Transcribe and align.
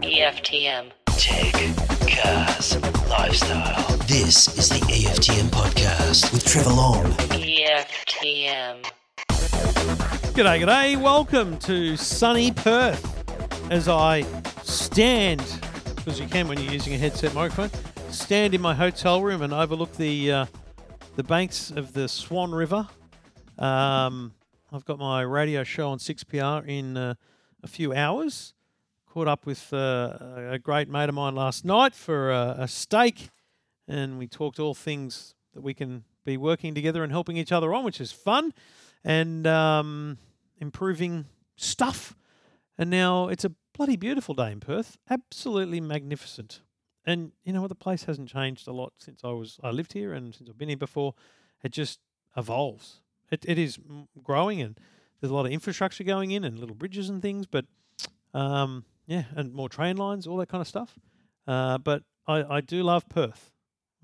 EFTM. 0.00 0.90
Tech, 1.18 1.52
cars, 2.08 2.80
lifestyle. 3.10 3.96
This 4.06 4.56
is 4.56 4.70
the 4.70 4.76
EFTM 4.86 5.50
podcast 5.50 6.32
with 6.32 6.46
Trevor 6.46 6.70
Long. 6.70 7.04
EFTM. 7.04 8.82
G'day, 10.32 10.60
g'day. 10.62 10.98
Welcome 10.98 11.58
to 11.58 11.94
sunny 11.98 12.52
Perth 12.52 13.04
as 13.70 13.86
I 13.86 14.22
stand, 14.62 15.44
because 15.94 16.18
you 16.18 16.26
can 16.28 16.48
when 16.48 16.58
you're 16.58 16.72
using 16.72 16.94
a 16.94 16.98
headset 16.98 17.34
microphone, 17.34 17.68
stand 18.10 18.54
in 18.54 18.62
my 18.62 18.74
hotel 18.74 19.20
room 19.22 19.42
and 19.42 19.52
overlook 19.52 19.92
the 19.96 20.32
uh, 20.32 20.46
the 21.16 21.22
banks 21.22 21.70
of 21.70 21.92
the 21.92 22.08
Swan 22.08 22.52
River. 22.52 22.88
Um, 23.58 24.32
I've 24.76 24.84
got 24.84 24.98
my 24.98 25.22
radio 25.22 25.64
show 25.64 25.88
on 25.88 25.96
6PR 25.96 26.68
in 26.68 26.98
uh, 26.98 27.14
a 27.62 27.66
few 27.66 27.94
hours. 27.94 28.52
Caught 29.06 29.26
up 29.26 29.46
with 29.46 29.72
uh, 29.72 30.18
a 30.50 30.58
great 30.58 30.86
mate 30.86 31.08
of 31.08 31.14
mine 31.14 31.34
last 31.34 31.64
night 31.64 31.94
for 31.94 32.30
uh, 32.30 32.56
a 32.58 32.68
steak, 32.68 33.30
and 33.88 34.18
we 34.18 34.26
talked 34.26 34.60
all 34.60 34.74
things 34.74 35.34
that 35.54 35.62
we 35.62 35.72
can 35.72 36.04
be 36.26 36.36
working 36.36 36.74
together 36.74 37.02
and 37.02 37.10
helping 37.10 37.38
each 37.38 37.52
other 37.52 37.72
on, 37.72 37.84
which 37.84 38.02
is 38.02 38.12
fun 38.12 38.52
and 39.02 39.46
um, 39.46 40.18
improving 40.58 41.24
stuff. 41.56 42.14
And 42.76 42.90
now 42.90 43.28
it's 43.28 43.46
a 43.46 43.52
bloody 43.72 43.96
beautiful 43.96 44.34
day 44.34 44.52
in 44.52 44.60
Perth. 44.60 44.98
Absolutely 45.08 45.80
magnificent. 45.80 46.60
And 47.06 47.32
you 47.44 47.54
know 47.54 47.62
what? 47.62 47.68
The 47.68 47.76
place 47.76 48.04
hasn't 48.04 48.28
changed 48.28 48.68
a 48.68 48.72
lot 48.72 48.92
since 48.98 49.24
I 49.24 49.30
was 49.30 49.58
I 49.62 49.70
lived 49.70 49.94
here 49.94 50.12
and 50.12 50.34
since 50.34 50.50
I've 50.50 50.58
been 50.58 50.68
here 50.68 50.76
before. 50.76 51.14
It 51.62 51.72
just 51.72 51.98
evolves. 52.36 53.00
It, 53.30 53.44
it 53.46 53.58
is 53.58 53.78
growing 54.22 54.60
and 54.60 54.78
there's 55.20 55.30
a 55.30 55.34
lot 55.34 55.46
of 55.46 55.52
infrastructure 55.52 56.04
going 56.04 56.30
in 56.30 56.44
and 56.44 56.58
little 56.58 56.74
bridges 56.74 57.08
and 57.08 57.22
things. 57.22 57.46
But 57.46 57.64
um, 58.34 58.84
yeah, 59.06 59.24
and 59.34 59.52
more 59.52 59.68
train 59.68 59.96
lines, 59.96 60.26
all 60.26 60.36
that 60.38 60.48
kind 60.48 60.60
of 60.60 60.68
stuff. 60.68 60.98
Uh, 61.46 61.78
but 61.78 62.02
I, 62.26 62.56
I 62.56 62.60
do 62.60 62.82
love 62.82 63.08
Perth. 63.08 63.52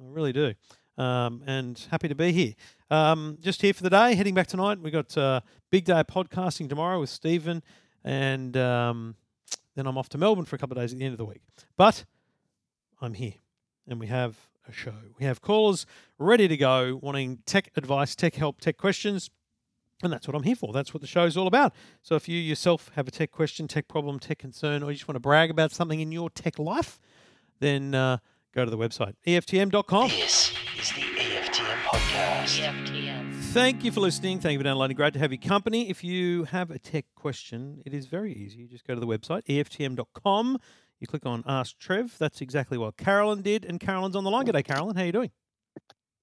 I 0.01 0.05
really 0.07 0.33
do. 0.33 0.55
Um, 0.99 1.43
and 1.47 1.79
happy 1.91 2.09
to 2.09 2.15
be 2.15 2.33
here. 2.33 2.55
Um, 2.91 3.39
just 3.41 3.63
here 3.63 3.73
for 3.73 3.83
the 3.83 3.91
day, 3.91 4.15
heading 4.15 4.35
back 4.35 4.47
tonight. 4.47 4.79
We've 4.79 4.93
got 4.93 5.17
uh, 5.17 5.41
big 5.71 5.85
day 5.85 6.01
of 6.01 6.07
podcasting 6.07 6.69
tomorrow 6.69 7.01
with 7.01 7.11
Stephen, 7.11 7.63
and 8.05 8.57
um, 8.57 9.17
then 9.75 9.87
I'm 9.87 9.97
off 9.97 10.11
to 10.11 10.19
Melbourne 10.19 10.45
for 10.45 10.57
a 10.57 10.59
couple 10.59 10.77
of 10.77 10.83
days 10.83 10.93
at 10.93 10.99
the 10.99 11.05
end 11.05 11.13
of 11.13 11.19
the 11.19 11.25
week. 11.25 11.43
But 11.77 12.05
I'm 13.01 13.15
here, 13.15 13.35
and 13.89 13.99
we 13.99 14.09
have 14.09 14.37
show. 14.71 14.95
We 15.19 15.25
have 15.25 15.41
callers 15.41 15.87
ready 16.19 16.47
to 16.47 16.57
go, 16.57 17.01
wanting 17.03 17.39
tech 17.47 17.71
advice, 17.77 18.15
tech 18.15 18.35
help, 18.35 18.61
tech 18.61 18.77
questions. 18.77 19.31
And 20.03 20.13
that's 20.13 20.27
what 20.27 20.37
I'm 20.37 20.43
here 20.43 20.57
for. 20.57 20.73
That's 20.73 20.93
what 20.93 21.01
the 21.01 21.07
show's 21.07 21.37
all 21.37 21.47
about. 21.47 21.75
So 22.03 22.17
if 22.17 22.29
you 22.29 22.39
yourself 22.39 22.91
have 22.95 23.09
a 23.09 23.11
tech 23.11 23.31
question, 23.31 23.69
tech 23.69 23.89
problem, 23.89 24.19
tech 24.19 24.39
concern, 24.39 24.83
or 24.83 24.91
you 24.91 24.97
just 24.97 25.09
want 25.09 25.17
to 25.17 25.21
brag 25.21 25.51
about 25.51 25.73
something 25.73 26.01
in 26.01 26.13
your 26.13 26.29
tech 26.31 26.59
life, 26.59 27.01
then 27.61 27.95
uh, 27.95 28.19
go 28.55 28.65
to 28.65 28.71
the 28.71 28.79
website, 28.79 29.15
EFTM.com. 29.27 30.09
This 30.09 30.53
is 30.79 30.91
the 30.91 31.03
EFTM 31.03 31.83
podcast. 31.85 32.61
EFTM. 32.61 33.33
Thank 33.53 33.85
you 33.85 33.93
for 33.93 34.01
listening. 34.01 34.41
Thank 34.41 34.55
you 34.55 34.59
for 34.59 34.65
downloading. 34.65 34.97
Great 34.97 35.13
to 35.13 35.19
have 35.19 35.31
your 35.31 35.41
company. 35.41 35.91
If 35.91 36.03
you 36.03 36.45
have 36.45 36.71
a 36.71 36.79
tech 36.79 37.05
question, 37.15 37.83
it 37.85 37.93
is 37.93 38.07
very 38.07 38.33
easy. 38.33 38.61
You 38.61 38.67
just 38.67 38.87
go 38.87 38.95
to 38.95 39.01
the 39.01 39.07
website, 39.07 39.45
EFTM.com. 39.45 40.59
You 41.03 41.09
click 41.09 41.27
on 41.27 41.43
Ask 41.49 41.77
Trev. 41.81 42.15
That's 42.21 42.41
exactly 42.43 42.79
what 42.79 42.97
Carolyn 42.97 43.43
did. 43.43 43.65
And 43.65 43.81
Carolyn's 43.81 44.15
on 44.15 44.23
the 44.23 44.31
line. 44.31 44.47
G'day, 44.47 44.65
Carolyn. 44.65 44.95
How 44.95 45.03
are 45.03 45.07
you 45.07 45.11
doing? 45.11 45.33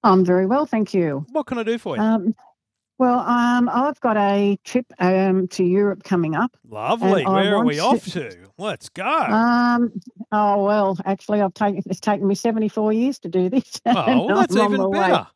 I'm 0.02 0.24
very 0.24 0.46
well, 0.46 0.64
thank 0.64 0.94
you. 0.94 1.26
What 1.32 1.44
can 1.44 1.58
I 1.58 1.64
do 1.64 1.76
for 1.76 1.96
you? 1.96 2.02
Um, 2.02 2.34
well, 2.96 3.18
um, 3.18 3.68
I've 3.68 4.00
got 4.00 4.16
a 4.16 4.58
trip 4.64 4.86
um, 4.98 5.48
to 5.48 5.64
Europe 5.64 6.02
coming 6.02 6.34
up. 6.34 6.56
Lovely. 6.66 7.26
Where 7.26 7.56
are 7.56 7.64
we 7.66 7.78
want 7.78 7.96
off 7.98 8.06
to? 8.14 8.34
Let's 8.56 8.88
go. 8.88 9.04
Um, 9.04 9.92
oh 10.32 10.64
well, 10.64 10.96
actually, 11.04 11.42
I've 11.42 11.52
taken 11.52 11.82
it's 11.84 12.00
taken 12.00 12.26
me 12.26 12.34
74 12.34 12.94
years 12.94 13.18
to 13.18 13.28
do 13.28 13.50
this. 13.50 13.82
oh, 13.86 14.28
well, 14.28 14.38
that's 14.38 14.56
even 14.56 14.78
my 14.78 14.86
way. 14.86 14.98
better. 14.98 15.26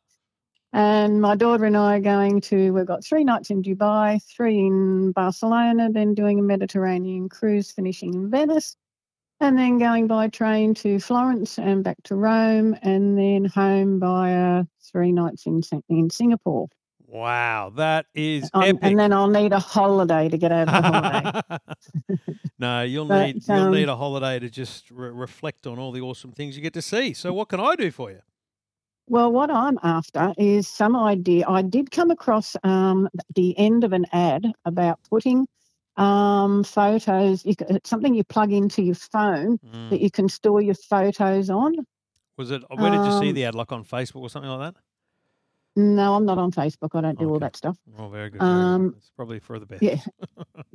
And 0.73 1.21
my 1.21 1.35
daughter 1.35 1.65
and 1.65 1.77
I 1.77 1.97
are 1.97 2.01
going 2.01 2.41
to. 2.41 2.71
We've 2.71 2.85
got 2.87 3.05
three 3.05 3.23
nights 3.23 3.51
in 3.51 3.61
Dubai, 3.61 4.23
three 4.23 4.57
in 4.57 5.11
Barcelona, 5.11 5.89
then 5.91 6.15
doing 6.15 6.39
a 6.39 6.43
Mediterranean 6.43 7.29
cruise, 7.29 7.69
finishing 7.69 8.15
in 8.15 8.31
Venice, 8.31 8.75
and 9.39 9.57
then 9.57 9.77
going 9.77 10.07
by 10.07 10.27
train 10.29 10.73
to 10.75 10.99
Florence 10.99 11.57
and 11.59 11.83
back 11.83 11.97
to 12.03 12.15
Rome, 12.15 12.77
and 12.81 13.17
then 13.17 13.45
home 13.45 13.99
by 13.99 14.33
uh, 14.33 14.63
three 14.91 15.11
nights 15.11 15.45
in 15.45 15.61
in 15.89 16.09
Singapore. 16.09 16.67
Wow, 17.07 17.71
that 17.75 18.07
is 18.13 18.49
Um, 18.53 18.63
epic. 18.63 18.79
and 18.81 18.99
then 18.99 19.13
I'll 19.13 19.29
need 19.29 19.53
a 19.53 19.59
holiday 19.59 20.27
to 20.27 20.37
get 20.37 20.51
over 20.51 20.65
the 20.65 20.81
holiday. 20.81 21.59
no, 22.59 22.81
you'll 22.81 23.05
But, 23.05 23.25
need 23.27 23.47
you'll 23.47 23.65
um, 23.65 23.71
need 23.71 23.89
a 23.89 23.95
holiday 23.95 24.39
to 24.39 24.49
just 24.49 24.89
re- 24.91 25.09
reflect 25.09 25.67
on 25.67 25.79
all 25.79 25.91
the 25.91 26.01
awesome 26.01 26.31
things 26.31 26.55
you 26.55 26.61
get 26.61 26.73
to 26.73 26.81
see. 26.81 27.13
So, 27.13 27.31
what 27.31 27.49
can 27.49 27.59
I 27.59 27.75
do 27.75 27.91
for 27.91 28.11
you? 28.11 28.21
Well, 29.07 29.31
what 29.31 29.51
I'm 29.51 29.77
after 29.83 30.33
is 30.37 30.67
some 30.67 30.95
idea. 30.95 31.45
I 31.47 31.61
did 31.61 31.91
come 31.91 32.09
across 32.09 32.55
um, 32.63 33.07
the 33.35 33.57
end 33.57 33.83
of 33.83 33.93
an 33.93 34.07
ad 34.11 34.47
about 34.65 34.99
putting 35.09 35.47
um, 35.97 36.63
photos. 36.63 37.45
You, 37.45 37.53
it's 37.69 37.89
something 37.89 38.13
you 38.13 38.23
plug 38.23 38.51
into 38.51 38.81
your 38.83 38.95
phone 38.95 39.57
Mm. 39.59 39.89
that 39.89 40.01
you 40.01 40.11
can 40.11 40.29
store 40.29 40.61
your 40.61 40.75
photos 40.75 41.49
on. 41.49 41.75
Was 42.37 42.51
it? 42.51 42.63
Where 42.69 42.91
did 42.91 43.05
you 43.05 43.11
see 43.19 43.29
um, 43.29 43.33
the 43.35 43.45
ad? 43.45 43.55
Like 43.55 43.71
on 43.71 43.83
Facebook 43.85 44.21
or 44.21 44.29
something 44.29 44.49
like 44.51 44.73
that? 44.73 44.81
No, 45.77 46.15
I'm 46.15 46.25
not 46.25 46.37
on 46.37 46.51
Facebook. 46.51 46.89
I 46.93 47.01
don't 47.01 47.19
do 47.19 47.29
all 47.29 47.39
that 47.39 47.55
stuff. 47.57 47.77
Oh, 47.97 48.07
very 48.07 48.29
good. 48.29 48.41
Um, 48.41 48.93
It's 48.97 49.11
probably 49.15 49.39
for 49.39 49.59
the 49.59 49.65
best. 49.65 49.81
yeah. 49.83 49.97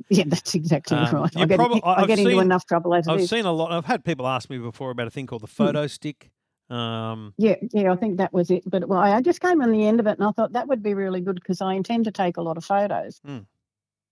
Yeah, 0.09 0.25
that's 0.27 0.53
exactly 0.55 0.97
Um, 0.97 1.15
right. 1.15 1.37
I 1.37 1.45
get, 1.45 1.57
prob- 1.57 1.79
I- 1.85 1.87
I 1.93 2.01
I've 2.01 2.09
into 2.09 2.37
enough 2.39 2.65
trouble 2.65 2.93
as 2.93 3.07
I've 3.07 3.21
is. 3.21 3.29
seen 3.29 3.45
a 3.45 3.51
lot. 3.53 3.71
I've 3.71 3.85
had 3.85 4.03
people 4.03 4.27
ask 4.27 4.49
me 4.49 4.57
before 4.57 4.91
about 4.91 5.07
a 5.07 5.09
thing 5.09 5.25
called 5.25 5.41
the 5.41 5.47
Hmm. 5.47 5.53
photo 5.65 5.87
stick. 5.87 6.31
Um, 6.69 7.33
Yeah, 7.37 7.55
yeah, 7.71 7.93
I 7.93 7.95
think 7.95 8.17
that 8.17 8.33
was 8.33 8.51
it. 8.51 8.63
But 8.69 8.89
well, 8.89 8.99
I 8.99 9.21
just 9.21 9.39
came 9.39 9.61
on 9.61 9.71
the 9.71 9.85
end 9.87 9.99
of 10.01 10.07
it, 10.07 10.19
and 10.19 10.27
I 10.27 10.31
thought 10.31 10.51
that 10.53 10.67
would 10.67 10.83
be 10.83 10.93
really 10.93 11.21
good 11.21 11.35
because 11.35 11.61
I 11.61 11.75
intend 11.75 12.05
to 12.05 12.11
take 12.11 12.35
a 12.37 12.41
lot 12.41 12.57
of 12.57 12.65
photos. 12.65 13.21
Mm. 13.25 13.45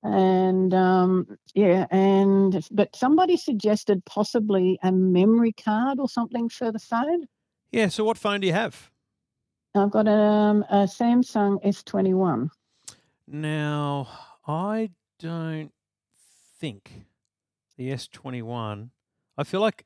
And 0.02 0.74
um, 0.74 1.38
yeah, 1.54 1.86
and 1.92 2.66
but 2.72 2.96
somebody 2.96 3.36
suggested 3.36 4.06
possibly 4.06 4.80
a 4.82 4.92
memory 4.92 5.52
card 5.52 6.00
or 6.00 6.08
something 6.08 6.48
for 6.48 6.72
the 6.72 6.80
phone. 6.80 7.28
yeah. 7.72 7.90
So, 7.90 8.06
what 8.06 8.18
phone 8.18 8.40
do 8.40 8.48
you 8.48 8.54
have? 8.54 8.90
I've 9.76 9.92
got 9.92 10.08
um, 10.08 10.64
a 10.70 10.84
Samsung 10.86 11.64
S21. 11.64 12.50
Now, 13.28 14.08
I 14.48 14.90
don't 15.20 15.72
think 16.60 17.06
the 17.78 17.92
S21. 17.92 18.90
I 19.38 19.44
feel 19.44 19.62
like 19.62 19.86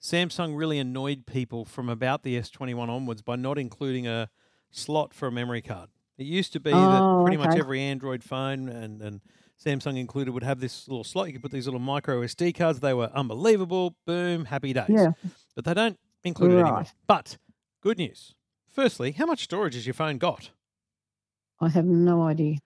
Samsung 0.00 0.56
really 0.56 0.78
annoyed 0.78 1.26
people 1.26 1.64
from 1.64 1.88
about 1.88 2.24
the 2.24 2.38
S21 2.38 2.88
onwards 2.88 3.22
by 3.22 3.36
not 3.36 3.58
including 3.58 4.06
a 4.06 4.30
slot 4.70 5.14
for 5.14 5.28
a 5.28 5.32
memory 5.32 5.62
card. 5.62 5.90
It 6.18 6.24
used 6.24 6.52
to 6.54 6.60
be 6.60 6.70
that 6.70 7.02
Oh, 7.02 7.22
pretty 7.22 7.36
much 7.36 7.56
every 7.56 7.80
Android 7.80 8.22
phone 8.24 8.68
and, 8.68 9.00
and 9.00 9.20
Samsung 9.64 9.98
included 9.98 10.32
would 10.32 10.42
have 10.42 10.60
this 10.60 10.88
little 10.88 11.04
slot. 11.04 11.28
You 11.28 11.34
could 11.34 11.42
put 11.42 11.52
these 11.52 11.66
little 11.66 11.80
micro 11.80 12.20
SD 12.22 12.54
cards. 12.56 12.80
They 12.80 12.94
were 12.94 13.10
unbelievable. 13.14 13.94
Boom, 14.06 14.46
happy 14.46 14.72
days. 14.72 14.86
Yeah, 14.88 15.12
But 15.54 15.64
they 15.64 15.74
don't 15.74 15.98
include 16.24 16.52
it 16.52 16.58
anymore. 16.60 16.84
But 17.06 17.38
good 17.80 17.98
news. 17.98 18.34
Firstly, 18.68 19.12
how 19.12 19.26
much 19.26 19.44
storage 19.44 19.74
has 19.74 19.86
your 19.86 19.94
phone 19.94 20.18
got? 20.18 20.50
I 21.60 21.68
have 21.68 21.84
no 21.84 22.22
idea. 22.22 22.56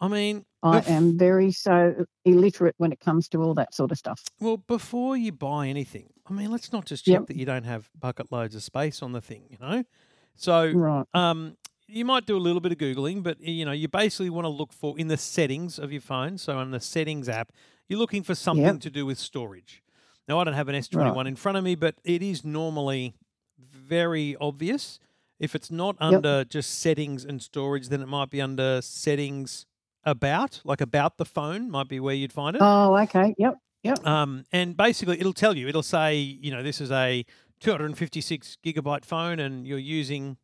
I 0.00 0.08
mean, 0.08 0.44
I 0.62 0.80
bef- 0.80 0.88
am 0.90 1.18
very 1.18 1.50
so 1.50 2.04
illiterate 2.24 2.74
when 2.76 2.92
it 2.92 3.00
comes 3.00 3.28
to 3.30 3.42
all 3.42 3.54
that 3.54 3.74
sort 3.74 3.90
of 3.90 3.98
stuff. 3.98 4.22
Well, 4.38 4.58
before 4.58 5.16
you 5.16 5.32
buy 5.32 5.68
anything, 5.68 6.10
I 6.28 6.32
mean, 6.34 6.50
let's 6.52 6.70
not 6.72 6.84
just 6.84 7.06
check 7.06 7.12
Yep. 7.12 7.26
that 7.28 7.36
you 7.36 7.46
don't 7.46 7.64
have 7.64 7.88
bucket 7.98 8.30
loads 8.30 8.54
of 8.54 8.62
space 8.62 9.02
on 9.02 9.12
the 9.12 9.22
thing, 9.22 9.44
you 9.48 9.56
know? 9.58 9.84
So, 10.34 10.70
Right. 10.70 11.06
um, 11.14 11.56
you 11.88 12.04
might 12.04 12.26
do 12.26 12.36
a 12.36 12.38
little 12.38 12.60
bit 12.60 12.72
of 12.72 12.78
Googling, 12.78 13.22
but, 13.22 13.40
you 13.40 13.64
know, 13.64 13.72
you 13.72 13.88
basically 13.88 14.30
want 14.30 14.44
to 14.44 14.48
look 14.48 14.72
for 14.72 14.98
in 14.98 15.08
the 15.08 15.16
settings 15.16 15.78
of 15.78 15.92
your 15.92 16.00
phone. 16.00 16.38
So, 16.38 16.58
on 16.58 16.70
the 16.70 16.80
settings 16.80 17.28
app, 17.28 17.52
you're 17.88 17.98
looking 17.98 18.22
for 18.22 18.34
something 18.34 18.64
to 18.80 18.90
do 18.90 19.06
with 19.06 19.18
storage. 19.18 19.82
Now, 20.28 20.40
I 20.40 20.44
don't 20.44 20.54
have 20.54 20.68
an 20.68 20.74
S21 20.74 21.26
in 21.28 21.36
front 21.36 21.56
of 21.58 21.64
me, 21.64 21.74
but 21.76 21.94
it 22.04 22.22
is 22.22 22.44
normally 22.44 23.14
very 23.58 24.36
obvious. 24.40 24.98
If 25.38 25.54
it's 25.54 25.70
not 25.70 25.96
under 26.00 26.44
just 26.44 26.80
settings 26.80 27.24
and 27.24 27.40
storage, 27.40 27.88
then 27.88 28.00
it 28.02 28.06
might 28.08 28.30
be 28.30 28.40
under 28.40 28.80
settings 28.82 29.66
about, 30.04 30.60
like 30.64 30.80
about 30.80 31.18
the 31.18 31.24
phone, 31.24 31.70
might 31.70 31.88
be 31.88 32.00
where 32.00 32.14
you'd 32.14 32.32
find 32.32 32.56
it. 32.56 32.62
Oh, 32.62 32.96
okay. 32.96 33.34
Yep. 33.38 33.58
Yep. 33.82 34.06
Um, 34.06 34.44
and 34.50 34.76
basically, 34.76 35.20
it'll 35.20 35.32
tell 35.32 35.56
you. 35.56 35.68
It'll 35.68 35.82
say, 35.82 36.16
you 36.16 36.50
know, 36.50 36.62
this 36.62 36.80
is 36.80 36.90
a 36.90 37.24
256 37.60 38.58
gigabyte 38.64 39.04
phone, 39.04 39.38
and 39.38 39.66
you're 39.66 39.78
using 39.78 40.38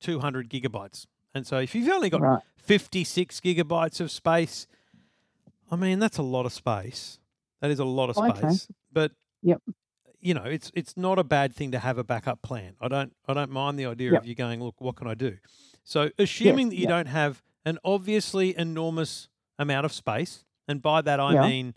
200 0.00 0.48
gigabytes. 0.48 1.06
And 1.34 1.46
so, 1.46 1.58
if 1.58 1.74
you've 1.74 1.88
only 1.88 2.10
got 2.10 2.20
Right. 2.20 2.42
56 2.56 3.40
gigabytes 3.40 4.00
of 4.00 4.10
space, 4.10 4.66
I 5.70 5.76
mean, 5.76 5.98
that's 5.98 6.18
a 6.18 6.22
lot 6.22 6.46
of 6.46 6.52
space. 6.52 7.18
That 7.60 7.70
is 7.70 7.78
a 7.78 7.84
lot 7.84 8.10
of 8.10 8.18
oh, 8.18 8.28
Okay. 8.28 8.40
space. 8.40 8.68
But 8.92 9.12
Yep. 9.42 9.62
you 10.20 10.34
know, 10.34 10.44
it's 10.44 10.72
it's 10.74 10.96
not 10.96 11.18
a 11.18 11.24
bad 11.24 11.54
thing 11.54 11.70
to 11.72 11.78
have 11.78 11.98
a 11.98 12.04
backup 12.04 12.42
plan. 12.42 12.74
I 12.80 12.88
don't 12.88 13.14
I 13.26 13.34
don't 13.34 13.50
mind 13.50 13.78
the 13.78 13.86
idea 13.86 14.12
Yep. 14.12 14.22
of 14.22 14.26
you 14.26 14.34
going, 14.34 14.62
look, 14.62 14.80
what 14.80 14.96
can 14.96 15.06
I 15.06 15.14
do? 15.14 15.38
So, 15.84 16.10
assuming 16.18 16.70
that 16.70 16.76
you 16.76 16.82
yep. 16.82 16.88
don't 16.90 17.06
have 17.06 17.42
an 17.64 17.78
obviously 17.84 18.56
enormous 18.56 19.28
amount 19.58 19.84
of 19.86 19.92
space, 19.92 20.44
and 20.66 20.80
by 20.82 21.02
that 21.02 21.20
I 21.20 21.34
mean 21.48 21.74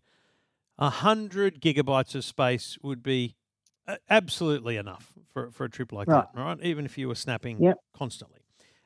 a 0.77 0.89
hundred 0.89 1.61
gigabytes 1.61 2.15
of 2.15 2.23
space 2.23 2.77
would 2.81 3.03
be 3.03 3.35
absolutely 4.09 4.77
enough 4.77 5.13
for 5.33 5.51
for 5.51 5.65
a 5.65 5.69
trip 5.69 5.91
like 5.91 6.07
Right. 6.07 6.25
that. 6.25 6.29
right? 6.33 6.59
even 6.61 6.85
if 6.85 6.97
you 6.97 7.07
were 7.07 7.15
snapping 7.15 7.65
Yep. 7.65 7.77
constantly. 7.95 8.39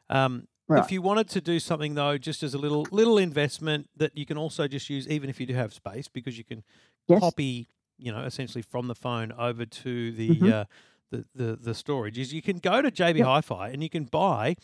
Um, 0.09 0.47
Right. 0.67 0.85
If 0.85 0.91
you 0.91 1.01
wanted 1.01 1.29
to 1.29 1.41
do 1.41 1.59
something 1.59 1.95
though, 1.95 2.17
just 2.17 2.43
as 2.43 2.53
a 2.53 2.57
little 2.57 2.89
little 2.91 3.17
investment 3.17 3.87
that 3.95 4.17
you 4.17 4.25
can 4.25 4.37
also 4.37 4.67
just 4.67 4.89
use, 4.89 5.07
even 5.07 5.29
if 5.29 5.39
you 5.39 5.45
do 5.45 5.53
have 5.55 5.73
space, 5.73 6.07
because 6.09 6.37
you 6.37 6.43
can 6.43 6.63
Yes. 7.07 7.35
copy, 7.35 7.69
you 7.97 8.11
know, 8.11 8.23
essentially 8.25 8.61
from 8.61 8.87
the 8.87 8.95
phone 8.95 9.31
over 9.33 9.65
to 9.65 10.11
the 10.11 10.31
Mhm. 10.31 10.51
uh, 10.51 10.65
the, 11.11 11.25
the 11.33 11.55
the 11.55 11.73
storage. 11.73 12.17
Is 12.19 12.33
you 12.33 12.41
can 12.41 12.57
go 12.59 12.81
to 12.81 12.91
JB 12.91 13.19
Yep. 13.19 13.29
Hi-Fi 13.31 13.69
and 13.69 13.81
you 13.83 13.89
can 13.89 14.05
buy 14.05 14.55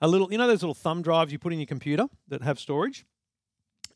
a 0.00 0.08
little, 0.08 0.30
you 0.32 0.38
know, 0.38 0.46
those 0.46 0.62
little 0.62 0.74
thumb 0.74 1.02
drives 1.02 1.32
you 1.32 1.38
put 1.38 1.52
in 1.52 1.58
your 1.60 1.66
computer 1.66 2.06
that 2.28 2.42
have 2.42 2.58
storage. 2.60 3.04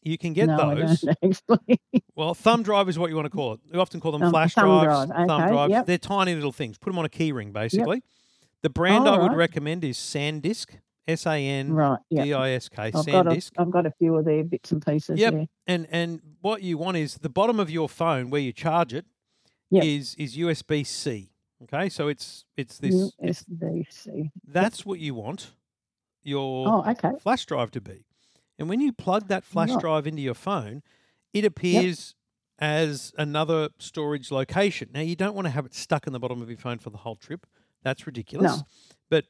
You 0.02 0.18
can 0.18 0.32
get 0.32 0.46
no, 0.48 0.74
those. 0.74 1.04
Well, 2.16 2.34
thumb 2.34 2.62
drive 2.62 2.88
is 2.88 2.98
what 2.98 3.10
you 3.10 3.16
want 3.16 3.26
to 3.26 3.30
call 3.30 3.54
it. 3.54 3.60
We 3.72 3.78
often 3.78 4.00
call 4.00 4.12
them 4.12 4.22
Um, 4.22 4.30
flash 4.32 4.54
thumb 4.54 4.84
drives, 4.84 5.10
drive, 5.10 5.26
thumb 5.28 5.40
okay, 5.42 5.50
drives. 5.52 5.70
yep. 5.70 5.86
They're 5.86 5.98
tiny 5.98 6.34
little 6.34 6.52
things. 6.52 6.76
Put 6.78 6.90
them 6.90 6.98
on 6.98 7.04
a 7.04 7.08
key 7.08 7.30
ring, 7.32 7.52
basically. 7.52 8.02
The 8.62 8.70
brand 8.70 9.06
Oh, 9.06 9.14
I 9.14 9.18
would 9.18 9.28
right. 9.28 9.36
recommend 9.36 9.84
is 9.84 9.96
SanDisk, 9.98 10.78
S 11.06 11.26
A 11.26 11.36
N. 11.36 11.74
D 12.10 12.32
I 12.32 12.50
S 12.50 12.68
K, 12.68 12.82
I've 12.84 12.92
got, 12.92 13.06
a, 13.06 13.30
SanDisk. 13.30 13.50
I've 13.58 13.70
got 13.70 13.86
a 13.86 13.90
few 13.92 14.16
of 14.16 14.24
their 14.24 14.44
bits 14.44 14.72
and 14.72 14.84
pieces. 14.84 15.18
Yep. 15.18 15.32
Yeah. 15.34 15.44
And 15.66 15.86
and 15.90 16.20
what 16.40 16.62
you 16.62 16.78
want 16.78 16.96
is 16.96 17.14
the 17.18 17.28
bottom 17.28 17.58
of 17.60 17.70
your 17.70 17.88
phone 17.88 18.30
where 18.30 18.40
you 18.40 18.52
charge 18.52 18.92
it 18.92 19.06
is 19.70 20.16
Yep. 20.18 20.24
is 20.24 20.36
USB 20.36 20.84
C. 20.86 21.30
Okay, 21.64 21.88
so 21.88 22.08
it's 22.08 22.44
it's 22.56 22.78
this. 22.78 22.94
USB-C. 23.22 24.30
that's 24.46 24.84
what 24.84 24.98
you 24.98 25.14
want 25.14 25.52
your 26.24 26.68
Oh, 26.68 26.90
okay. 26.90 27.12
flash 27.20 27.46
drive 27.46 27.70
to 27.72 27.80
be. 27.80 28.04
And 28.62 28.68
when 28.68 28.80
you 28.80 28.92
plug 28.92 29.26
that 29.26 29.42
flash 29.42 29.74
drive 29.80 30.06
into 30.06 30.22
your 30.22 30.34
phone, 30.34 30.82
it 31.32 31.44
appears 31.44 32.14
as 32.60 33.12
another 33.18 33.70
storage 33.78 34.30
location. 34.30 34.88
Now, 34.94 35.00
you 35.00 35.16
don't 35.16 35.34
want 35.34 35.46
to 35.46 35.50
have 35.50 35.66
it 35.66 35.74
stuck 35.74 36.06
in 36.06 36.12
the 36.12 36.20
bottom 36.20 36.40
of 36.40 36.48
your 36.48 36.58
phone 36.58 36.78
for 36.78 36.90
the 36.90 36.98
whole 36.98 37.16
trip. 37.16 37.44
That's 37.82 38.06
ridiculous. 38.06 38.58
No. 38.58 38.62
But 39.10 39.24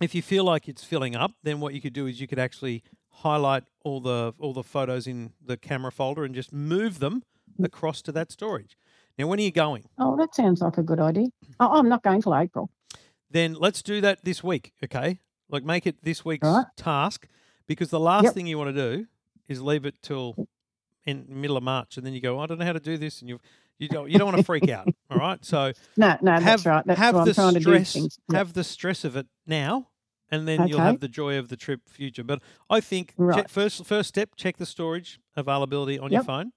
if 0.00 0.14
you 0.14 0.22
feel 0.22 0.42
like 0.44 0.68
it's 0.68 0.82
filling 0.82 1.14
up, 1.14 1.32
then 1.42 1.60
what 1.60 1.74
you 1.74 1.82
could 1.82 1.92
do 1.92 2.06
is 2.06 2.18
you 2.18 2.26
could 2.26 2.38
actually 2.38 2.82
highlight 3.10 3.64
all 3.84 4.00
the 4.00 4.32
all 4.38 4.54
the 4.54 4.62
photos 4.62 5.06
in 5.06 5.32
the 5.44 5.58
camera 5.58 5.92
folder 5.92 6.24
and 6.24 6.34
just 6.34 6.50
move 6.52 6.98
them 6.98 7.22
Mm. 7.60 7.64
across 7.66 8.02
to 8.02 8.12
that 8.12 8.32
storage. 8.32 8.76
Now, 9.18 9.26
when 9.28 9.38
are 9.38 9.42
you 9.42 9.52
going? 9.52 9.84
Oh, 9.98 10.16
that 10.16 10.34
sounds 10.34 10.60
like 10.62 10.78
a 10.78 10.82
good 10.82 10.98
idea. 11.00 11.26
Oh, 11.60 11.78
I'm 11.78 11.88
not 11.88 12.02
going 12.02 12.20
till 12.22 12.34
April. 12.34 12.70
then 13.30 13.52
let's 13.54 13.82
do 13.82 14.00
that 14.00 14.24
this 14.24 14.42
week, 14.42 14.72
okay? 14.82 15.20
Like 15.50 15.62
make 15.64 15.86
it 15.86 16.02
this 16.02 16.24
week's 16.24 16.46
Right. 16.48 16.64
task 16.76 17.28
because 17.66 17.90
the 17.90 18.00
last 18.00 18.24
Yep. 18.24 18.34
thing 18.34 18.46
you 18.46 18.58
want 18.58 18.74
to 18.74 18.96
do 18.96 19.06
is 19.48 19.60
leave 19.62 19.84
it 19.86 19.94
till 20.02 20.48
in 21.04 21.24
middle 21.28 21.56
of 21.56 21.62
March 21.62 21.96
and 21.96 22.04
then 22.06 22.12
you 22.12 22.20
go, 22.20 22.40
I 22.40 22.46
don't 22.46 22.58
know 22.58 22.64
how 22.64 22.72
to 22.72 22.80
do 22.80 22.96
this 22.98 23.20
and 23.20 23.28
you 23.28 23.38
you 23.78 23.88
don't 23.88 24.10
you 24.10 24.18
don't 24.18 24.26
want 24.26 24.38
to 24.38 24.44
freak 24.44 24.68
out, 24.68 24.88
all 25.10 25.18
right? 25.18 25.44
So 25.44 25.72
No, 25.96 26.16
no, 26.22 26.32
have 26.32 26.42
that's 26.44 26.66
right. 26.66 26.84
That's 26.86 26.98
have 26.98 27.14
the 27.14 27.20
I'm 27.20 27.34
trying 27.34 27.54
to 27.54 27.60
do 27.60 27.84
stress. 27.84 28.18
Yep. 28.28 28.36
have 28.36 28.52
the 28.54 28.64
stress 28.64 29.04
of 29.04 29.16
it 29.16 29.26
now 29.46 29.88
and 30.30 30.48
then 30.48 30.66
you'll 30.66 30.80
have 30.80 31.00
the 31.00 31.08
joy 31.08 31.38
of 31.38 31.48
the 31.48 31.56
trip 31.56 31.88
future. 31.88 32.24
But 32.24 32.42
I 32.68 32.80
think 32.80 33.14
check, 33.36 33.48
first 33.48 33.84
first 33.84 34.08
step, 34.08 34.30
check 34.36 34.56
the 34.56 34.66
storage 34.66 35.20
availability 35.36 35.98
on 35.98 36.10
your 36.10 36.22
phone 36.24 36.52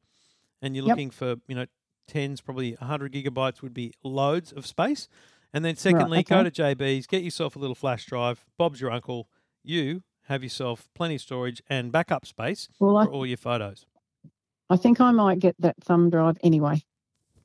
and 0.61 0.75
you're 0.75 0.85
Yep. 0.85 0.93
looking 0.95 1.09
for, 1.11 1.35
you 1.47 1.55
know, 1.55 1.65
tens, 2.07 2.41
probably 2.41 2.71
100 2.79 3.13
gigabytes 3.13 3.61
would 3.61 3.73
be 3.73 3.93
loads 4.03 4.51
of 4.51 4.65
space. 4.65 5.07
And 5.53 5.63
then 5.65 5.75
secondly, 5.75 6.23
go 6.23 6.39
okay. 6.39 6.49
to 6.49 6.61
JB's, 6.75 7.05
get 7.07 7.21
yourself 7.23 7.55
a 7.55 7.59
little 7.59 7.75
flash 7.75 8.05
drive. 8.05 8.45
Bob's 8.57 8.79
your 8.81 8.91
uncle. 8.91 9.29
You 9.63 10.03
have 10.29 10.43
yourself 10.43 10.87
plenty 10.93 11.15
of 11.15 11.21
storage 11.21 11.61
and 11.69 11.91
backup 11.91 12.25
space 12.25 12.69
Well, 12.79 12.97
I, 12.97 13.05
for 13.05 13.11
all 13.11 13.25
your 13.25 13.37
photos. 13.37 13.85
I 14.69 14.77
think 14.77 15.01
I 15.01 15.11
might 15.11 15.39
get 15.39 15.55
that 15.59 15.75
thumb 15.83 16.09
drive 16.11 16.37
anyway. 16.43 16.83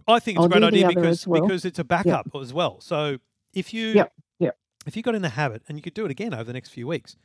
I 0.06 0.18
think 0.20 0.36
it's 0.36 0.40
I'll 0.42 0.46
a 0.46 0.48
great 0.50 0.62
idea 0.62 0.88
because 0.88 1.26
well. 1.26 1.40
because 1.42 1.64
it's 1.64 1.78
a 1.78 1.84
backup 1.84 2.28
as 2.40 2.52
well. 2.52 2.80
So 2.80 3.18
if 3.54 3.72
you 3.72 3.88
Yep, 3.94 4.12
yep. 4.38 4.58
if 4.86 4.96
you 4.96 5.02
got 5.02 5.14
in 5.14 5.22
the 5.22 5.30
habit, 5.30 5.62
and 5.66 5.78
you 5.78 5.82
could 5.82 5.94
do 5.94 6.04
it 6.04 6.10
again 6.10 6.34
over 6.34 6.44
the 6.44 6.52
next 6.52 6.68
few 6.68 6.86
weeks, 6.86 7.16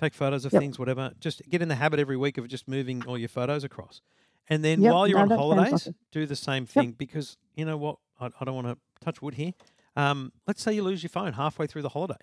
take 0.00 0.14
photos 0.14 0.46
of 0.46 0.52
Yep. 0.54 0.62
things, 0.62 0.78
whatever. 0.78 1.12
Just 1.20 1.42
get 1.50 1.60
in 1.60 1.68
the 1.68 1.74
habit 1.74 2.00
every 2.00 2.16
week 2.16 2.38
of 2.38 2.48
just 2.48 2.66
moving 2.66 3.04
all 3.06 3.18
your 3.18 3.28
photos 3.28 3.64
across, 3.64 4.00
and 4.48 4.64
then 4.64 4.80
Yep, 4.80 4.92
while 4.92 5.06
you're 5.06 5.18
no, 5.18 5.24
on 5.24 5.28
sounds 5.28 5.38
like 5.50 5.58
holidays, 5.58 5.90
do 6.10 6.24
the 6.24 6.36
same 6.36 6.64
thing 6.64 6.92
because 6.92 7.36
you 7.54 7.66
know 7.66 7.76
what? 7.76 7.98
I, 8.18 8.30
I 8.40 8.44
don't 8.46 8.54
want 8.54 8.68
to 8.68 8.78
touch 9.04 9.20
wood 9.20 9.34
here. 9.34 9.52
Um, 9.94 10.32
let's 10.46 10.62
say 10.62 10.72
you 10.72 10.82
lose 10.82 11.02
your 11.02 11.10
phone 11.10 11.34
halfway 11.34 11.66
through 11.66 11.82
the 11.82 11.90
holiday. 11.90 12.14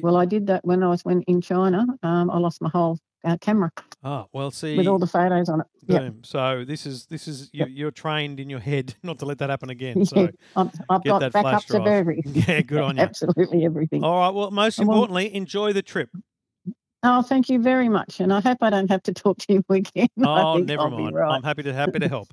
Well, 0.00 0.16
I 0.16 0.24
did 0.24 0.46
that 0.46 0.64
when 0.64 0.82
I 0.82 0.88
was 0.88 1.04
when 1.04 1.22
in 1.22 1.40
China. 1.40 1.86
Um, 2.02 2.30
I 2.30 2.38
lost 2.38 2.62
my 2.62 2.70
whole 2.70 2.98
uh, 3.24 3.36
camera 3.40 3.70
Oh 4.04 4.26
well, 4.32 4.50
see. 4.50 4.76
with 4.76 4.86
all 4.88 4.98
the 4.98 5.06
photos 5.06 5.48
on 5.48 5.60
it. 5.60 5.66
Yeah. 5.86 5.98
Boom. 6.00 6.20
So 6.24 6.64
this 6.66 6.86
is 6.86 7.06
this 7.06 7.28
is 7.28 7.50
you, 7.52 7.60
Yep. 7.60 7.68
you're 7.72 7.90
trained 7.90 8.40
in 8.40 8.48
your 8.48 8.60
head 8.60 8.94
not 9.02 9.18
to 9.20 9.26
let 9.26 9.38
that 9.38 9.50
happen 9.50 9.70
again. 9.70 10.04
So 10.06 10.28
I've, 10.56 10.70
I've 10.88 11.04
get 11.04 11.10
got 11.10 11.20
that 11.20 11.32
backups 11.32 11.74
of 11.74 11.86
everything. 11.86 12.32
yeah, 12.48 12.62
good 12.62 12.80
on 12.80 12.96
you. 12.96 13.02
Absolutely 13.02 13.64
everything. 13.64 14.02
All 14.02 14.18
right. 14.18 14.34
Well, 14.34 14.50
most 14.50 14.80
I 14.80 14.82
importantly, 14.82 15.34
enjoy 15.34 15.72
the 15.72 15.82
trip. 15.82 16.10
Oh, 17.04 17.20
thank 17.22 17.48
you 17.48 17.60
very 17.60 17.88
much, 17.88 18.20
and 18.20 18.32
I 18.32 18.40
hope 18.40 18.58
I 18.60 18.70
don't 18.70 18.88
have 18.88 19.02
to 19.04 19.12
talk 19.12 19.38
to 19.38 19.52
you 19.54 19.64
again. 19.68 20.08
Oh, 20.22 20.58
never 20.58 20.82
I'll 20.82 20.90
mind. 20.90 21.16
right. 21.16 21.32
I'm 21.34 21.42
happy 21.42 21.64
to 21.64 21.74
happy 21.74 21.98
to 21.98 22.08
help. 22.08 22.32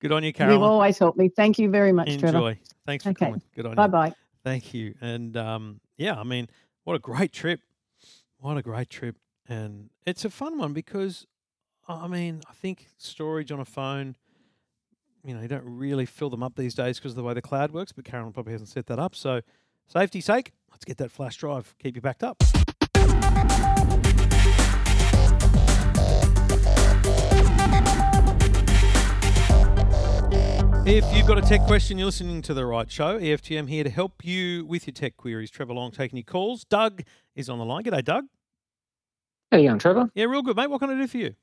Good 0.00 0.12
on 0.12 0.24
you, 0.24 0.32
Carol. 0.32 0.54
You've 0.54 0.62
always 0.62 0.98
helped 0.98 1.18
me. 1.18 1.28
Thank 1.28 1.58
you 1.58 1.70
very 1.70 1.92
much, 1.92 2.18
Trevor. 2.18 2.38
Enjoy. 2.38 2.58
Thanks 2.86 3.04
for 3.04 3.10
Okay. 3.10 3.26
calling. 3.26 3.42
Good 3.54 3.66
on 3.66 3.74
Bye 3.76 3.84
you. 3.84 3.88
Bye 3.88 4.08
bye. 4.08 4.14
Thank 4.44 4.72
you. 4.74 4.94
And 5.00 5.36
um, 5.36 5.80
yeah, 5.98 6.18
I 6.18 6.22
mean, 6.22 6.48
what 6.86 6.94
a 6.94 7.00
great 7.00 7.32
trip. 7.32 7.60
What 8.38 8.56
a 8.56 8.62
great 8.62 8.88
trip. 8.88 9.16
And 9.48 9.90
it's 10.06 10.24
a 10.24 10.30
fun 10.30 10.56
one 10.56 10.72
because, 10.72 11.26
I 11.88 12.06
mean, 12.06 12.42
I 12.48 12.52
think 12.52 12.86
storage 12.96 13.50
on 13.50 13.58
a 13.58 13.64
phone, 13.64 14.14
you 15.24 15.34
know, 15.34 15.42
you 15.42 15.48
don't 15.48 15.64
really 15.66 16.06
fill 16.06 16.30
them 16.30 16.44
up 16.44 16.54
these 16.54 16.74
days 16.74 16.98
because 16.98 17.10
of 17.10 17.16
the 17.16 17.24
way 17.24 17.34
the 17.34 17.42
cloud 17.42 17.72
works, 17.72 17.90
but 17.90 18.04
Carolyn 18.04 18.32
probably 18.32 18.52
hasn't 18.52 18.68
set 18.68 18.86
that 18.86 19.00
up. 19.00 19.16
So, 19.16 19.40
safety 19.88 20.20
sake, 20.20 20.52
let's 20.70 20.84
get 20.84 20.98
that 20.98 21.10
flash 21.10 21.36
drive. 21.36 21.74
Keep 21.80 21.96
you 21.96 22.02
backed 22.02 22.22
up. 22.22 22.40
If 30.88 31.04
you've 31.12 31.26
got 31.26 31.36
a 31.36 31.42
tech 31.42 31.62
question, 31.66 31.98
you're 31.98 32.06
listening 32.06 32.42
to 32.42 32.54
the 32.54 32.64
right 32.64 32.88
show. 32.88 33.18
EFTM 33.18 33.68
here 33.68 33.82
to 33.82 33.90
help 33.90 34.24
you 34.24 34.64
with 34.64 34.86
your 34.86 34.94
tech 34.94 35.16
queries. 35.16 35.50
Trevor 35.50 35.74
Long 35.74 35.90
taking 35.90 36.16
your 36.16 36.22
calls. 36.24 36.64
Doug 36.64 37.02
is 37.34 37.48
on 37.48 37.58
the 37.58 37.64
line. 37.64 37.82
G'day, 37.82 38.04
Doug. 38.04 38.26
How 39.50 39.58
you 39.58 39.66
going, 39.68 39.80
Trevor? 39.80 40.08
Yeah, 40.14 40.26
real 40.26 40.42
good, 40.42 40.56
mate. 40.56 40.70
What 40.70 40.78
can 40.78 40.90
I 40.90 40.94
do 40.94 41.08
for 41.08 41.18
you? 41.18 41.34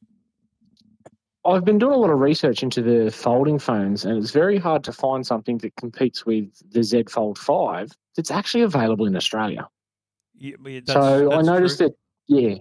I've 1.45 1.65
been 1.65 1.77
doing 1.77 1.91
a 1.91 1.97
lot 1.97 2.09
of 2.09 2.19
research 2.19 2.63
into 2.63 2.81
the 2.81 3.11
folding 3.11 3.59
phones, 3.59 4.05
and 4.05 4.17
it's 4.17 4.31
very 4.31 4.57
hard 4.57 4.81
to 4.85 4.93
find 4.93 5.27
something 5.27 5.57
that 5.57 5.75
competes 5.75 6.25
with 6.25 6.47
the 6.71 6.81
Z 6.81 7.03
Fold 7.09 7.37
5 7.37 7.91
that's 8.15 8.31
actually 8.31 8.63
available 8.63 9.05
in 9.07 9.15
Australia. 9.17 9.67
Yeah, 10.37 10.55
yeah, 10.65 10.79
so 10.87 11.29
that's- 11.29 11.33
I 11.33 11.41
noticed 11.41 11.79
true. 11.79 11.89
that, 11.89 11.95
yeah, 12.27 12.55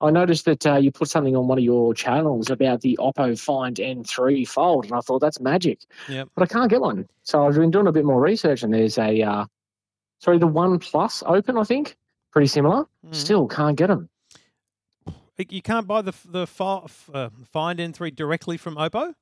I 0.00 0.10
noticed 0.10 0.44
that 0.44 0.64
uh, 0.66 0.76
you 0.76 0.92
put 0.92 1.08
something 1.08 1.34
on 1.36 1.48
one 1.48 1.58
of 1.58 1.64
your 1.64 1.92
channels 1.92 2.50
about 2.50 2.82
the 2.82 2.96
Oppo 3.00 3.38
Find 3.38 3.76
N3 3.76 4.46
Fold, 4.46 4.84
and 4.84 4.94
I 4.94 5.00
thought 5.00 5.18
that's 5.18 5.40
magic. 5.40 5.80
Yep. 6.08 6.28
But 6.36 6.42
I 6.42 6.46
can't 6.46 6.70
get 6.70 6.80
one. 6.80 7.08
So 7.24 7.46
I've 7.46 7.54
been 7.54 7.70
doing 7.72 7.88
a 7.88 7.92
bit 7.92 8.04
more 8.04 8.20
research, 8.20 8.62
and 8.62 8.72
there's 8.72 8.96
a, 8.96 9.22
uh, 9.22 9.46
sorry, 10.20 10.38
the 10.38 10.46
OnePlus 10.46 11.24
Open, 11.26 11.58
I 11.58 11.64
think, 11.64 11.96
pretty 12.30 12.46
similar. 12.46 12.86
Mhm. 13.06 13.14
Still 13.14 13.48
can't 13.48 13.76
get 13.76 13.88
them. 13.88 14.08
You 15.36 15.62
can't 15.62 15.86
buy 15.86 16.02
the 16.02 16.14
the 16.26 16.42
uh, 16.60 17.28
Find 17.52 17.78
N3 17.78 18.14
directly 18.14 18.56
from 18.56 18.74
Oppo. 18.76 19.14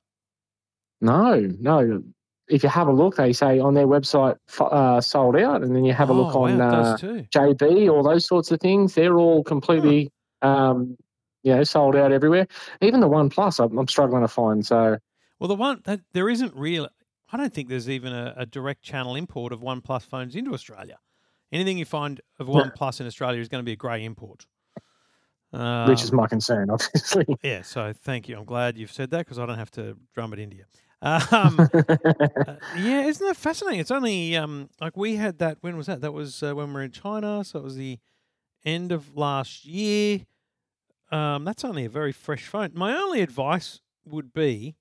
No, 0.99 1.39
no. 1.59 2.01
If 2.49 2.63
you 2.63 2.69
have 2.69 2.87
a 2.87 2.91
look, 2.93 3.17
they 3.17 3.33
say 3.33 3.59
on 3.59 3.73
their 3.75 3.85
website 3.87 4.37
uh, 4.59 5.01
sold 5.01 5.35
out, 5.35 5.63
and 5.63 5.75
then 5.75 5.85
you 5.85 5.93
have 5.93 6.09
a 6.09 6.13
look 6.13 6.33
Oh, 6.35 6.45
on 6.45 6.57
wow, 6.57 6.95
it 6.95 7.03
uh. 7.03 7.21
JB, 7.31 7.91
all 7.91 8.01
those 8.03 8.25
sorts 8.25 8.51
of 8.51 8.59
things. 8.59 8.95
They're 8.95 9.17
all 9.17 9.43
completely, 9.43 10.11
um, 10.41 10.97
you 11.43 11.55
know, 11.55 11.63
sold 11.63 11.95
out 11.95 12.11
everywhere. 12.11 12.47
Even 12.81 12.99
the 12.99 13.07
OnePlus, 13.09 13.63
I'm, 13.63 13.77
I'm 13.77 13.87
struggling 13.87 14.21
to 14.21 14.27
find. 14.27 14.65
So 14.65 14.97
Well, 15.39 15.47
the 15.47 15.55
one 15.55 15.81
that 15.85 16.01
there 16.13 16.29
isn't 16.29 16.53
real. 16.55 16.87
I 17.31 17.37
don't 17.37 17.53
think 17.53 17.67
there's 17.69 17.89
even 17.89 18.13
a, 18.13 18.33
a 18.37 18.45
direct 18.45 18.81
channel 18.83 19.15
import 19.15 19.51
of 19.51 19.59
OnePlus 19.61 20.03
phones 20.03 20.35
into 20.35 20.53
Australia. 20.53 20.97
Anything 21.51 21.77
you 21.77 21.85
find 21.85 22.21
of 22.39 22.47
No. 22.47 22.55
OnePlus 22.55 22.99
in 23.01 23.07
Australia 23.07 23.39
is 23.41 23.47
going 23.49 23.61
to 23.61 23.65
be 23.65 23.73
a 23.73 23.77
grey 23.77 24.03
import. 24.03 24.45
which 25.51 26.03
is 26.03 26.11
Um, 26.11 26.17
my 26.17 26.27
concern, 26.27 26.69
obviously. 26.71 27.25
yeah. 27.41 27.61
So 27.61 27.93
thank 27.93 28.27
you. 28.29 28.37
I'm 28.37 28.45
glad 28.45 28.77
you've 28.77 28.91
said 28.91 29.11
that 29.11 29.19
because 29.19 29.39
I 29.39 29.45
don't 29.45 29.57
have 29.57 29.71
to 29.71 29.97
drum 30.13 30.33
it 30.33 30.39
into 30.39 30.57
you. 30.57 30.65
Um, 31.01 31.69
Uh, 32.47 32.55
yeah, 32.77 33.01
isn't 33.03 33.25
that 33.25 33.35
fascinating? 33.35 33.79
It's 33.79 33.91
only 33.91 34.35
um, 34.37 34.69
like 34.79 34.95
we 34.95 35.15
had 35.15 35.39
that. 35.39 35.57
When 35.61 35.75
was 35.77 35.87
that? 35.87 36.01
That 36.01 36.13
was 36.13 36.41
uh, 36.43 36.53
when 36.53 36.67
we 36.69 36.73
were 36.75 36.81
in 36.83 36.91
China. 36.91 37.43
So 37.43 37.59
it 37.59 37.63
was 37.63 37.75
the 37.75 37.99
end 38.65 38.91
of 38.91 39.15
last 39.15 39.65
year. 39.65 40.21
Um, 41.11 41.45
that's 41.45 41.63
only 41.63 41.85
a 41.85 41.89
very 41.89 42.11
fresh 42.11 42.43
phone. 42.45 42.71
My 42.73 42.95
only 42.95 43.21
advice 43.21 43.79
would 44.05 44.33
be, 44.33 44.75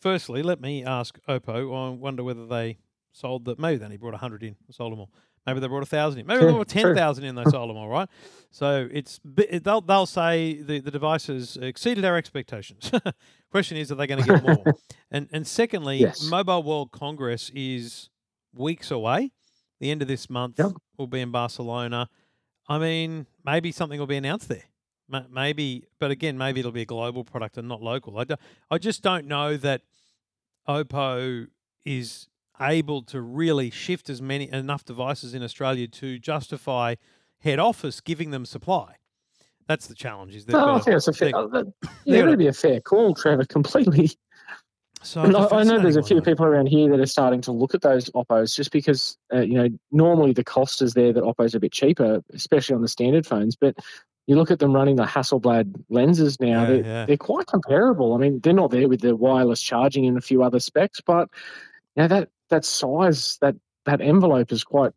firstly, 0.00 0.42
let 0.42 0.60
me 0.60 0.84
ask 0.84 1.18
Oppo. 1.28 1.88
I 1.88 1.90
wonder 1.94 2.22
whether 2.22 2.46
they 2.46 2.78
sold 3.12 3.44
that. 3.46 3.58
Maybe 3.58 3.78
they 3.78 3.84
only 3.84 3.96
brought 3.96 4.14
hundred 4.14 4.42
in, 4.44 4.56
sold 4.70 4.92
them 4.92 5.00
all. 5.00 5.10
Maybe 5.46 5.60
they 5.60 5.66
brought 5.66 5.82
a 5.82 5.86
thousand 5.86 6.20
in. 6.20 6.26
Maybe 6.26 6.38
True, 6.40 6.46
they 6.48 6.52
brought 6.54 6.68
ten 6.68 6.94
thousand 6.94 7.24
in. 7.24 7.34
They 7.34 7.44
sold 7.46 7.70
them 7.70 7.76
all 7.76 7.88
right. 7.88 8.08
So 8.50 8.88
it's 8.92 9.18
they'll 9.24 9.80
they'll 9.80 10.06
say 10.06 10.60
the 10.62 10.78
the 10.80 10.90
devices 10.90 11.56
exceeded 11.60 12.04
our 12.04 12.16
expectations. 12.16 12.90
Question 13.50 13.78
is, 13.78 13.90
are 13.90 13.94
they 13.96 14.06
going 14.06 14.22
to 14.22 14.30
get 14.30 14.42
more? 14.42 14.64
and 15.10 15.28
and 15.32 15.46
secondly, 15.46 15.98
Yes. 15.98 16.22
Mobile 16.22 16.62
World 16.62 16.92
Congress 16.92 17.50
is 17.54 18.10
weeks 18.54 18.90
away. 18.92 19.32
The 19.80 19.90
end 19.90 20.02
of 20.02 20.08
this 20.08 20.28
month 20.28 20.58
Yep. 20.58 20.72
will 20.98 21.06
be 21.06 21.20
in 21.20 21.30
Barcelona. 21.32 22.08
I 22.68 22.78
mean, 22.78 23.26
maybe 23.44 23.72
something 23.72 23.98
will 23.98 24.06
be 24.06 24.16
announced 24.16 24.48
there. 24.48 24.64
Maybe, 25.30 25.84
but 25.98 26.10
again, 26.10 26.36
maybe 26.36 26.60
it'll 26.60 26.70
be 26.72 26.82
a 26.82 26.86
global 26.86 27.24
product 27.24 27.56
and 27.56 27.66
not 27.66 27.82
local. 27.82 28.18
I, 28.18 28.24
do, 28.24 28.34
I 28.70 28.76
just 28.76 29.02
don't 29.02 29.26
know 29.26 29.56
that 29.56 29.80
Oppo 30.68 31.46
is 31.84 32.28
able 32.60 33.02
to 33.02 33.20
really 33.20 33.70
shift 33.70 34.10
as 34.10 34.20
many 34.20 34.50
enough 34.52 34.84
devices 34.84 35.32
in 35.32 35.42
Australia 35.42 35.86
to 35.88 36.18
justify 36.18 36.96
head 37.40 37.58
office 37.58 38.00
giving 38.00 38.32
them 38.32 38.44
supply. 38.44 38.96
That's 39.66 39.86
the 39.86 39.94
challenge. 39.94 40.34
Is 40.34 40.46
No, 40.48 40.74
I 40.74 40.78
think 40.80 40.96
it's 40.96 41.08
a 41.08 41.12
fair. 41.12 41.28
they- 41.28 41.32
uh, 41.34 41.46
that- 41.48 41.66
they 41.82 41.88
Yeah, 42.04 42.16
gotta- 42.18 42.24
that'd 42.26 42.38
be 42.38 42.46
a 42.48 42.52
fair 42.52 42.80
call, 42.80 43.14
Trevor. 43.14 43.44
Completely. 43.44 44.10
So 45.02 45.22
And 45.22 45.34
it's 45.34 45.52
a 45.52 45.54
I, 45.54 45.60
I 45.60 45.62
know 45.64 45.78
there's 45.80 45.96
a 45.96 46.02
few 46.02 46.20
people 46.20 46.44
around 46.44 46.66
here 46.66 46.90
that 46.90 47.00
are 47.00 47.06
starting 47.06 47.40
to 47.42 47.52
look 47.52 47.74
at 47.74 47.82
those 47.82 48.10
Oppos 48.10 48.54
just 48.54 48.72
because, 48.72 49.16
uh, 49.32 49.40
you 49.40 49.54
know, 49.54 49.68
normally 49.90 50.32
the 50.32 50.44
cost 50.44 50.82
is 50.82 50.94
there 50.94 51.12
that 51.12 51.22
Oppo's 51.22 51.54
are 51.54 51.58
a 51.58 51.60
bit 51.60 51.72
cheaper, 51.72 52.22
especially 52.32 52.74
on 52.74 52.82
the 52.82 52.88
standard 52.88 53.26
phones. 53.26 53.56
But 53.56 53.76
you 54.26 54.36
look 54.36 54.50
at 54.50 54.58
them 54.58 54.72
running 54.72 54.96
the 54.96 55.04
Hasselblad 55.04 55.74
lenses 55.88 56.38
now, 56.40 56.62
Yeah, 56.62 56.66
they're, 56.66 56.84
yeah. 56.84 57.06
they're 57.06 57.16
quite 57.16 57.46
comparable. 57.46 58.14
I 58.14 58.18
mean, 58.18 58.40
they're 58.40 58.52
not 58.52 58.70
there 58.70 58.88
with 58.88 59.00
the 59.00 59.16
wireless 59.16 59.62
charging 59.62 60.06
and 60.06 60.18
a 60.18 60.22
few 60.22 60.42
other 60.42 60.60
specs, 60.60 61.00
but 61.00 61.28
you 61.96 62.02
know, 62.02 62.08
that, 62.08 62.28
that 62.50 62.64
size, 62.64 63.38
that, 63.40 63.56
that 63.84 64.00
envelope 64.00 64.52
is 64.52 64.64
quite 64.64 64.92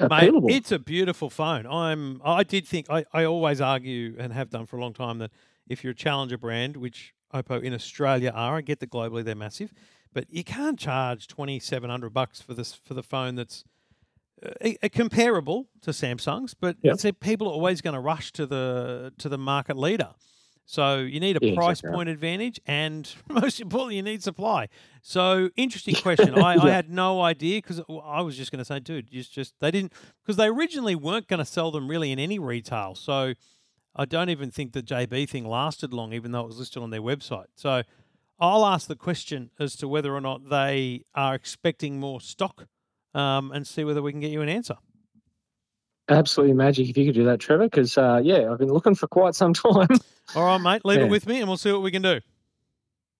Mate, 0.00 0.32
it's 0.48 0.72
a 0.72 0.78
beautiful 0.78 1.28
phone. 1.30 1.66
I'm. 1.66 2.20
I 2.24 2.44
did 2.44 2.66
think. 2.66 2.86
I, 2.88 3.04
I 3.12 3.24
always 3.24 3.60
argue 3.60 4.16
and 4.18 4.32
have 4.32 4.50
done 4.50 4.64
for 4.64 4.78
a 4.78 4.80
long 4.80 4.94
time 4.94 5.18
that 5.18 5.30
if 5.68 5.84
you're 5.84 5.92
a 5.92 5.96
challenger 5.96 6.38
brand, 6.38 6.76
which 6.76 7.14
Oppo 7.32 7.62
in 7.62 7.72
Australia 7.74 8.30
are, 8.34 8.56
I 8.56 8.60
get 8.60 8.80
that 8.80 8.90
globally 8.90 9.24
they're 9.24 9.34
massive, 9.34 9.72
but 10.12 10.26
you 10.30 10.44
can't 10.44 10.78
charge 10.78 11.26
twenty 11.26 11.58
seven 11.58 11.90
hundred 11.90 12.10
bucks 12.12 12.40
for 12.40 12.54
this 12.54 12.74
for 12.74 12.94
the 12.94 13.02
phone 13.02 13.34
that's 13.34 13.64
uh, 14.44 14.50
a, 14.62 14.76
a 14.84 14.88
comparable 14.88 15.68
to 15.82 15.90
Samsung's, 15.90 16.54
but 16.54 16.76
Yep. 16.82 16.94
it's 16.94 17.04
people 17.20 17.48
are 17.48 17.52
always 17.52 17.80
going 17.80 17.94
to 17.94 18.00
rush 18.00 18.32
to 18.32 18.46
the 18.46 19.12
to 19.18 19.28
the 19.28 19.38
market 19.38 19.76
leader. 19.76 20.10
So 20.64 20.98
you 21.00 21.18
need 21.20 21.36
a 21.36 21.40
Yeah, 21.40 21.54
price 21.54 21.80
exactly 21.80 21.90
point 21.90 22.08
advantage, 22.08 22.60
and 22.66 23.12
most 23.28 23.60
importantly, 23.60 23.96
you 23.96 24.02
need 24.02 24.22
supply. 24.22 24.68
So 25.02 25.50
interesting 25.56 25.96
question. 26.02 26.34
I, 26.34 26.56
I 26.56 26.70
had 26.70 26.88
no 26.88 27.20
idea 27.20 27.58
because 27.58 27.80
I 27.88 28.20
was 28.22 28.36
just 28.36 28.52
going 28.52 28.60
to 28.60 28.64
say, 28.64 28.78
dude, 28.78 29.08
you 29.12 29.22
just 29.22 29.54
they 29.60 29.70
didn't 29.70 29.92
because 30.22 30.36
they 30.36 30.46
originally 30.46 30.94
weren't 30.94 31.26
going 31.28 31.38
to 31.38 31.44
sell 31.44 31.70
them 31.72 31.88
really 31.88 32.12
in 32.12 32.18
any 32.18 32.38
retail. 32.38 32.94
So 32.94 33.34
I 33.94 34.04
don't 34.04 34.30
even 34.30 34.50
think 34.50 34.72
the 34.72 34.82
JB 34.82 35.28
thing 35.28 35.46
lasted 35.46 35.92
long, 35.92 36.12
even 36.12 36.32
though 36.32 36.40
it 36.40 36.46
was 36.46 36.58
listed 36.58 36.82
on 36.82 36.90
their 36.90 37.02
website. 37.02 37.46
So 37.54 37.82
I'll 38.40 38.64
ask 38.64 38.88
the 38.88 38.96
question 38.96 39.50
as 39.58 39.76
to 39.76 39.88
whether 39.88 40.14
or 40.14 40.20
not 40.20 40.48
they 40.48 41.04
are 41.14 41.34
expecting 41.34 42.00
more 42.00 42.20
stock, 42.20 42.66
um, 43.14 43.52
and 43.52 43.66
see 43.66 43.84
whether 43.84 44.00
we 44.02 44.10
can 44.12 44.20
get 44.20 44.30
you 44.30 44.40
an 44.40 44.48
answer. 44.48 44.76
Absolutely 46.08 46.54
magic 46.54 46.88
if 46.88 46.96
you 46.96 47.04
could 47.06 47.14
do 47.14 47.24
that, 47.24 47.38
Trevor, 47.38 47.64
because, 47.64 47.96
uh, 47.96 48.20
yeah, 48.22 48.50
I've 48.50 48.58
been 48.58 48.72
looking 48.72 48.94
for 48.94 49.06
quite 49.06 49.34
some 49.34 49.52
time. 49.54 49.88
All 50.34 50.44
right, 50.44 50.60
mate, 50.60 50.84
leave 50.84 51.00
it 51.00 51.10
with 51.10 51.26
me, 51.26 51.38
and 51.38 51.48
we'll 51.48 51.56
see 51.56 51.70
what 51.72 51.82
we 51.82 51.90
can 51.90 52.02
do. 52.02 52.20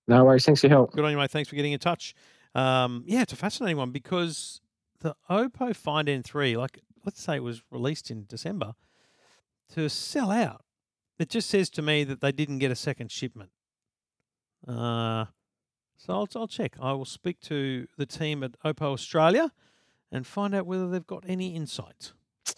no 0.09 0.25
worries. 0.25 0.45
Thanks 0.45 0.61
for 0.63 0.67
your 0.67 0.77
help. 0.77 0.93
Good 0.93 1.05
on 1.05 1.11
you, 1.11 1.17
mate. 1.17 1.31
Thanks 1.31 1.49
for 1.49 1.57
getting 1.57 1.73
in 1.73 1.79
touch. 1.79 2.15
Um, 2.55 3.05
yeah, 3.07 3.23
it's 3.23 3.33
a 3.33 3.37
fascinating 3.37 3.77
one 3.77 3.93
because 3.93 4.61
the 5.01 5.15
Oppo 5.31 5.75
Find 5.77 6.09
N3, 6.09 6.57
like 6.57 6.81
let's 7.05 7.21
say 7.23 7.37
it 7.37 7.43
was 7.43 7.63
released 7.71 8.11
in 8.11 8.25
December, 8.29 8.75
to 9.71 9.89
sell 9.89 10.31
out, 10.31 10.65
it 11.19 11.29
just 11.29 11.49
says 11.49 11.71
to 11.71 11.83
me 11.83 12.05
that 12.05 12.21
they 12.21 12.33
didn't 12.33 12.59
get 12.59 12.71
a 12.71 12.77
second 12.77 13.11
shipment. 13.11 13.51
Uh, 14.67 15.27
so 15.97 16.13
I'll, 16.13 16.29
I'll 16.37 16.49
check. 16.49 16.77
I 16.81 16.93
will 16.93 17.05
speak 17.05 17.41
to 17.43 17.87
the 17.97 18.07
team 18.07 18.43
at 18.43 18.61
Oppo 18.65 18.93
Australia 18.93 19.53
and 20.11 20.27
find 20.27 20.55
out 20.55 20.67
whether 20.67 20.89
they've 20.89 21.07
got 21.07 21.25
any 21.27 21.55
insights. 21.55 22.13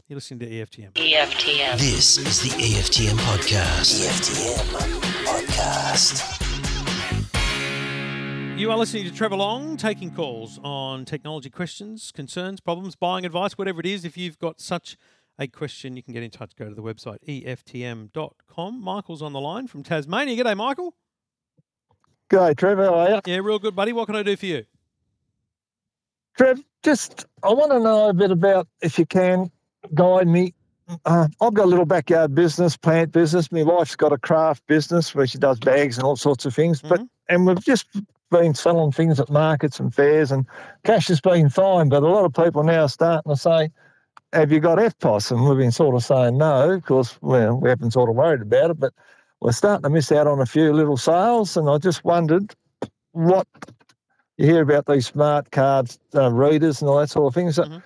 You're 0.08 0.16
listening 0.16 0.40
to 0.40 0.46
EFTM. 0.46 0.92
EFTM. 0.92 1.78
This 1.78 2.18
is 2.18 2.42
the 2.42 2.48
EFTM 2.50 3.16
podcast. 3.18 4.04
EFTM 4.04 5.24
podcast. 5.24 6.40
You 8.58 8.70
are 8.70 8.78
listening 8.78 9.04
to 9.04 9.12
Trevor 9.12 9.36
Long 9.36 9.76
taking 9.76 10.10
calls 10.10 10.60
on 10.62 11.04
technology 11.04 11.50
questions, 11.50 12.12
concerns, 12.12 12.60
problems, 12.60 12.94
buying 12.96 13.26
advice, 13.26 13.58
whatever 13.58 13.80
it 13.80 13.86
is. 13.86 14.04
If 14.04 14.16
you've 14.16 14.38
got 14.38 14.60
such 14.60 14.96
a 15.38 15.46
question, 15.46 15.96
you 15.96 16.02
can 16.02 16.12
get 16.14 16.22
in 16.22 16.30
touch. 16.30 16.54
Go 16.56 16.68
to 16.68 16.74
the 16.74 16.82
website 16.82 17.18
EFTM.com. 17.26 18.82
Michael's 18.82 19.22
on 19.22 19.32
the 19.32 19.40
line 19.40 19.66
from 19.66 19.82
Tasmania. 19.82 20.42
G'day, 20.42 20.56
Michael. 20.56 20.94
G'day, 22.30 22.56
Trevor. 22.56 22.84
How 22.86 22.94
are 22.94 23.10
you? 23.10 23.20
Yeah, 23.26 23.38
real 23.42 23.58
good, 23.58 23.74
buddy. 23.74 23.92
What 23.92 24.06
can 24.06 24.16
I 24.16 24.22
do 24.22 24.36
for 24.36 24.46
you? 24.46 24.64
Trev, 26.36 26.60
just 26.82 27.26
I 27.42 27.52
want 27.52 27.72
to 27.72 27.80
know 27.80 28.08
a 28.08 28.14
bit 28.14 28.30
about, 28.30 28.66
if 28.82 28.98
you 28.98 29.06
can, 29.06 29.50
guide 29.94 30.26
me. 30.26 30.52
Uh, 31.04 31.28
I've 31.40 31.54
got 31.54 31.64
a 31.64 31.68
little 31.68 31.86
backyard 31.86 32.34
business, 32.34 32.76
plant 32.76 33.12
business. 33.12 33.50
My 33.50 33.62
wife's 33.62 33.96
got 33.96 34.12
a 34.12 34.18
craft 34.18 34.66
business 34.66 35.14
where 35.14 35.26
she 35.26 35.38
does 35.38 35.58
bags 35.58 35.96
and 35.96 36.04
all 36.04 36.16
sorts 36.16 36.44
of 36.44 36.54
things. 36.54 36.82
But 36.82 37.00
Mhm. 37.00 37.08
and 37.28 37.46
we've 37.46 37.60
just 37.64 37.86
been 38.30 38.54
selling 38.54 38.90
things 38.92 39.20
at 39.20 39.30
markets 39.30 39.78
and 39.78 39.94
fairs, 39.94 40.30
and 40.32 40.44
cash 40.82 41.08
has 41.08 41.20
been 41.20 41.48
fine. 41.48 41.88
But 41.88 42.02
a 42.02 42.08
lot 42.08 42.24
of 42.24 42.34
people 42.34 42.64
now 42.64 42.82
are 42.82 42.88
starting 42.88 43.30
to 43.32 43.36
say, 43.36 43.70
"Have 44.34 44.52
you 44.52 44.60
got 44.60 44.78
EFTPOS?" 44.78 45.30
And 45.30 45.46
we've 45.48 45.58
been 45.58 45.72
sort 45.72 45.94
of 45.94 46.04
saying 46.04 46.36
no, 46.38 46.76
because 46.76 47.16
well, 47.22 47.56
we 47.58 47.68
haven't 47.68 47.92
sort 47.92 48.10
of 48.10 48.16
worried 48.16 48.42
about 48.42 48.70
it. 48.70 48.80
But 48.80 48.92
we're 49.40 49.52
starting 49.52 49.82
to 49.84 49.90
miss 49.90 50.10
out 50.12 50.26
on 50.26 50.40
a 50.40 50.46
few 50.46 50.72
little 50.72 50.96
sales, 50.96 51.56
and 51.56 51.68
I 51.68 51.78
just 51.78 52.04
wondered 52.04 52.54
what 53.12 53.46
you 54.36 54.46
hear 54.46 54.62
about 54.62 54.86
these 54.86 55.06
smart 55.06 55.50
cards 55.52 55.98
uh, 56.14 56.30
readers 56.32 56.80
and 56.82 56.88
all 56.90 56.98
that 56.98 57.10
sort 57.10 57.26
of 57.28 57.34
things. 57.34 57.56
Mhm. 57.58 57.82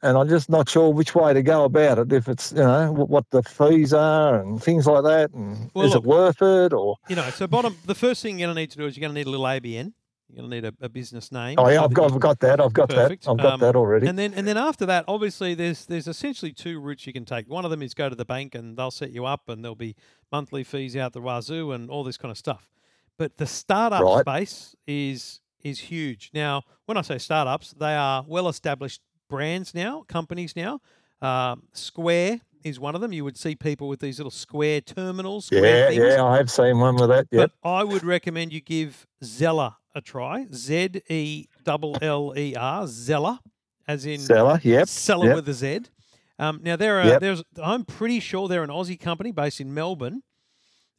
And 0.00 0.16
I'm 0.16 0.28
just 0.28 0.48
not 0.48 0.68
sure 0.68 0.90
which 0.92 1.16
way 1.16 1.32
to 1.34 1.42
go 1.42 1.64
about 1.64 1.98
it. 1.98 2.12
If 2.12 2.28
it's 2.28 2.52
you 2.52 2.58
know 2.58 2.92
wh- 2.94 3.10
what 3.10 3.24
the 3.30 3.42
fees 3.42 3.92
are 3.92 4.40
and 4.40 4.62
things 4.62 4.86
like 4.86 5.02
that, 5.04 5.32
and 5.32 5.70
Well, 5.74 5.86
is 5.86 5.94
look- 5.94 6.04
it 6.04 6.08
worth 6.08 6.42
it 6.42 6.72
or? 6.72 6.96
You 7.08 7.16
know, 7.16 7.28
so 7.30 7.46
bottom, 7.48 7.76
the 7.84 7.96
first 7.96 8.22
thing 8.22 8.38
you're 8.38 8.46
going 8.46 8.54
to 8.54 8.60
need 8.60 8.70
to 8.72 8.78
do 8.78 8.86
is 8.86 8.96
you're 8.96 9.00
going 9.00 9.12
to 9.14 9.18
need 9.18 9.26
a 9.26 9.30
little 9.30 9.46
ABN. 9.46 9.92
You're 10.30 10.40
going 10.46 10.50
to 10.50 10.56
need 10.56 10.64
a, 10.66 10.84
a 10.84 10.88
business 10.90 11.32
name. 11.32 11.56
Oh 11.58 11.68
yeah, 11.68 11.82
I've 11.82 11.94
got, 11.94 12.12
I've 12.12 12.20
got 12.20 12.38
that. 12.40 12.60
I've 12.60 12.72
got 12.74 12.90
Perfect. 12.90 13.24
that. 13.24 13.30
I've 13.30 13.38
got 13.38 13.54
Um, 13.54 13.60
that 13.60 13.76
already. 13.76 14.06
And 14.06 14.18
then 14.18 14.34
and 14.34 14.46
then 14.46 14.58
after 14.58 14.84
that, 14.86 15.04
obviously 15.08 15.54
there's 15.54 15.86
there's 15.86 16.06
essentially 16.06 16.52
two 16.52 16.78
routes 16.80 17.06
you 17.06 17.12
can 17.14 17.24
take. 17.24 17.48
One 17.48 17.64
of 17.64 17.70
them 17.70 17.82
is 17.82 17.94
go 17.94 18.08
to 18.10 18.14
the 18.14 18.26
bank 18.26 18.54
and 18.54 18.76
they'll 18.76 18.90
set 18.90 19.10
you 19.10 19.24
up 19.24 19.48
and 19.48 19.64
there'll 19.64 19.74
be 19.74 19.96
monthly 20.30 20.64
fees 20.64 20.96
out 20.96 21.14
the 21.14 21.20
wazoo 21.22 21.72
and 21.72 21.88
all 21.90 22.04
this 22.04 22.18
kind 22.18 22.30
of 22.30 22.36
stuff. 22.36 22.70
But 23.16 23.38
the 23.38 23.46
startup 23.46 24.02
Right. 24.02 24.20
space 24.20 24.76
is 24.86 25.40
is 25.64 25.80
huge. 25.80 26.30
Now, 26.34 26.62
when 26.86 26.96
I 26.98 27.02
say 27.02 27.16
startups, 27.18 27.72
they 27.78 27.94
are 27.96 28.22
well 28.28 28.48
established 28.48 29.00
brands 29.30 29.74
now, 29.74 30.04
companies 30.08 30.54
now. 30.54 30.80
Um, 31.22 31.64
Square 31.72 32.42
is 32.62 32.78
one 32.78 32.94
of 32.94 33.00
them. 33.00 33.12
You 33.12 33.24
would 33.24 33.36
see 33.38 33.54
people 33.56 33.88
with 33.88 34.00
these 34.00 34.18
little 34.18 34.30
Square 34.30 34.82
terminals. 34.82 35.46
Square 35.46 35.64
yeah, 35.64 35.88
things. 35.88 36.14
yeah, 36.16 36.24
I 36.24 36.36
have 36.36 36.50
seen 36.50 36.78
one 36.78 36.96
with 36.96 37.08
that. 37.08 37.26
Yep. 37.32 37.52
But 37.62 37.68
I 37.68 37.82
would 37.82 38.04
recommend 38.04 38.52
you 38.52 38.60
give 38.60 39.06
Zeller 39.24 39.74
a 39.94 40.00
try. 40.00 40.46
Z 40.52 41.02
E 41.08 41.46
L 41.66 41.96
L 42.00 42.34
E 42.36 42.54
R, 42.54 42.86
Zeller, 42.86 43.38
as 43.86 44.06
in 44.06 44.18
Seller. 44.20 44.60
Yep. 44.62 44.88
seller 44.88 45.26
yep. 45.26 45.36
with 45.36 45.48
a 45.48 45.54
Z. 45.54 45.80
Um, 46.38 46.60
now 46.62 46.76
there 46.76 47.00
are 47.00 47.06
Yep. 47.06 47.20
there's 47.20 47.42
I'm 47.62 47.84
pretty 47.84 48.20
sure 48.20 48.48
they're 48.48 48.62
an 48.62 48.70
Aussie 48.70 48.98
company 48.98 49.32
based 49.32 49.60
in 49.60 49.74
Melbourne, 49.74 50.22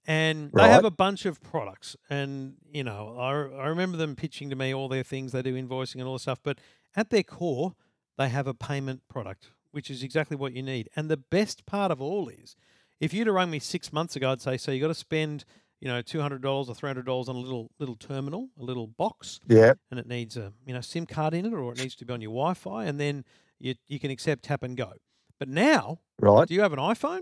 and 0.06 0.52
they 0.54 0.68
have 0.70 0.86
a 0.86 0.92
bunch 0.92 1.26
of 1.26 1.42
products. 1.42 1.96
And 2.10 2.56
you 2.72 2.84
know, 2.84 3.16
I, 3.18 3.30
I 3.64 3.68
remember 3.68 3.98
them 3.98 4.16
pitching 4.16 4.50
to 4.50 4.56
me 4.56 4.74
all 4.74 4.90
their 4.90 5.04
things. 5.04 5.32
They 5.32 5.42
do 5.42 5.56
invoicing 5.56 5.96
and 5.96 6.04
all 6.04 6.14
the 6.14 6.20
stuff, 6.20 6.40
but 6.44 6.60
at 6.96 7.10
their 7.10 7.24
core, 7.24 7.76
they 8.18 8.30
have 8.30 8.48
a 8.48 8.54
payment 8.54 9.02
product, 9.08 9.52
which 9.72 9.90
is 9.90 10.04
exactly 10.04 10.36
what 10.36 10.54
you 10.54 10.62
need. 10.62 10.90
And 10.96 11.10
the 11.10 11.18
best 11.18 11.66
part 11.66 11.92
of 11.92 12.02
all 12.02 12.28
is, 12.28 12.56
if 13.00 13.14
you'd 13.14 13.28
have 13.28 13.36
rung 13.36 13.52
me 13.52 13.60
six 13.60 13.94
months 13.94 14.16
ago, 14.16 14.32
I'd 14.32 14.42
say, 14.42 14.58
so 14.58 14.72
you 14.72 14.82
got 14.82 14.88
to 14.88 14.94
spend 14.94 15.46
you 15.82 15.88
know 15.88 16.02
two 16.02 16.20
hundred 16.22 16.42
dollars 16.42 16.70
or 16.70 16.76
three 16.76 16.90
hundred 16.90 17.06
dollars 17.06 17.30
on 17.30 17.36
a 17.36 17.40
little 17.40 17.70
little 17.80 17.96
terminal, 17.96 18.50
a 18.60 18.64
little 18.64 18.88
box 18.88 19.40
Yeah. 19.48 19.74
and 19.92 20.00
it 20.00 20.08
needs 20.08 20.38
a 20.38 20.54
you 20.66 20.74
know 20.74 20.82
SIM 20.82 21.06
card 21.06 21.34
in 21.34 21.46
it, 21.46 21.54
or 21.54 21.72
it 21.72 21.80
needs 21.80 21.96
to 21.98 22.06
be 22.06 22.14
on 22.14 22.22
your 22.22 22.32
Wi-Fi, 22.32 22.86
and 22.86 23.00
then 23.00 23.24
you 23.60 23.76
you 23.88 24.00
can 24.00 24.12
accept 24.12 24.44
tap 24.44 24.64
and 24.64 24.76
go. 24.78 24.94
But 25.40 25.48
now, 25.50 26.00
Right. 26.20 26.48
do 26.48 26.54
you 26.54 26.62
have 26.62 26.74
an 26.74 26.80
iPhone? 26.80 27.22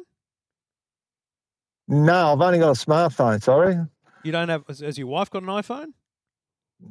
No, 1.87 2.33
I've 2.33 2.41
only 2.41 2.59
got 2.59 2.69
a 2.69 2.85
smartphone. 2.85 3.41
Sorry. 3.41 3.77
You 4.23 4.31
don't 4.31 4.49
have? 4.49 4.63
Has, 4.67 4.79
has 4.79 4.97
your 4.97 5.07
wife 5.07 5.29
got 5.29 5.43
an 5.43 5.49
iPhone? 5.49 5.93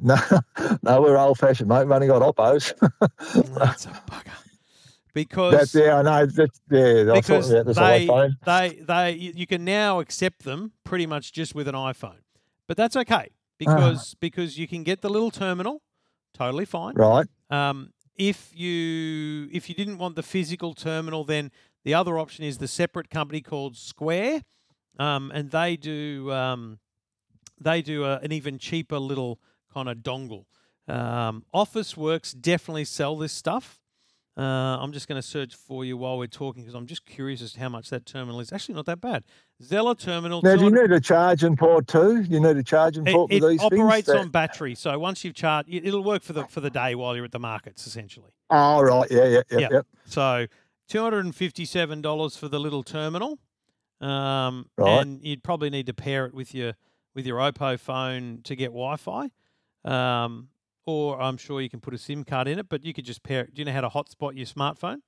No, 0.01 0.17
no, 0.83 1.01
we're 1.01 1.17
old 1.17 1.37
fashioned, 1.37 1.69
mate. 1.69 1.83
We've 1.83 1.91
only 1.91 2.07
got 2.07 2.21
Oppos. 2.21 2.73
That's 3.57 3.85
a 3.85 3.89
bugger. 3.89 4.31
Because 5.23 5.53
That's 5.53 5.75
yeah, 5.75 5.97
I 5.97 6.01
know. 6.01 6.25
That's, 6.25 6.61
yeah, 6.69 7.11
I 7.11 7.19
because 7.21 7.49
this 7.49 7.75
they 7.75 8.07
iPhone. 8.07 8.31
they 8.45 8.79
they 8.85 9.11
you 9.13 9.47
can 9.47 9.65
now 9.65 9.99
accept 9.99 10.43
them 10.43 10.71
pretty 10.83 11.05
much 11.05 11.31
just 11.33 11.55
with 11.55 11.67
an 11.67 11.75
iPhone, 11.75 12.21
but 12.67 12.77
that's 12.77 12.95
okay 12.95 13.29
Ah. 13.31 13.31
because 13.57 14.15
because 14.19 14.57
you 14.57 14.67
can 14.67 14.83
get 14.83 15.01
the 15.01 15.09
little 15.09 15.31
terminal, 15.31 15.81
totally 16.33 16.65
fine. 16.65 16.93
Right. 16.95 17.27
Um, 17.49 17.93
if 18.15 18.51
you 18.55 19.47
if 19.51 19.69
you 19.69 19.75
didn't 19.75 19.97
want 19.97 20.15
the 20.15 20.23
physical 20.23 20.73
terminal, 20.73 21.23
then 21.23 21.51
the 21.83 21.93
other 21.93 22.17
option 22.19 22.43
is 22.45 22.57
the 22.57 22.67
separate 22.67 23.09
company 23.09 23.41
called 23.41 23.75
Square, 23.77 24.41
um, 24.99 25.31
and 25.33 25.51
they 25.51 25.77
do 25.77 26.31
um, 26.31 26.79
they 27.59 27.81
do 27.81 28.03
a, 28.03 28.19
an 28.19 28.31
even 28.31 28.57
cheaper 28.59 28.99
little 28.99 29.39
kind 29.73 29.89
of 29.89 29.97
dongle. 29.97 30.45
Um, 30.87 31.43
Officeworks 31.53 32.33
definitely 32.39 32.85
sell 32.85 33.17
this 33.17 33.33
stuff. 33.33 33.79
Uh, 34.37 34.77
I'm 34.79 34.91
just 34.91 35.07
going 35.07 35.19
to 35.19 35.27
search 35.27 35.55
for 35.55 35.83
you 35.83 35.97
while 35.97 36.19
we're 36.19 36.27
talking 36.27 36.61
because 36.61 36.75
I'm 36.75 36.85
just 36.85 37.07
curious 37.07 37.41
as 37.41 37.53
to 37.53 37.59
how 37.59 37.69
much 37.69 37.89
that 37.89 38.05
terminal 38.05 38.39
is. 38.39 38.53
Actually, 38.53 38.75
not 38.75 38.85
that 38.85 39.01
bad. 39.01 39.23
Zeller 39.63 39.95
terminal. 39.95 40.41
Now, 40.43 40.55
do 40.55 40.65
you 40.65 40.69
need 40.69 40.91
a 40.91 40.99
charging 40.99 41.55
port 41.55 41.87
too? 41.87 42.21
You 42.21 42.39
need 42.39 42.55
a 42.55 42.61
charging 42.61 43.07
it, 43.07 43.13
port 43.13 43.31
it 43.31 43.39
for 43.41 43.49
these 43.49 43.61
operates 43.63 44.07
things? 44.07 44.19
on 44.19 44.29
battery, 44.29 44.75
so 44.75 44.97
once 44.99 45.23
you've 45.25 45.33
charged, 45.33 45.69
it- 45.69 45.87
it'll 45.87 46.03
work 46.03 46.21
for 46.21 46.33
the 46.33 46.43
for 46.45 46.61
the 46.61 46.69
day 46.69 46.93
while 46.93 47.15
you're 47.15 47.25
at 47.25 47.31
the 47.31 47.39
markets, 47.39 47.87
essentially. 47.87 48.29
Oh, 48.51 48.81
right. 48.81 49.09
Yeah, 49.09 49.25
yeah, 49.25 49.41
yeah. 49.49 49.59
Yeah. 49.59 49.67
yeah. 49.71 49.81
So 50.05 50.45
two 50.87 51.01
hundred 51.01 51.25
and 51.25 51.35
fifty-seven 51.35 52.03
dollars 52.03 52.37
for 52.37 52.47
the 52.47 52.59
little 52.59 52.83
terminal, 52.83 53.39
um, 54.01 54.69
Right. 54.77 55.01
and 55.01 55.19
you'd 55.23 55.43
probably 55.43 55.71
need 55.71 55.87
to 55.87 55.93
pair 55.95 56.27
it 56.27 56.35
with 56.35 56.53
your 56.53 56.73
with 57.15 57.25
your 57.25 57.39
Oppo 57.39 57.79
phone 57.79 58.41
to 58.43 58.55
get 58.55 58.67
Wi-Fi, 58.67 59.31
um, 59.83 60.49
or 60.87 61.21
I'm 61.21 61.37
sure 61.37 61.61
you 61.61 61.69
can 61.69 61.79
put 61.81 61.93
a 61.93 61.97
SIM 61.99 62.23
card 62.23 62.47
in 62.47 62.57
it. 62.57 62.67
But 62.69 62.83
you 62.83 62.93
could 62.93 63.05
just 63.05 63.21
pair. 63.21 63.41
it. 63.41 63.53
Do 63.53 63.59
you 63.61 63.65
know 63.65 63.73
how 63.73 63.81
to 63.81 63.89
hotspot 63.89 64.35
your 64.35 64.47
smartphone? 64.47 65.01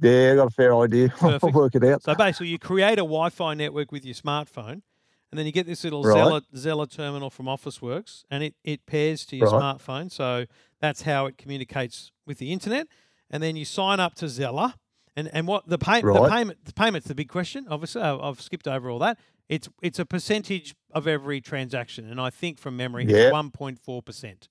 Yeah, 0.00 0.32
I 0.32 0.36
got 0.36 0.46
a 0.48 0.50
fair 0.50 0.76
idea. 0.76 1.12
I'll 1.20 1.30
Perfect. 1.32 1.54
work 1.54 1.74
it 1.74 1.82
out. 1.84 2.02
So 2.02 2.14
basically, 2.14 2.48
you 2.48 2.58
create 2.58 2.94
a 2.98 3.02
Wi-Fi 3.02 3.54
network 3.54 3.90
with 3.90 4.04
your 4.04 4.14
smartphone, 4.14 4.82
and 5.30 5.38
then 5.38 5.46
you 5.46 5.52
get 5.52 5.66
this 5.66 5.82
little 5.82 6.02
Right. 6.02 6.12
Zeller, 6.14 6.40
Zeller 6.54 6.86
terminal 6.86 7.30
from 7.30 7.46
Officeworks, 7.46 8.24
and 8.30 8.42
it, 8.44 8.54
it 8.62 8.84
pairs 8.86 9.24
to 9.26 9.36
your 9.36 9.48
Right. 9.50 9.60
smartphone. 9.78 10.12
So 10.12 10.44
that's 10.80 11.02
how 11.02 11.24
it 11.26 11.38
communicates 11.38 12.12
with 12.26 12.38
the 12.38 12.52
internet. 12.52 12.86
And 13.30 13.42
then 13.42 13.56
you 13.56 13.64
sign 13.64 13.98
up 14.00 14.14
to 14.16 14.28
Zeller, 14.28 14.74
and 15.16 15.28
and 15.32 15.46
what 15.46 15.66
the 15.66 15.78
pay, 15.78 16.02
the 16.02 16.28
payment 16.30 16.64
the 16.66 16.72
payment's 16.74 17.08
the 17.08 17.14
big 17.14 17.28
question. 17.28 17.66
Obviously, 17.70 18.02
I've 18.02 18.40
skipped 18.42 18.68
over 18.68 18.90
all 18.90 18.98
that. 19.00 19.18
It's 19.48 19.68
it's 19.82 19.98
a 19.98 20.04
percentage 20.06 20.74
of 20.92 21.06
every 21.08 21.40
transaction, 21.40 22.08
and 22.10 22.20
I 22.20 22.28
think 22.30 22.58
from 22.58 22.76
memory, 22.76 23.06
Yeah. 23.06 23.16
it's 23.28 23.32
one 23.32 23.50
point 23.50 23.78
four 23.78 24.02
percent. 24.02 24.48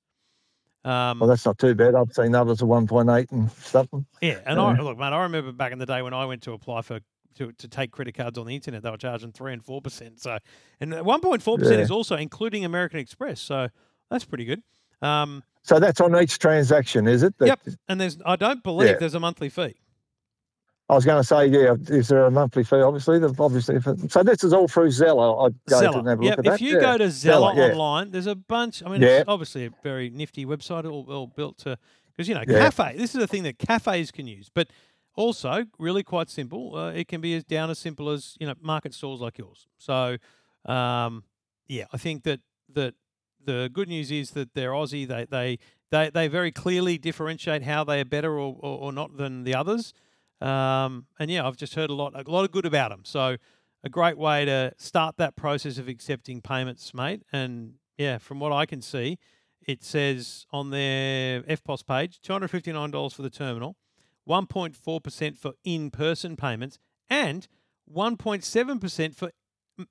Um, 0.85 1.19
Well, 1.19 1.27
that's 1.29 1.45
not 1.45 1.57
too 1.57 1.75
bad. 1.75 1.95
I've 1.95 2.11
seen 2.13 2.33
others 2.35 2.61
of 2.61 2.67
1.8 2.69 3.31
and 3.31 3.51
something. 3.51 4.05
yeah, 4.21 4.39
and 4.45 4.59
I 4.59 4.79
look, 4.79 4.97
man, 4.97 5.13
I 5.13 5.23
remember 5.23 5.51
back 5.51 5.71
in 5.71 5.79
the 5.79 5.85
day 5.85 6.01
when 6.01 6.13
I 6.13 6.25
went 6.25 6.43
to 6.43 6.53
apply 6.53 6.81
for 6.81 6.99
to, 7.35 7.51
to 7.51 7.67
take 7.67 7.91
credit 7.91 8.15
cards 8.15 8.37
on 8.37 8.47
the 8.47 8.55
internet, 8.55 8.81
they 8.81 8.89
were 8.89 8.97
charging 8.97 9.31
three 9.31 9.53
and 9.53 9.63
four 9.63 9.79
percent. 9.81 10.19
So, 10.19 10.37
and 10.79 10.93
one 11.05 11.19
point 11.21 11.43
four 11.43 11.57
percent 11.57 11.81
is 11.81 11.91
also 11.91 12.15
including 12.15 12.65
American 12.65 12.99
Express. 12.99 13.39
So 13.39 13.67
that's 14.09 14.25
pretty 14.25 14.45
good. 14.45 14.63
Um, 15.01 15.43
So 15.61 15.79
that's 15.79 16.01
on 16.01 16.15
each 16.19 16.39
transaction, 16.39 17.07
is 17.07 17.21
it? 17.23 17.37
That- 17.37 17.47
yep. 17.47 17.59
And 17.87 18.01
there's, 18.01 18.17
I 18.25 18.37
don't 18.37 18.63
believe 18.63 18.89
Yeah. 18.89 18.97
there's 18.97 19.13
a 19.13 19.19
monthly 19.19 19.49
fee. 19.49 19.75
I 20.89 20.95
was 20.95 21.03
going 21.03 21.21
to 21.21 21.23
say, 21.27 21.47
yeah, 21.47 21.75
is 21.89 22.07
there 22.07 22.25
a 22.25 22.31
monthly 22.31 22.63
fee? 22.63 22.77
Obviously, 22.77 23.19
the- 23.19 23.35
obviously. 23.39 23.75
If 23.75 23.83
so 24.09 24.23
this 24.23 24.43
is 24.43 24.53
all 24.53 24.67
through 24.69 24.91
Zeller. 24.91 25.45
I'd 25.45 25.55
go 25.65 25.81
to 25.91 25.97
and 25.99 26.07
have 26.07 26.21
a 26.21 26.23
yeah. 26.23 26.29
look 26.31 26.39
at 26.39 26.45
If 26.45 26.51
that. 26.53 26.61
you 26.61 26.75
yeah. 26.75 26.79
go 26.81 26.97
to 26.97 27.11
Zeller, 27.11 27.53
yeah. 27.55 27.71
online, 27.73 28.11
there's 28.11 28.27
a 28.27 28.35
bunch. 28.35 28.81
I 28.85 28.89
mean, 28.89 29.01
Yeah. 29.01 29.19
it's 29.19 29.27
obviously 29.27 29.65
a 29.65 29.71
very 29.83 30.09
nifty 30.09 30.45
website, 30.45 30.89
all, 30.89 31.05
all 31.11 31.27
built 31.27 31.57
to 31.59 31.77
because 32.15 32.29
you 32.29 32.35
know, 32.35 32.43
Yeah. 32.47 32.59
cafe. 32.69 32.95
This 32.97 33.15
is 33.15 33.21
a 33.21 33.27
thing 33.27 33.43
that 33.43 33.59
cafes 33.59 34.11
can 34.11 34.27
use, 34.27 34.49
but 34.53 34.69
also 35.15 35.65
really 35.77 36.03
quite 36.03 36.29
simple. 36.29 36.75
Uh, 36.77 36.91
it 36.91 37.07
can 37.09 37.19
be 37.19 37.35
as 37.35 37.43
down 37.43 37.69
as 37.69 37.79
simple 37.79 38.09
as 38.09 38.37
you 38.39 38.47
know, 38.47 38.53
market 38.61 38.93
stalls 38.93 39.19
like 39.19 39.37
yours. 39.37 39.67
So, 39.77 40.17
um, 40.65 41.23
yeah, 41.67 41.85
I 41.91 41.97
think 41.97 42.23
that 42.23 42.39
that 42.73 42.93
the 43.43 43.69
good 43.73 43.89
news 43.89 44.09
is 44.09 44.31
that 44.31 44.53
they're 44.53 44.71
Aussie. 44.71 45.05
They 45.07 45.25
they 45.25 45.59
they, 45.89 46.09
they 46.09 46.27
very 46.29 46.51
clearly 46.51 46.97
differentiate 46.97 47.63
how 47.63 47.83
they 47.83 47.99
are 48.01 48.05
better 48.05 48.33
or, 48.33 48.57
or, 48.59 48.77
or 48.79 48.91
not 48.93 49.17
than 49.17 49.43
the 49.43 49.53
others. 49.55 49.93
Um, 50.41 51.07
and 51.19 51.31
yeah, 51.31 51.47
I've 51.47 51.57
just 51.57 51.75
heard 51.75 51.89
a 51.89 51.93
lot 51.93 52.13
a 52.15 52.29
lot 52.29 52.43
of 52.43 52.51
good 52.51 52.65
about 52.65 52.91
them. 52.91 53.01
So 53.05 53.37
a 53.83 53.89
great 53.89 54.17
way 54.17 54.45
to 54.45 54.73
start 54.77 55.17
that 55.17 55.35
process 55.35 55.77
of 55.77 55.87
accepting 55.87 56.41
payments, 56.41 56.93
mate. 56.93 57.23
And 57.31 57.75
yeah, 57.97 58.17
from 58.17 58.39
what 58.39 58.51
I 58.51 58.65
can 58.65 58.81
see, 58.81 59.17
it 59.65 59.83
says 59.83 60.45
on 60.51 60.69
their 60.69 61.41
EFTPOS 61.41 61.85
page, 61.85 62.19
two 62.21 62.33
hundred 62.33 62.49
fifty 62.49 62.71
nine 62.71 62.91
dollars 62.91 63.13
for 63.13 63.21
the 63.21 63.29
terminal, 63.29 63.75
one 64.25 64.45
point 64.45 64.75
four 64.75 65.01
percent 65.01 65.37
for 65.37 65.53
in 65.63 65.89
person 65.89 66.35
payments, 66.35 66.77
and 67.09 67.47
one 67.85 68.17
point 68.17 68.43
seven 68.43 68.79
percent 68.79 69.15
for 69.15 69.31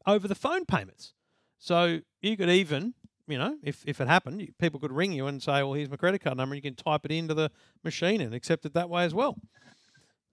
over 0.07 0.29
the 0.29 0.35
phone 0.35 0.65
payments. 0.65 1.15
So 1.59 2.01
you 2.21 2.37
could 2.37 2.51
even, 2.51 2.95
you 3.27 3.39
know, 3.39 3.57
if, 3.63 3.83
if 3.87 4.01
it 4.01 4.09
happened, 4.09 4.47
people 4.59 4.79
could 4.79 4.93
ring 4.93 5.13
you 5.13 5.27
and 5.27 5.43
say, 5.43 5.63
"Well, 5.63 5.73
here's 5.73 5.91
my 5.91 5.97
credit 5.97 6.21
card 6.23 6.37
number." 6.37 6.55
and 6.55 6.63
You 6.65 6.71
can 6.71 6.77
type 6.77 7.05
it 7.05 7.13
into 7.13 7.35
the 7.35 7.51
machine 7.83 8.21
and 8.21 8.35
accept 8.35 8.65
it 8.67 8.75
that 8.75 8.89
way 8.89 9.05
as 9.05 9.15
well. 9.15 9.37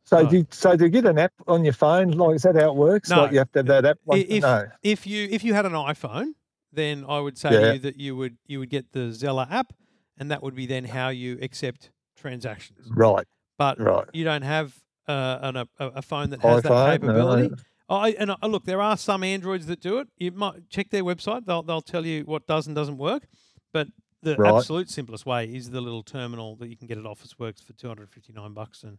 So, 0.05 0.17
Right. 0.17 0.29
do 0.29 0.37
you, 0.37 0.47
so 0.51 0.75
do 0.75 0.83
you 0.85 0.89
get 0.89 1.05
an 1.05 1.17
app 1.17 1.33
on 1.47 1.63
your 1.63 1.73
phone? 1.73 2.11
Like, 2.11 2.35
is 2.35 2.41
that 2.43 2.55
how 2.55 2.69
it 2.71 2.75
works? 2.75 3.09
No. 3.09 3.23
Like, 3.23 3.31
you 3.31 3.37
have 3.39 3.51
to 3.53 3.59
have 3.59 3.67
that 3.67 3.85
app. 3.85 3.97
One, 4.03 4.19
if 4.19 4.41
no. 4.41 4.65
if 4.83 5.07
you 5.07 5.27
if 5.31 5.43
you 5.43 5.53
had 5.53 5.65
an 5.65 5.71
iPhone, 5.73 6.33
then 6.73 7.05
I 7.07 7.19
would 7.19 7.37
say 7.37 7.53
Yeah. 7.53 7.59
to 7.59 7.73
you 7.73 7.79
that 7.79 7.97
you 7.99 8.15
would 8.15 8.37
you 8.45 8.59
would 8.59 8.69
get 8.69 8.91
the 8.91 9.11
Zeller 9.13 9.47
app, 9.49 9.71
and 10.17 10.29
that 10.29 10.43
would 10.43 10.55
be 10.55 10.65
then 10.65 10.85
how 10.85 11.07
you 11.09 11.39
accept 11.41 11.91
transactions. 12.17 12.89
Right. 12.91 13.25
But 13.57 13.79
Right. 13.79 14.05
you 14.13 14.23
don't 14.25 14.41
have 14.41 14.77
uh, 15.07 15.39
an, 15.41 15.55
a, 15.57 15.67
a 15.79 16.01
phone 16.01 16.31
that 16.31 16.41
has 16.41 16.63
that 16.63 16.71
iPhone? 16.71 16.85
No. 16.85 16.91
capability. 16.97 17.55
Oh, 17.89 17.97
I, 17.97 18.09
and 18.11 18.31
uh, 18.31 18.37
look, 18.43 18.65
there 18.65 18.81
are 18.81 18.97
some 18.97 19.23
Androids 19.23 19.67
that 19.67 19.79
do 19.81 19.99
it. 19.99 20.07
You 20.17 20.31
might 20.31 20.69
check 20.69 20.89
their 20.89 21.03
website; 21.03 21.45
they'll 21.45 21.63
they'll 21.63 21.81
tell 21.81 22.05
you 22.05 22.23
what 22.25 22.45
does 22.47 22.67
and 22.67 22.75
doesn't 22.75 22.97
work. 22.97 23.23
But 23.71 23.87
the 24.21 24.35
Right. 24.37 24.53
absolute 24.55 24.89
simplest 24.89 25.25
way 25.25 25.45
is 25.45 25.69
the 25.69 25.81
little 25.81 26.03
terminal 26.03 26.55
that 26.57 26.67
you 26.69 26.77
can 26.77 26.87
get 26.87 26.97
at 26.97 27.03
Officeworks 27.05 27.63
for 27.63 27.73
two 27.73 27.87
hundred 27.87 28.09
fifty 28.09 28.33
nine 28.33 28.53
bucks, 28.53 28.83
and 28.83 28.97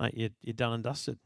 mate, 0.00 0.14
you're, 0.16 0.30
you're 0.42 0.54
done 0.54 0.72
and 0.72 0.82
dusted. 0.82 1.18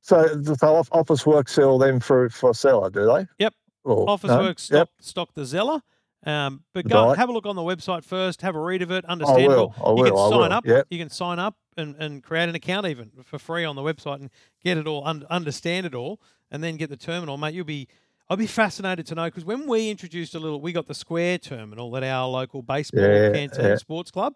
So, 0.00 0.42
so 0.42 0.82
Office 0.90 1.24
Work 1.26 1.48
sell 1.48 1.78
them 1.78 2.00
for 2.00 2.28
for 2.28 2.52
seller, 2.54 2.90
do 2.90 3.06
they? 3.06 3.26
Yep. 3.38 3.54
Or, 3.84 4.10
Office 4.10 4.30
no? 4.30 4.38
Works 4.40 4.70
Yep. 4.70 4.88
stock, 4.98 5.28
stock 5.28 5.34
the 5.34 5.44
Zeller. 5.44 5.80
Um, 6.24 6.62
but 6.72 6.86
go 6.88 7.08
Right. 7.08 7.18
have 7.18 7.28
a 7.28 7.32
look 7.32 7.46
on 7.46 7.56
the 7.56 7.62
website 7.62 8.04
first, 8.04 8.42
have 8.42 8.54
a 8.54 8.60
read 8.60 8.82
of 8.82 8.90
it, 8.92 9.04
I 9.08 9.12
understand 9.12 9.42
it 9.42 9.48
will. 9.48 9.74
all. 9.80 9.96
I 9.96 9.98
you 9.98 10.04
can. 10.04 10.12
I 10.12 10.16
sign 10.30 10.38
will. 10.38 10.52
up. 10.52 10.66
Yep. 10.66 10.86
You 10.90 10.98
can 10.98 11.10
sign 11.10 11.38
up 11.40 11.56
and, 11.76 11.96
and 11.98 12.22
create 12.22 12.48
an 12.48 12.54
account 12.54 12.86
even 12.86 13.10
for 13.24 13.38
free 13.40 13.64
on 13.64 13.74
the 13.76 13.82
website 13.82 14.16
and 14.20 14.30
get 14.62 14.76
it 14.78 14.86
all, 14.86 15.04
un- 15.06 15.26
understand 15.30 15.84
it 15.86 15.94
all, 15.96 16.20
and 16.50 16.62
then 16.62 16.76
get 16.76 16.90
the 16.90 16.96
terminal, 16.96 17.36
mate. 17.38 17.54
You'll 17.54 17.64
be 17.64 17.88
I'd 18.30 18.38
be 18.38 18.46
fascinated 18.46 19.06
to 19.08 19.14
know 19.16 19.24
because 19.24 19.44
when 19.44 19.66
we 19.68 19.90
introduced 19.90 20.34
a 20.34 20.38
little, 20.38 20.60
we 20.60 20.72
got 20.72 20.86
the 20.86 20.94
Square 20.94 21.38
terminal 21.38 21.94
at 21.96 22.04
our 22.04 22.28
local 22.28 22.62
baseball 22.62 23.02
Yeah, 23.02 23.30
canteen 23.32 23.64
yeah. 23.64 23.76
sports 23.76 24.10
club. 24.12 24.34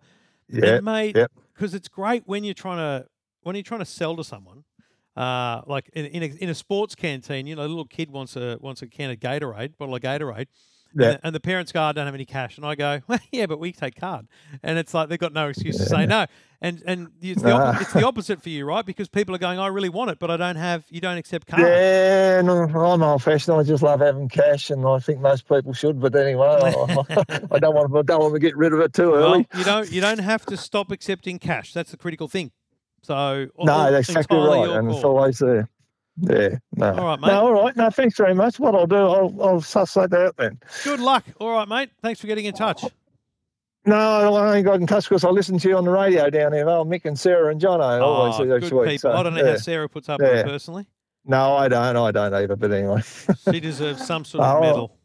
Yeah. 0.48 0.76
And 0.76 0.84
mate, 0.84 1.16
yep. 1.16 1.32
Because 1.56 1.74
it's 1.74 1.88
great 1.88 2.22
when 2.26 2.44
you're 2.44 2.54
trying 2.54 2.78
to 2.78 3.06
when 3.42 3.56
you're 3.56 3.62
trying 3.62 3.80
to 3.80 3.86
sell 3.86 4.16
to 4.16 4.24
someone, 4.24 4.64
uh, 5.16 5.62
like 5.66 5.88
in, 5.94 6.06
in 6.06 6.22
a, 6.22 6.26
in 6.26 6.48
a 6.48 6.54
sports 6.54 6.94
canteen, 6.94 7.46
you 7.46 7.54
know, 7.54 7.62
a 7.62 7.68
little 7.68 7.86
kid 7.86 8.10
wants 8.10 8.36
a 8.36 8.58
wants 8.60 8.82
a 8.82 8.86
can 8.86 9.10
of 9.10 9.18
Gatorade, 9.18 9.76
bottle 9.78 9.94
of 9.94 10.02
Gatorade, 10.02 10.46
Yeah. 10.98 11.12
the, 11.12 11.26
and 11.26 11.34
the 11.34 11.40
parents 11.40 11.72
go, 11.72 11.82
"I 11.82 11.92
don't 11.92 12.06
have 12.06 12.14
any 12.14 12.24
cash," 12.24 12.56
and 12.56 12.66
I 12.66 12.74
go, 12.74 13.00
well, 13.08 13.18
"Yeah, 13.32 13.46
but 13.46 13.58
we 13.58 13.72
take 13.72 13.96
card," 13.96 14.26
and 14.62 14.78
it's 14.78 14.94
like 14.94 15.08
they've 15.08 15.18
got 15.18 15.32
no 15.32 15.48
excuse 15.48 15.76
to 15.78 15.84
say 15.86 16.06
no, 16.06 16.26
and 16.60 16.82
and 16.86 17.08
it's 17.20 17.42
the 17.42 17.50
Nah. 17.50 17.78
it's 17.80 17.92
the 17.92 18.04
ah. 18.04 18.08
opposite 18.08 18.42
for 18.42 18.48
you, 18.48 18.64
right? 18.64 18.84
Because 18.84 19.08
people 19.08 19.34
are 19.34 19.38
going, 19.38 19.58
"I 19.58 19.66
really 19.68 19.88
want 19.88 20.10
it, 20.10 20.18
but 20.18 20.30
I 20.30 20.36
don't 20.36 20.56
have," 20.56 20.84
you 20.90 21.00
don't 21.00 21.18
accept 21.18 21.46
card. 21.46 21.62
Yeah, 21.62 22.40
no, 22.42 22.52
I'm 22.62 23.02
old 23.02 23.22
fashioned. 23.22 23.58
I 23.58 23.62
just 23.62 23.82
love 23.82 24.00
having 24.00 24.28
cash, 24.28 24.70
and 24.70 24.86
I 24.86 24.98
think 24.98 25.20
most 25.20 25.48
people 25.48 25.72
should. 25.72 26.00
But 26.00 26.14
anyway, 26.16 26.46
I, 26.46 26.68
I 27.52 27.58
don't 27.58 27.74
want 27.74 27.92
to. 27.92 27.98
I 27.98 28.02
don't 28.02 28.20
want 28.20 28.34
to 28.34 28.40
get 28.40 28.56
rid 28.56 28.72
of 28.72 28.80
it 28.80 28.92
too 28.92 29.12
Well, 29.12 29.34
early. 29.34 29.48
you 29.56 29.64
don't 29.64 29.90
you 29.92 30.00
don't 30.00 30.18
have 30.20 30.46
to 30.46 30.56
stop 30.56 30.90
accepting 30.90 31.38
cash. 31.38 31.72
That's 31.72 31.90
the 31.90 31.96
critical 31.96 32.28
thing. 32.28 32.52
So 33.02 33.48
no, 33.58 33.92
that's 33.92 34.08
exactly 34.08 34.38
right, 34.38 34.68
and 34.70 34.90
it's 34.90 35.04
always 35.04 35.38
there. 35.38 35.68
Yeah, 36.18 36.56
no. 36.74 36.94
All 36.94 37.04
right, 37.04 37.20
mate. 37.20 37.26
No, 37.28 37.46
all 37.46 37.52
right. 37.64 37.76
No, 37.76 37.90
thanks 37.90 38.16
very 38.16 38.34
much. 38.34 38.58
What 38.58 38.74
I'll 38.74 38.86
do, 38.86 38.96
I'll, 38.96 39.36
I'll 39.42 39.60
suss 39.60 39.94
that 39.94 40.12
out 40.14 40.36
then. 40.38 40.58
Good 40.84 41.00
luck. 41.00 41.24
All 41.38 41.50
right, 41.52 41.68
mate. 41.68 41.90
Thanks 42.00 42.20
for 42.20 42.26
getting 42.26 42.46
in 42.46 42.54
touch. 42.54 42.84
No, 43.84 43.96
I 44.34 44.46
only 44.48 44.62
got 44.62 44.80
in 44.80 44.86
touch 44.86 45.08
because 45.08 45.24
I 45.24 45.28
listened 45.30 45.60
to 45.60 45.68
you 45.68 45.76
on 45.76 45.84
the 45.84 45.90
radio 45.90 46.28
down 46.30 46.52
here. 46.52 46.68
Oh, 46.68 46.84
Mick 46.84 47.04
and 47.04 47.18
Sarah 47.18 47.50
and 47.50 47.60
John. 47.60 47.80
I 47.80 47.98
always 47.98 48.34
Oh, 48.40 48.44
good 48.44 48.62
people. 48.62 48.80
week. 48.80 48.98
So, 49.00 49.12
I 49.12 49.22
don't 49.22 49.34
know 49.34 49.44
yeah. 49.44 49.50
how 49.52 49.56
Sarah 49.58 49.88
puts 49.88 50.08
up 50.08 50.18
with 50.20 50.28
Yeah. 50.32 50.40
it 50.40 50.46
personally. 50.46 50.86
No, 51.24 51.54
I 51.54 51.68
don't. 51.68 51.96
I 51.96 52.10
don't 52.10 52.34
either. 52.34 52.56
But 52.56 52.72
anyway, 52.72 53.02
She 53.52 53.60
deserves 53.60 54.04
some 54.06 54.24
sort 54.24 54.42
of 54.42 54.56
Oh, 54.56 54.60
medal. 54.60 54.98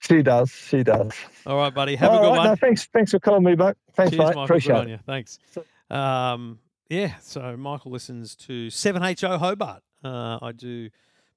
she 0.00 0.22
does. 0.22 0.50
She 0.50 0.82
does. 0.84 1.12
All 1.46 1.56
right, 1.56 1.74
buddy. 1.74 1.96
Have 1.96 2.10
All 2.10 2.18
a 2.18 2.20
good 2.20 2.28
right, 2.32 2.36
one. 2.38 2.46
No, 2.48 2.54
thanks. 2.56 2.86
Thanks 2.92 3.10
for 3.12 3.18
calling 3.18 3.42
me 3.44 3.54
back. 3.56 3.76
Thanks, 3.94 4.10
Cheers, 4.10 4.18
mate. 4.18 4.26
Michael. 4.26 4.44
Appreciate 4.44 4.88
it. 4.88 5.00
Thanks. 5.06 5.38
Um, 5.90 6.58
yeah, 6.90 7.14
so 7.20 7.56
Michael 7.56 7.90
listens 7.92 8.36
to 8.36 8.68
7HO 8.68 9.38
Hobart. 9.38 9.82
Uh, 10.02 10.38
I 10.40 10.52
do 10.52 10.90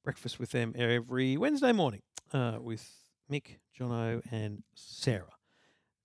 breakfast 0.03 0.39
with 0.39 0.51
them 0.51 0.73
every 0.77 1.37
Wednesday 1.37 1.71
morning 1.71 2.01
uh, 2.33 2.57
with 2.59 3.05
Mick, 3.31 3.57
Jono, 3.77 4.21
and 4.31 4.63
Sarah. 4.75 5.33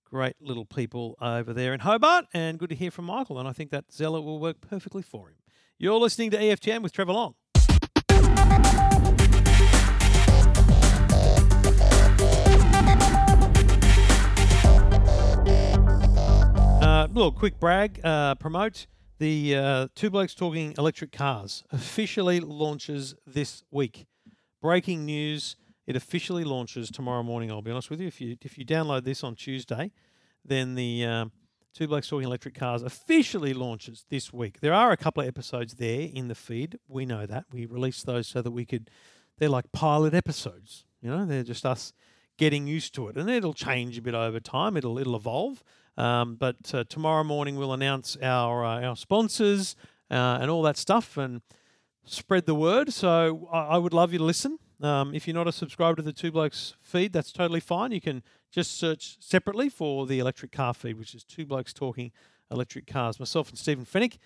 Great 0.05 0.35
little 0.39 0.65
people 0.65 1.15
over 1.21 1.53
there 1.53 1.73
in 1.73 1.81
Hobart, 1.81 2.25
and 2.33 2.57
good 2.57 2.69
to 2.69 2.75
hear 2.75 2.91
from 2.91 3.05
Michael. 3.05 3.39
And 3.39 3.47
I 3.47 3.51
think 3.51 3.71
that 3.71 3.91
Zeller 3.91 4.21
will 4.21 4.39
work 4.39 4.61
perfectly 4.61 5.01
for 5.01 5.27
him. 5.29 5.35
You're 5.77 5.99
listening 5.99 6.31
to 6.31 6.37
EFTM 6.37 6.81
with 6.81 6.93
Trevor 6.93 7.13
Long. 7.13 7.35
Uh, 16.81 17.07
little 17.13 17.31
quick 17.31 17.59
brag, 17.59 17.99
uh, 18.03 18.35
promote 18.35 18.87
the 19.19 19.55
uh, 19.55 19.87
Two 19.95 20.09
Blokes 20.09 20.33
Talking 20.33 20.73
Electric 20.77 21.11
Cars 21.11 21.63
officially 21.71 22.39
launches 22.39 23.15
this 23.25 23.63
week. 23.71 24.05
Breaking 24.61 25.05
news: 25.05 25.55
It 25.85 25.95
officially 25.95 26.43
launches 26.43 26.91
tomorrow 26.91 27.23
morning. 27.23 27.51
I'll 27.51 27.61
be 27.61 27.71
honest 27.71 27.89
with 27.89 27.99
you. 27.99 28.07
If 28.07 28.21
you 28.21 28.37
if 28.41 28.57
you 28.57 28.65
download 28.65 29.03
this 29.03 29.23
on 29.23 29.35
Tuesday, 29.35 29.91
then 30.45 30.75
the 30.75 31.05
um, 31.05 31.31
Two 31.73 31.87
Blokes 31.87 32.07
Talking 32.07 32.25
Electric 32.25 32.55
Cars 32.55 32.81
officially 32.81 33.53
launches 33.53 34.05
this 34.09 34.33
week. 34.33 34.59
There 34.61 34.73
are 34.73 34.91
a 34.91 34.97
couple 34.97 35.21
of 35.21 35.27
episodes 35.27 35.75
there 35.75 36.09
in 36.13 36.27
the 36.27 36.35
feed. 36.35 36.79
We 36.87 37.05
know 37.05 37.25
that 37.25 37.45
we 37.51 37.65
released 37.65 38.05
those 38.05 38.27
so 38.27 38.41
that 38.41 38.51
we 38.51 38.65
could. 38.65 38.89
They're 39.37 39.49
like 39.49 39.71
pilot 39.71 40.13
episodes. 40.13 40.85
You 41.01 41.11
know, 41.11 41.25
they're 41.25 41.43
just 41.43 41.65
us 41.65 41.93
getting 42.37 42.67
used 42.67 42.93
to 42.95 43.07
it, 43.09 43.17
and 43.17 43.29
it'll 43.29 43.53
change 43.53 43.97
a 43.97 44.01
bit 44.01 44.15
over 44.15 44.39
time. 44.39 44.77
It'll 44.77 44.97
it'll 44.97 45.15
evolve. 45.15 45.63
Um, 45.97 46.35
but 46.35 46.73
uh, 46.73 46.83
tomorrow 46.87 47.23
morning 47.23 47.55
we'll 47.55 47.73
announce 47.73 48.17
our 48.21 48.63
uh, 48.63 48.81
our 48.81 48.95
sponsors 48.95 49.75
uh, 50.11 50.39
and 50.41 50.51
all 50.51 50.61
that 50.63 50.77
stuff 50.77 51.17
and 51.17 51.41
spread 52.05 52.45
the 52.45 52.55
word. 52.55 52.93
So 52.93 53.49
I, 53.51 53.59
I 53.59 53.77
would 53.77 53.93
love 53.93 54.13
you 54.13 54.19
to 54.19 54.25
listen. 54.25 54.59
Um, 54.81 55.13
if 55.15 55.27
you're 55.27 55.35
not 55.35 55.47
a 55.47 55.51
subscriber 55.51 55.95
to 55.95 56.01
the 56.03 56.13
Two 56.13 56.31
Blokes 56.31 56.75
feed, 56.79 57.11
that's 57.13 57.31
totally 57.31 57.59
fine. 57.59 57.91
You 57.91 58.01
can 58.01 58.21
just 58.51 58.77
search 58.77 59.17
separately 59.19 59.69
for 59.69 60.05
the 60.05 60.19
electric 60.19 60.51
car 60.51 60.73
feed, 60.73 60.99
which 60.99 61.15
is 61.15 61.23
Two 61.23 61.45
Blokes 61.45 61.73
Talking 61.73 62.11
Electric 62.51 62.85
Cars. 62.85 63.19
Myself 63.19 63.49
and 63.49 63.57
Stephen 63.57 63.85
Fenech 63.85 64.17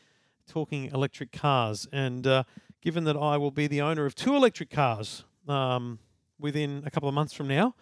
talking 0.48 0.86
electric 0.94 1.32
cars. 1.32 1.88
And 1.92 2.28
uh, 2.28 2.44
given 2.82 3.04
that 3.06 3.16
I 3.16 3.38
will 3.38 3.52
be 3.52 3.68
the 3.68 3.82
owner 3.82 4.06
of 4.06 4.16
two 4.16 4.36
electric 4.36 4.70
cars 4.70 5.24
um, 5.48 6.00
within 6.40 6.84
a 6.86 6.92
couple 6.92 7.08
of 7.08 7.16
months 7.16 7.34
from 7.34 7.48
now, 7.48 7.76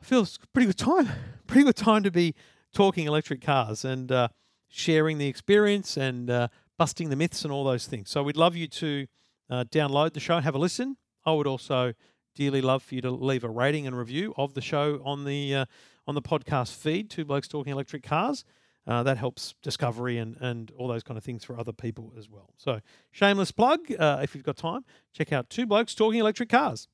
I 0.00 0.04
feel 0.04 0.22
it's 0.22 0.38
pretty 0.52 0.66
good 0.66 0.78
time. 0.78 1.08
Pretty 1.46 1.64
good 1.64 1.76
time 1.76 2.02
to 2.02 2.10
be 2.10 2.34
talking 2.72 3.06
electric 3.06 3.40
cars 3.40 3.84
and 3.84 4.10
uh, 4.12 4.28
sharing 4.68 5.18
the 5.18 5.26
experience 5.26 5.96
and 5.96 6.30
uh, 6.30 6.48
busting 6.76 7.10
the 7.10 7.16
myths 7.16 7.44
and 7.44 7.52
all 7.52 7.64
those 7.64 7.86
things. 7.86 8.10
So 8.10 8.22
we'd 8.22 8.36
love 8.36 8.56
you 8.56 8.66
to 8.68 9.06
uh, 9.50 9.64
download 9.64 10.12
the 10.12 10.20
show, 10.20 10.40
have 10.40 10.54
a 10.54 10.58
listen. 10.58 10.96
I 11.24 11.32
would 11.32 11.46
also 11.46 11.94
dearly 12.34 12.60
love 12.60 12.82
for 12.82 12.94
you 12.94 13.00
to 13.02 13.10
leave 13.10 13.44
a 13.44 13.48
rating 13.48 13.86
and 13.86 13.96
review 13.96 14.32
of 14.36 14.54
the 14.54 14.60
show 14.60 15.00
on 15.04 15.24
the 15.24 15.54
uh, 15.54 15.64
on 16.06 16.14
the 16.14 16.22
podcast 16.22 16.74
feed. 16.74 17.10
Two 17.10 17.24
blokes 17.24 17.48
talking 17.48 17.72
electric 17.72 18.02
cars. 18.02 18.44
Uh, 18.86 19.02
that 19.02 19.18
helps 19.18 19.54
discovery 19.62 20.16
and, 20.16 20.38
and 20.40 20.70
all 20.78 20.88
those 20.88 21.02
kind 21.02 21.18
of 21.18 21.24
things 21.24 21.44
for 21.44 21.58
other 21.58 21.72
people 21.72 22.10
as 22.16 22.30
well. 22.30 22.54
So, 22.56 22.80
shameless 23.12 23.50
plug. 23.50 23.80
Uh, 23.98 24.20
if 24.22 24.34
you've 24.34 24.44
got 24.44 24.56
time, 24.56 24.86
check 25.12 25.30
out 25.30 25.50
Two 25.50 25.66
Blokes 25.66 25.94
Talking 25.94 26.20
Electric 26.20 26.48
Cars. 26.48 26.88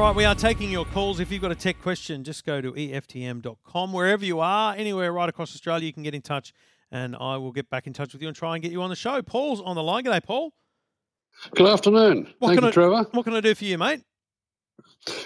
All 0.00 0.06
right, 0.06 0.16
we 0.16 0.24
are 0.24 0.34
taking 0.34 0.70
your 0.70 0.86
calls. 0.86 1.20
If 1.20 1.30
you've 1.30 1.42
got 1.42 1.52
a 1.52 1.54
tech 1.54 1.82
question, 1.82 2.24
just 2.24 2.46
go 2.46 2.62
to 2.62 2.72
EFTM.com. 2.72 3.92
Wherever 3.92 4.24
you 4.24 4.40
are, 4.40 4.74
anywhere 4.74 5.12
right 5.12 5.28
across 5.28 5.54
Australia, 5.54 5.84
you 5.84 5.92
can 5.92 6.02
get 6.02 6.14
in 6.14 6.22
touch 6.22 6.54
and 6.90 7.14
I 7.14 7.36
will 7.36 7.52
get 7.52 7.68
back 7.68 7.86
in 7.86 7.92
touch 7.92 8.14
with 8.14 8.22
you 8.22 8.28
and 8.28 8.34
try 8.34 8.54
and 8.54 8.62
get 8.62 8.72
you 8.72 8.80
on 8.80 8.88
the 8.88 8.96
show. 8.96 9.20
Paul's 9.20 9.60
on 9.60 9.76
the 9.76 9.82
line. 9.82 10.04
G'day, 10.04 10.24
Paul. 10.24 10.54
Good 11.54 11.66
afternoon. 11.66 12.32
What 12.38 12.48
Thank 12.48 12.62
you, 12.62 12.68
I- 12.68 12.70
Trevor. 12.70 13.06
What 13.10 13.24
can 13.24 13.34
I 13.34 13.42
do 13.42 13.54
for 13.54 13.66
you, 13.66 13.76
mate? 13.76 14.02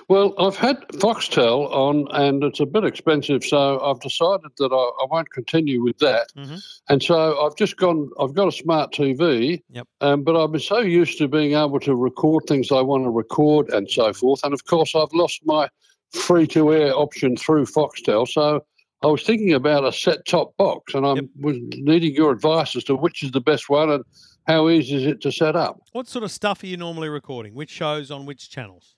Well, 0.08 0.34
I've 0.38 0.56
had 0.56 0.80
Foxtel 0.94 1.70
on, 1.70 2.06
and 2.12 2.44
it's 2.44 2.60
a 2.60 2.66
bit 2.66 2.84
expensive, 2.84 3.44
so 3.44 3.80
I've 3.80 4.00
decided 4.00 4.50
that 4.58 4.72
I, 4.72 5.02
I 5.04 5.06
won't 5.10 5.30
continue 5.30 5.82
with 5.82 5.98
that. 5.98 6.32
Mhm. 6.36 6.62
And 6.88 7.02
so 7.02 7.44
I've 7.44 7.56
just 7.56 7.76
gone. 7.76 8.10
I've 8.20 8.34
got 8.34 8.48
a 8.48 8.52
smart 8.52 8.92
TV, 8.92 9.62
Yep. 9.70 9.88
um, 10.00 10.22
but 10.22 10.36
I've 10.36 10.52
been 10.52 10.60
so 10.60 10.78
used 10.80 11.18
to 11.18 11.28
being 11.28 11.54
able 11.54 11.80
to 11.80 11.94
record 11.94 12.44
things 12.46 12.70
I 12.70 12.80
want 12.80 13.04
to 13.04 13.10
record 13.10 13.70
and 13.70 13.90
so 13.90 14.12
forth. 14.12 14.40
And 14.44 14.52
of 14.54 14.64
course, 14.66 14.94
I've 14.94 15.12
lost 15.12 15.40
my 15.44 15.68
free-to-air 16.12 16.96
option 16.96 17.36
through 17.36 17.66
Foxtel. 17.66 18.28
So 18.28 18.64
I 19.02 19.06
was 19.08 19.22
thinking 19.22 19.52
about 19.52 19.84
a 19.84 19.92
set-top 19.92 20.56
box, 20.56 20.94
and 20.94 21.04
I 21.04 21.14
Yep. 21.14 21.24
was 21.40 21.56
needing 21.76 22.14
your 22.14 22.30
advice 22.30 22.76
as 22.76 22.84
to 22.84 22.94
which 22.94 23.22
is 23.22 23.32
the 23.32 23.40
best 23.40 23.68
one 23.68 23.90
and 23.90 24.04
how 24.46 24.68
easy 24.68 24.94
is 24.96 25.06
it 25.06 25.20
to 25.22 25.32
set 25.32 25.56
up. 25.56 25.80
What 25.92 26.06
sort 26.06 26.22
of 26.22 26.30
stuff 26.30 26.62
are 26.62 26.66
you 26.66 26.76
normally 26.76 27.08
recording? 27.08 27.54
Which 27.54 27.70
shows 27.70 28.10
on 28.10 28.26
which 28.26 28.50
channels? 28.50 28.93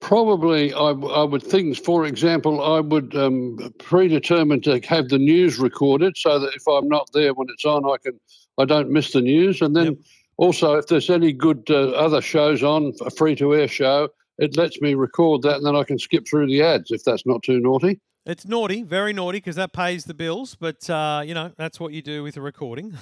Probably, 0.00 0.72
I, 0.72 0.90
I 0.90 1.22
would 1.24 1.42
think, 1.42 1.76
for 1.84 2.06
example, 2.06 2.62
I 2.62 2.80
would 2.80 3.14
um, 3.14 3.58
predetermine 3.78 4.62
to 4.62 4.80
have 4.88 5.08
the 5.10 5.18
news 5.18 5.58
recorded 5.58 6.16
so 6.16 6.38
that 6.38 6.54
if 6.54 6.66
I'm 6.66 6.88
not 6.88 7.08
there 7.12 7.34
when 7.34 7.48
it's 7.50 7.64
on, 7.66 7.84
I 7.84 7.96
can 8.02 8.18
I 8.58 8.64
don't 8.64 8.90
miss 8.90 9.12
the 9.12 9.20
news. 9.20 9.60
And 9.60 9.76
then 9.76 9.86
Yep. 9.86 9.94
also, 10.38 10.74
if 10.74 10.86
there's 10.86 11.10
any 11.10 11.32
good 11.32 11.64
uh, 11.70 11.90
other 11.90 12.22
shows 12.22 12.62
on, 12.62 12.94
a 13.02 13.10
free 13.10 13.36
to 13.36 13.54
air 13.54 13.68
show, 13.68 14.08
it 14.38 14.56
lets 14.56 14.80
me 14.80 14.94
record 14.94 15.42
that, 15.42 15.56
and 15.56 15.66
then 15.66 15.76
I 15.76 15.84
can 15.84 15.98
skip 15.98 16.26
through 16.26 16.46
the 16.46 16.62
ads 16.62 16.90
if 16.90 17.04
that's 17.04 17.26
not 17.26 17.42
too 17.42 17.60
naughty. 17.60 18.00
It's 18.24 18.46
naughty, 18.46 18.82
very 18.82 19.12
naughty, 19.12 19.38
because 19.38 19.56
that 19.56 19.72
pays 19.74 20.04
the 20.04 20.14
bills. 20.14 20.56
But 20.58 20.88
uh, 20.88 21.22
you 21.26 21.34
know 21.34 21.52
that's 21.58 21.78
what 21.78 21.92
you 21.92 22.00
do 22.00 22.22
with 22.22 22.38
a 22.38 22.40
recording, 22.40 22.96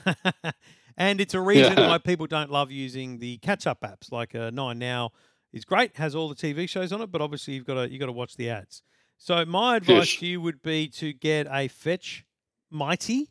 and 0.96 1.20
it's 1.20 1.34
a 1.34 1.40
reason 1.40 1.76
Yeah. 1.76 1.88
why 1.88 1.98
people 1.98 2.26
don't 2.26 2.50
love 2.50 2.72
using 2.72 3.18
the 3.18 3.38
catch-up 3.38 3.82
apps. 3.82 4.10
Like 4.10 4.34
uh, 4.34 4.50
Nine 4.50 4.80
Now 4.80 5.12
is 5.52 5.64
great, 5.64 5.96
has 5.96 6.14
all 6.14 6.28
the 6.28 6.34
TV 6.34 6.68
shows 6.68 6.92
on 6.92 7.00
it, 7.00 7.10
but 7.10 7.20
obviously 7.20 7.54
you've 7.54 7.64
got 7.66 7.74
to 7.74 7.90
you 7.90 7.98
got 7.98 8.06
to 8.06 8.12
watch 8.12 8.36
the 8.36 8.50
ads. 8.50 8.82
So 9.16 9.44
my 9.44 9.76
advice 9.76 10.12
Yes. 10.12 10.20
to 10.20 10.26
you 10.26 10.40
would 10.40 10.62
be 10.62 10.88
to 10.88 11.12
get 11.12 11.46
a 11.50 11.68
Fetch 11.68 12.24
Mighty. 12.70 13.30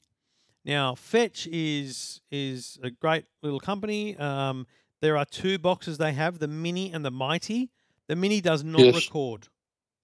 Now 0.65 0.95
Fetch 0.95 1.47
is 1.47 2.21
is 2.31 2.77
a 2.83 2.89
great 2.89 3.25
little 3.41 3.59
company. 3.59 4.17
Um, 4.17 4.67
there 5.01 5.15
are 5.17 5.25
two 5.25 5.57
boxes 5.59 5.97
they 5.97 6.13
have: 6.13 6.39
the 6.39 6.47
Mini 6.47 6.91
and 6.91 7.05
the 7.05 7.11
Mighty. 7.11 7.69
The 8.07 8.15
Mini 8.15 8.41
does 8.41 8.63
not 8.63 8.81
Yes. 8.81 8.95
record. 8.95 9.47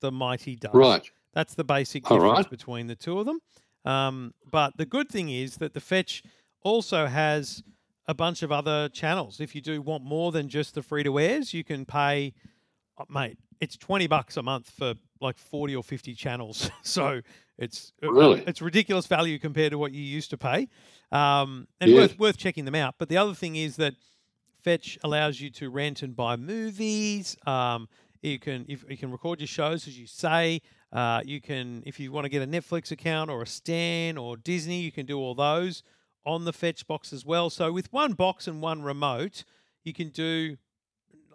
The 0.02 0.12
Mighty 0.12 0.56
does. 0.56 0.74
Right. 0.74 1.10
That's 1.34 1.56
the 1.56 1.64
basic 1.64 2.04
difference 2.04 2.24
right. 2.24 2.50
between 2.50 2.88
the 2.88 2.96
two 2.96 3.18
of 3.20 3.26
them. 3.26 3.40
Um, 3.86 4.34
but 4.50 4.78
the 4.78 4.86
good 4.86 5.10
thing 5.10 5.30
is 5.30 5.58
that 5.58 5.74
the 5.74 5.80
Fetch 5.82 6.22
also 6.62 7.08
has 7.08 7.64
a 8.08 8.14
bunch 8.14 8.44
of 8.44 8.52
other 8.52 8.90
channels. 8.90 9.40
If 9.40 9.56
you 9.56 9.62
do 9.62 9.82
want 9.82 10.04
more 10.04 10.32
than 10.32 10.50
just 10.50 10.76
the 10.76 10.82
free 10.84 11.04
to 11.04 11.20
airs, 11.20 11.54
you 11.54 11.64
can 11.64 11.86
pay, 11.86 12.34
uh, 12.98 13.06
mate. 13.10 13.38
It's 13.62 13.78
twenty 13.78 14.08
bucks 14.08 14.36
a 14.38 14.44
month 14.44 14.70
for 14.70 14.94
like 15.22 15.38
forty 15.38 15.76
or 15.76 15.84
fifty 15.84 16.14
channels. 16.14 16.70
so 16.82 17.22
it's 17.58 17.94
uh, 18.04 18.12
Really? 18.12 18.44
it's 18.46 18.62
ridiculous 18.62 19.08
value 19.08 19.40
compared 19.40 19.72
to 19.72 19.78
what 19.78 19.94
you 19.94 20.02
used 20.02 20.30
to 20.32 20.38
pay, 20.38 20.68
um, 21.12 21.68
and 21.80 21.92
Yes. 21.92 22.10
worth 22.10 22.20
worth 22.20 22.38
checking 22.38 22.66
them 22.66 22.76
out. 22.76 22.96
But 22.98 23.08
the 23.10 23.18
other 23.18 23.34
thing 23.34 23.56
is 23.56 23.78
that 23.78 23.94
Fetch 24.64 24.98
allows 25.04 25.40
you 25.40 25.50
to 25.52 25.70
rent 25.70 26.02
and 26.02 26.16
buy 26.16 26.36
movies. 26.36 27.38
Um, 27.46 27.88
you 28.22 28.40
can 28.40 28.66
if 28.68 28.84
you 28.90 28.98
can 28.98 29.12
record 29.12 29.40
your 29.40 29.48
shows 29.48 29.88
as 29.88 29.98
you 29.98 30.08
say. 30.08 30.62
Uh, 30.92 31.22
you 31.26 31.40
can 31.42 31.84
if 31.86 32.00
you 32.00 32.12
want 32.12 32.26
to 32.26 32.30
get 32.30 32.42
a 32.42 32.48
Netflix 32.48 32.92
account 32.92 33.30
or 33.30 33.42
a 33.42 33.48
Stan 33.48 34.18
or 34.18 34.36
Disney, 34.38 34.82
you 34.82 34.92
can 34.92 35.06
do 35.06 35.18
all 35.20 35.36
those 35.36 35.84
on 36.26 36.46
the 36.46 36.54
Fetch 36.54 36.88
box 36.88 37.12
as 37.14 37.26
well. 37.26 37.50
So 37.50 37.72
with 37.72 37.92
one 37.92 38.14
box 38.14 38.48
and 38.48 38.62
one 38.62 38.82
remote, 38.82 39.44
you 39.84 39.94
can 39.94 40.10
do 40.10 40.58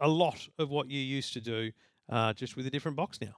a 0.00 0.08
lot 0.08 0.48
of 0.58 0.70
what 0.70 0.88
you 0.90 1.00
used 1.00 1.32
to 1.34 1.40
do 1.40 1.72
uh, 2.08 2.32
just 2.32 2.56
with 2.56 2.66
a 2.66 2.70
different 2.70 2.96
box 2.96 3.20
now. 3.20 3.34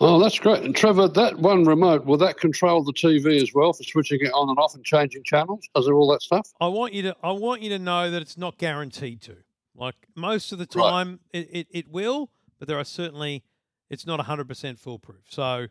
Oh, 0.00 0.20
that's 0.20 0.38
great. 0.38 0.62
And 0.62 0.76
Trevor, 0.76 1.08
that 1.08 1.38
one 1.38 1.64
remote 1.64 2.04
will 2.04 2.18
that 2.18 2.38
control 2.38 2.84
the 2.84 2.92
TV 2.92 3.42
as 3.42 3.52
well 3.52 3.72
for 3.72 3.82
switching 3.82 4.20
it 4.20 4.32
on 4.32 4.48
and 4.48 4.58
off 4.58 4.74
and 4.76 4.84
changing 4.84 5.24
channels? 5.24 5.68
Does 5.74 5.88
it 5.88 5.92
all 5.92 6.06
that 6.12 6.22
stuff? 6.22 6.52
I 6.60 6.68
want 6.68 6.92
you 6.92 7.02
to 7.02 7.16
I 7.22 7.32
want 7.32 7.62
you 7.62 7.70
to 7.70 7.78
know 7.80 8.10
that 8.10 8.22
it's 8.22 8.38
not 8.38 8.58
guaranteed 8.58 9.20
to. 9.22 9.36
Like 9.74 9.96
most 10.14 10.52
of 10.52 10.58
the 10.58 10.68
Right. 10.74 10.88
time 10.90 11.20
it, 11.32 11.48
it, 11.52 11.66
it 11.70 11.88
will, 11.88 12.30
but 12.60 12.68
there 12.68 12.78
are 12.78 12.84
certainly 12.84 13.42
it's 13.90 14.06
not 14.06 14.20
100% 14.20 14.78
foolproof. 14.78 15.24
So 15.30 15.66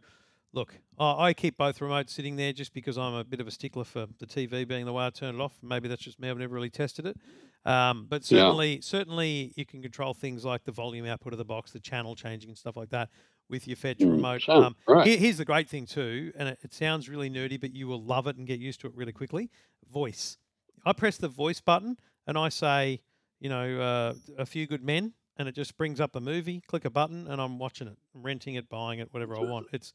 look, 0.54 0.80
I, 0.98 1.28
I 1.30 1.34
keep 1.34 1.58
both 1.58 1.80
remotes 1.80 2.10
sitting 2.12 2.36
there 2.36 2.54
just 2.54 2.74
because 2.74 2.98
I'm 2.98 3.14
a 3.14 3.24
bit 3.24 3.40
of 3.40 3.48
a 3.48 3.52
stickler 3.52 3.84
for 3.84 4.08
the 4.20 4.26
TV 4.26 4.66
being 4.66 4.86
the 4.86 4.94
way 4.94 5.06
I 5.06 5.10
turn 5.10 5.36
it 5.36 5.42
off. 5.42 5.60
Maybe 5.62 5.88
that's 5.88 6.02
just 6.04 6.20
me. 6.20 6.30
I've 6.30 6.38
never 6.38 6.54
really 6.54 6.70
tested 6.70 7.06
it. 7.06 7.18
Um, 7.66 8.06
but 8.08 8.24
Yeah. 8.30 8.56
certainly, 8.56 8.80
certainly 8.82 9.54
you 9.56 9.66
can 9.66 9.82
control 9.82 10.14
things 10.14 10.46
like 10.46 10.64
the 10.64 10.72
volume 10.72 11.06
output 11.06 11.34
of 11.34 11.38
the 11.40 11.46
box, 11.46 11.72
the 11.72 11.80
channel 11.80 12.16
changing 12.16 12.50
and 12.50 12.58
stuff 12.58 12.78
like 12.78 12.90
that 12.90 13.10
with 13.50 13.68
your 13.68 13.76
Fetch 13.76 14.06
Mm, 14.06 14.08
remote. 14.08 14.44
Um, 14.56 14.76
here- 15.00 15.18
here's 15.18 15.38
the 15.38 15.46
great 15.46 15.70
thing 15.70 15.86
too, 15.86 16.32
and 16.36 16.50
it, 16.50 16.60
it 16.64 16.74
sounds 16.74 17.10
really 17.10 17.30
nerdy, 17.30 17.60
but 17.60 17.74
you 17.74 17.88
will 17.88 18.02
love 18.04 18.28
it 18.28 18.38
and 18.38 18.48
get 18.48 18.60
used 18.60 18.80
to 18.82 18.88
it 18.88 18.96
really 18.96 19.12
quickly. 19.14 19.50
Voice. 19.90 20.38
I 20.86 20.94
press 20.94 21.18
the 21.18 21.28
voice 21.28 21.60
button 21.60 21.98
and 22.26 22.38
I 22.38 22.50
say, 22.50 23.02
you 23.40 23.50
know, 23.50 23.80
uh, 23.82 24.14
a 24.38 24.46
few 24.46 24.66
good 24.68 24.84
men, 24.84 25.14
and 25.38 25.48
it 25.48 25.54
just 25.54 25.78
brings 25.78 26.00
up 26.00 26.14
the 26.14 26.22
movie. 26.22 26.62
Click 26.68 26.86
a 26.86 26.90
button, 26.90 27.28
and 27.28 27.40
I'm 27.42 27.60
watching 27.60 27.88
it, 27.88 27.98
I'm 28.16 28.24
renting 28.24 28.56
it, 28.56 28.70
buying 28.70 29.00
it, 29.00 29.14
whatever 29.14 29.36
I 29.38 29.42
want. 29.42 29.68
It's 29.72 29.94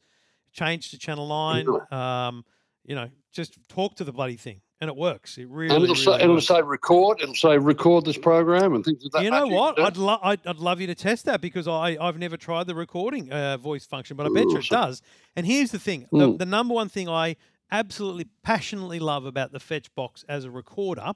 changed 0.53 0.91
to 0.91 0.97
channel 0.97 1.27
nine. 1.27 1.67
Um, 1.91 2.45
you 2.85 2.95
know, 2.95 3.09
just 3.33 3.57
talk 3.69 3.95
to 3.95 4.03
the 4.03 4.11
bloody 4.11 4.35
thing, 4.37 4.61
and 4.81 4.89
it 4.89 4.95
works. 4.95 5.37
It 5.37 5.47
really, 5.49 5.73
and 5.75 5.83
it'll 5.83 5.95
really 5.95 6.05
say 6.19 6.23
it'll 6.23 6.41
say 6.41 6.61
record. 6.61 7.21
It'll 7.21 7.33
say 7.35 7.57
record 7.57 8.05
this 8.05 8.17
program 8.17 8.73
and 8.75 8.83
things 8.85 9.03
like 9.03 9.11
that. 9.13 9.23
You 9.23 9.31
know 9.31 9.47
what? 9.47 9.79
I'd, 9.79 9.97
lo- 9.97 10.19
I'd 10.21 10.45
I'd 10.45 10.57
love 10.57 10.79
you 10.81 10.87
to 10.87 10.95
test 10.95 11.25
that 11.25 11.41
because 11.41 11.67
I 11.67 11.97
I've 11.99 12.17
never 12.17 12.37
tried 12.37 12.67
the 12.67 12.75
recording 12.75 13.31
uh, 13.31 13.57
voice 13.57 13.85
function, 13.85 14.15
but 14.17 14.25
I 14.25 14.29
bet 14.33 14.43
you 14.49 14.57
it 14.57 14.59
Awesome. 14.71 14.75
does. 14.89 15.01
And 15.35 15.45
here's 15.45 15.71
the 15.71 15.79
thing: 15.79 16.07
the, 16.11 16.27
Mm. 16.29 16.37
the 16.37 16.45
number 16.45 16.73
one 16.73 16.89
thing 16.89 17.07
I 17.09 17.35
absolutely 17.71 18.27
passionately 18.43 18.99
love 18.99 19.25
about 19.25 19.51
the 19.51 19.59
Fetch 19.59 19.93
box 19.95 20.23
as 20.29 20.43
a 20.45 20.51
recorder 20.51 21.13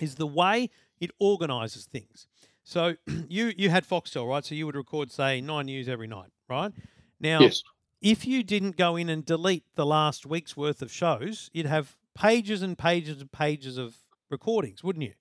is 0.00 0.16
the 0.16 0.26
way 0.26 0.70
it 0.98 1.10
organizes 1.20 1.84
things. 1.84 2.26
So 2.64 2.96
you 3.28 3.52
you 3.56 3.68
had 3.68 3.86
Foxtel, 3.86 4.26
right? 4.26 4.44
So 4.44 4.54
you 4.54 4.64
would 4.64 4.76
record 4.76 5.12
say 5.12 5.42
nine 5.42 5.66
news 5.66 5.88
every 5.88 6.06
night, 6.06 6.30
right? 6.48 6.72
Now, 7.20 7.40
Yes. 7.42 7.62
If 8.00 8.26
you 8.26 8.42
didn't 8.42 8.76
go 8.76 8.96
in 8.96 9.08
and 9.08 9.24
delete 9.24 9.64
the 9.74 9.86
last 9.86 10.26
week's 10.26 10.56
worth 10.56 10.82
of 10.82 10.92
shows, 10.92 11.50
you'd 11.52 11.66
have 11.66 11.96
pages 12.14 12.62
and 12.62 12.76
pages 12.76 13.20
and 13.20 13.30
pages 13.30 13.78
of 13.78 13.96
recordings, 14.30 14.82
wouldn't 14.82 15.04
you? 15.04 15.14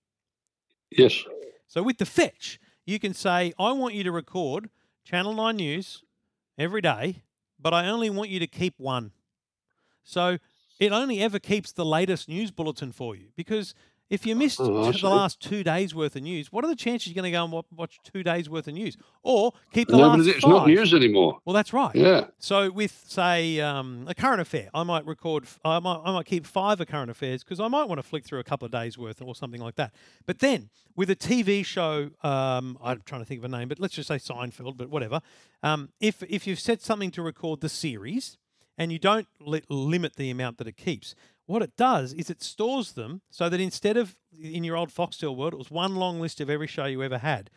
Yes. 0.92 1.24
So 1.68 1.84
with 1.84 1.98
the 1.98 2.06
fetch, 2.06 2.60
you 2.86 3.00
can 3.00 3.14
say, 3.14 3.54
I 3.58 3.72
want 3.72 3.94
you 3.94 4.04
to 4.04 4.12
record 4.12 4.70
Channel 5.04 5.34
9 5.34 5.56
News 5.56 6.04
every 6.58 6.82
day, 6.82 7.24
but 7.60 7.74
I 7.74 7.88
only 7.88 8.10
want 8.10 8.30
you 8.30 8.40
to 8.40 8.48
keep 8.48 8.76
one. 8.78 9.12
So 10.04 10.38
it 10.80 10.92
only 10.92 11.22
ever 11.22 11.40
keeps 11.40 11.72
the 11.72 11.86
latest 11.86 12.30
news 12.30 12.52
bulletin 12.52 12.92
for 12.92 13.16
you 13.16 13.30
because 13.36 13.74
if 14.10 14.26
you 14.26 14.36
missed 14.36 14.60
Oh, 14.60 14.92
the 14.92 15.10
last 15.10 15.40
two 15.42 15.64
days 15.64 15.96
worth 15.96 16.16
of 16.16 16.22
news, 16.22 16.52
what 16.52 16.64
are 16.64 16.68
the 16.68 16.76
chances 16.76 17.08
you're 17.08 17.16
going 17.22 17.32
to 17.32 17.38
go 17.38 17.44
and 17.44 17.64
watch 17.76 18.00
two 18.04 18.22
days 18.24 18.48
worth 18.50 18.68
of 18.68 18.74
news 18.76 18.98
or 19.24 19.52
keep 19.74 19.88
the 19.88 19.98
No, 19.98 20.10
last 20.10 20.28
it's 20.28 20.40
five? 20.42 20.50
not 20.52 20.68
news 20.68 20.94
anymore. 20.94 21.40
Well, 21.44 21.54
that's 21.56 21.74
right. 21.74 21.96
Yeah. 21.96 22.28
So 22.38 22.72
with 22.72 23.04
say 23.08 23.60
um, 23.60 24.06
a 24.08 24.14
current 24.14 24.42
affair, 24.42 24.70
I 24.74 24.84
might 24.84 25.06
record. 25.06 25.46
I 25.64 25.80
might 25.80 26.02
I 26.06 26.12
might 26.12 26.26
keep 26.28 26.46
five 26.46 26.80
of 26.80 26.88
current 26.88 27.10
affairs 27.10 27.44
because 27.44 27.60
I 27.60 27.68
might 27.68 27.86
want 27.86 27.98
to 28.00 28.04
flick 28.04 28.26
through 28.26 28.40
a 28.40 28.44
couple 28.44 28.66
of 28.66 28.72
days 28.72 28.98
worth 28.98 29.22
or 29.22 29.34
something 29.36 29.62
like 29.62 29.76
that. 29.76 29.94
But 30.26 30.40
then 30.40 30.70
with 30.96 31.10
a 31.10 31.16
TV 31.16 31.66
show, 31.66 32.12
um, 32.24 32.78
I'm 32.84 33.02
trying 33.06 33.22
to 33.22 33.26
think 33.26 33.40
of 33.40 33.46
a 33.46 33.50
name, 33.58 33.68
but 33.68 33.80
let's 33.80 33.96
just 33.96 34.08
say 34.08 34.16
Seinfeld, 34.18 34.78
but 34.78 34.90
whatever. 34.90 35.22
Um, 35.64 35.90
if 36.00 36.22
if 36.30 36.46
you've 36.46 36.60
set 36.60 36.82
something 36.82 37.12
to 37.12 37.22
record 37.22 37.62
the 37.62 37.70
series 37.70 38.38
and 38.78 38.92
you 38.92 39.00
don't 39.00 39.28
li- 39.40 39.64
limit 39.70 40.16
the 40.18 40.30
amount 40.30 40.58
that 40.60 40.68
it 40.68 40.76
keeps, 40.78 41.16
what 41.46 41.62
it 41.62 41.76
does 41.78 42.14
is 42.14 42.30
it 42.30 42.42
stores 42.42 42.94
them 42.94 43.22
so 43.30 43.50
that 43.50 43.60
instead 43.60 43.98
of 43.98 44.16
in 44.40 44.64
your 44.64 44.76
old 44.76 44.90
Foxtel 44.90 45.36
world, 45.36 45.54
it 45.54 45.58
was 45.58 45.72
one 45.72 45.96
long 45.96 46.20
list 46.20 46.42
of 46.42 46.50
every 46.50 46.68
show 46.68 46.86
you 46.86 47.04
ever 47.04 47.20
had. 47.20 47.50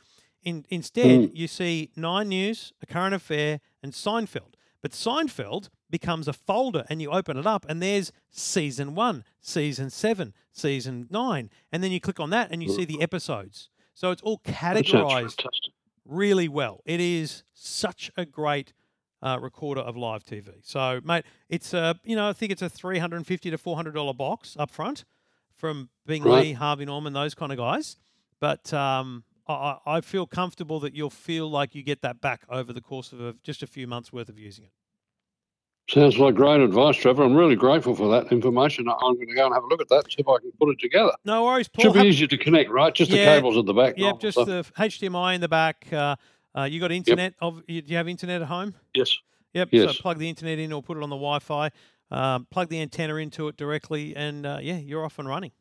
In, 0.42 0.64
instead, 0.68 1.30
you 1.34 1.48
see 1.48 1.90
Nine 1.96 2.28
News, 2.28 2.72
A 2.82 2.86
Current 2.86 3.14
Affair, 3.14 3.60
and 3.82 3.92
Seinfeld. 3.92 4.54
But 4.80 4.92
Seinfeld 4.92 5.68
becomes 5.90 6.28
a 6.28 6.32
folder, 6.32 6.84
and 6.88 7.02
you 7.02 7.10
open 7.10 7.36
it 7.36 7.46
up, 7.46 7.66
and 7.68 7.82
there's 7.82 8.12
season 8.30 8.94
one, 8.94 9.24
season 9.40 9.90
seven, 9.90 10.34
season 10.52 11.08
nine, 11.10 11.50
and 11.72 11.82
then 11.82 11.90
you 11.90 12.00
click 12.00 12.20
on 12.20 12.30
that, 12.30 12.50
and 12.52 12.62
you 12.62 12.68
see 12.68 12.84
the 12.84 13.02
episodes. 13.02 13.70
So 13.94 14.12
it's 14.12 14.22
all 14.22 14.38
categorized 14.38 15.44
really 16.04 16.48
well. 16.48 16.80
It 16.84 17.00
is 17.00 17.42
such 17.52 18.10
a 18.16 18.24
great 18.24 18.72
uh, 19.22 19.38
recorder 19.40 19.80
of 19.80 19.96
live 19.96 20.24
TV. 20.24 20.48
So, 20.62 21.00
mate, 21.04 21.24
it's 21.48 21.74
a 21.74 21.98
you 22.04 22.16
know 22.16 22.28
I 22.28 22.32
think 22.32 22.52
it's 22.52 22.62
a 22.62 22.68
three 22.68 22.98
hundred 22.98 23.16
and 23.16 23.26
fifty 23.26 23.50
to 23.50 23.58
four 23.58 23.76
hundred 23.76 23.94
dollar 23.94 24.14
box 24.14 24.56
up 24.58 24.70
front 24.70 25.04
from 25.54 25.90
Bing 26.06 26.22
Right. 26.22 26.42
Lee, 26.44 26.52
Harvey 26.52 26.84
Norman, 26.84 27.12
those 27.12 27.34
kind 27.34 27.50
of 27.52 27.58
guys. 27.58 27.96
But 28.40 28.72
um, 28.72 29.24
I, 29.48 29.78
I 29.86 30.00
feel 30.00 30.26
comfortable 30.26 30.78
that 30.80 30.94
you'll 30.94 31.10
feel 31.10 31.50
like 31.50 31.74
you 31.74 31.82
get 31.82 32.02
that 32.02 32.20
back 32.20 32.42
over 32.48 32.72
the 32.72 32.80
course 32.80 33.12
of 33.12 33.20
a, 33.20 33.34
just 33.42 33.62
a 33.62 33.66
few 33.66 33.86
months 33.88 34.12
worth 34.12 34.28
of 34.28 34.38
using 34.38 34.66
it. 34.66 34.70
Sounds 35.90 36.18
like 36.18 36.34
great 36.34 36.60
advice, 36.60 36.96
Trevor. 36.96 37.22
I'm 37.24 37.34
really 37.34 37.56
grateful 37.56 37.96
for 37.96 38.10
that 38.10 38.30
information. 38.30 38.86
I'm 38.88 39.14
going 39.14 39.26
to 39.28 39.34
go 39.34 39.46
and 39.46 39.54
have 39.54 39.64
a 39.64 39.66
look 39.68 39.80
at 39.80 39.88
that 39.88 40.04
see 40.06 40.16
if 40.18 40.28
I 40.28 40.36
can 40.38 40.52
put 40.60 40.68
it 40.68 40.78
together. 40.78 41.12
No 41.24 41.44
worries, 41.46 41.66
Paul. 41.66 41.84
Should 41.84 41.92
be 41.94 41.98
Have- 42.00 42.06
easier 42.08 42.26
to 42.26 42.36
connect, 42.36 42.68
right? 42.70 42.94
Just 42.94 43.10
the 43.10 43.16
cables 43.16 43.56
at 43.56 43.64
the 43.64 43.72
back. 43.72 43.94
Yep, 43.96 44.20
just 44.20 44.36
the- 44.36 44.44
the 44.44 44.64
HDMI 44.76 45.34
in 45.34 45.40
the 45.40 45.48
back. 45.48 45.86
Uh, 45.90 46.16
uh, 46.58 46.64
you 46.64 46.80
got 46.80 46.92
internet? 46.92 47.34
Of 47.40 47.62
you, 47.68 47.82
do 47.82 47.90
you 47.90 47.96
have 47.96 48.08
internet 48.08 48.42
at 48.42 48.48
home? 48.48 48.74
yes. 48.94 49.16
Yep. 49.54 49.68
Yes. 49.72 49.96
So 49.96 50.02
plug 50.02 50.18
the 50.18 50.28
internet 50.28 50.58
in 50.58 50.72
or 50.72 50.82
put 50.82 50.98
it 50.98 51.02
on 51.02 51.08
the 51.10 51.16
Wi-Fi. 51.16 51.70
Um, 52.10 52.46
plug 52.50 52.68
the 52.68 52.80
antenna 52.80 53.16
into 53.16 53.48
it 53.48 53.56
directly, 53.56 54.14
and 54.14 54.44
uh, 54.46 54.58
yeah, 54.60 54.76
you're 54.76 55.04
off 55.04 55.18
and 55.18 55.28
running. 55.28 55.52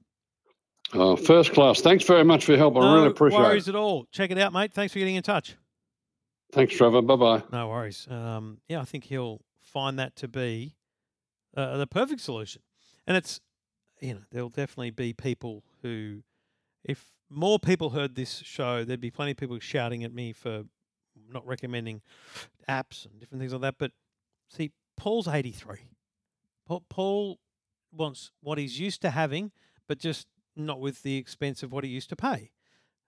Oh, 0.93 1.15
first 1.15 1.53
class. 1.53 1.81
Thanks 1.81 2.05
very 2.05 2.23
much 2.23 2.45
for 2.45 2.51
your 2.51 2.59
help. 2.59 2.77
I 2.77 2.79
no 2.81 2.95
really 2.95 3.07
appreciate 3.07 3.39
No 3.39 3.45
worries 3.45 3.67
it. 3.67 3.75
at 3.75 3.75
all. 3.75 4.05
Check 4.11 4.31
it 4.31 4.37
out, 4.37 4.53
mate. 4.53 4.73
Thanks 4.73 4.93
for 4.93 4.99
getting 4.99 5.15
in 5.15 5.23
touch. 5.23 5.55
Thanks, 6.53 6.75
Trevor. 6.75 7.01
Bye 7.01 7.15
bye. 7.17 7.43
No 7.51 7.67
worries. 7.67 8.07
Um, 8.09 8.59
yeah, 8.69 8.79
I 8.79 8.85
think 8.85 9.05
he'll 9.05 9.41
find 9.61 9.99
that 9.99 10.15
to 10.17 10.27
be 10.29 10.75
uh, 11.55 11.77
the 11.77 11.87
perfect 11.87 12.21
solution. 12.21 12.61
And 13.05 13.17
it's, 13.17 13.41
you 13.99 14.13
know, 14.13 14.21
there'll 14.31 14.49
definitely 14.49 14.91
be 14.91 15.11
people 15.11 15.63
who, 15.81 16.23
if 16.85 17.11
more 17.29 17.59
people 17.59 17.89
heard 17.89 18.15
this 18.15 18.37
show, 18.45 18.85
there'd 18.85 19.01
be 19.01 19.11
plenty 19.11 19.31
of 19.31 19.37
people 19.37 19.59
shouting 19.59 20.03
at 20.05 20.13
me 20.13 20.31
for 20.31 20.63
not 21.31 21.45
recommending 21.45 22.01
apps 22.69 23.05
and 23.05 23.19
different 23.19 23.41
things 23.41 23.53
like 23.53 23.61
that. 23.61 23.75
But 23.77 23.91
see, 24.49 24.71
Paul's 24.95 25.27
83. 25.27 25.77
Paul, 26.89 27.39
wants 27.91 28.31
what 28.41 28.57
he's 28.57 28.79
used 28.79 29.01
to 29.01 29.09
having, 29.09 29.51
but 29.87 29.97
just 29.97 30.27
not 30.55 30.79
with 30.79 31.03
the 31.03 31.17
expense 31.17 31.63
of 31.63 31.71
what 31.71 31.83
he 31.83 31.89
used 31.89 32.09
to 32.09 32.15
pay. 32.15 32.51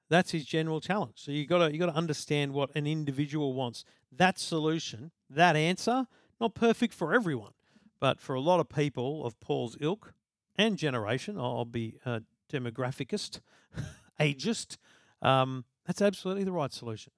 That's 0.10 0.32
his 0.32 0.45
general 0.45 0.82
challenge. 0.82 1.15
So 1.15 1.32
you 1.32 1.45
got 1.45 1.60
to 1.60 1.71
you 1.71 1.79
got 1.79 1.88
to 1.88 1.95
understand 1.95 2.53
what 2.53 2.71
an 2.75 2.88
individual 2.88 3.53
wants. 3.53 3.84
That 4.12 4.39
solution, 4.39 5.12
that 5.29 5.55
answer, 5.55 6.08
not 6.39 6.55
perfect 6.55 6.93
for 6.93 7.13
everyone, 7.13 7.51
but 7.99 8.19
for 8.19 8.34
a 8.34 8.41
lot 8.41 8.60
of 8.60 8.69
people 8.69 9.25
of 9.25 9.39
Paul's 9.39 9.77
ilk 9.79 10.13
and 10.58 10.77
generation, 10.77 11.38
I'll 11.38 11.65
be 11.65 11.99
a 12.05 12.21
demographicist, 12.51 13.39
ageist. 14.19 14.77
Um, 15.21 15.65
that's 15.86 16.01
absolutely 16.01 16.43
the 16.43 16.51
right 16.51 16.73
solution. 16.73 17.12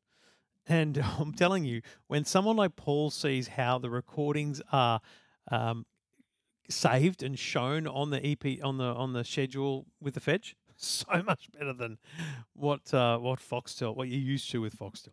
And 0.71 0.97
I'm 1.19 1.33
telling 1.33 1.65
you, 1.65 1.81
when 2.07 2.23
someone 2.23 2.55
like 2.55 2.75
Paul 2.75 3.11
sees 3.11 3.49
how 3.49 3.77
the 3.77 3.89
recordings 3.89 4.61
are 4.71 5.01
um, 5.51 5.85
saved 6.69 7.21
and 7.21 7.37
shown 7.37 7.87
on 7.87 8.09
the 8.09 8.25
EP 8.25 8.63
on 8.63 8.77
the 8.77 8.85
on 8.85 9.13
the 9.13 9.25
schedule 9.25 9.85
with 9.99 10.13
the 10.13 10.21
fetch, 10.21 10.55
so 10.77 11.05
much 11.25 11.49
better 11.51 11.73
than 11.73 11.97
what 12.53 12.93
uh, 12.93 13.17
what 13.17 13.39
Foxtel, 13.39 13.95
what 13.95 14.07
you're 14.07 14.19
used 14.19 14.49
to 14.51 14.61
with 14.61 14.77
Foxtel. 14.77 15.09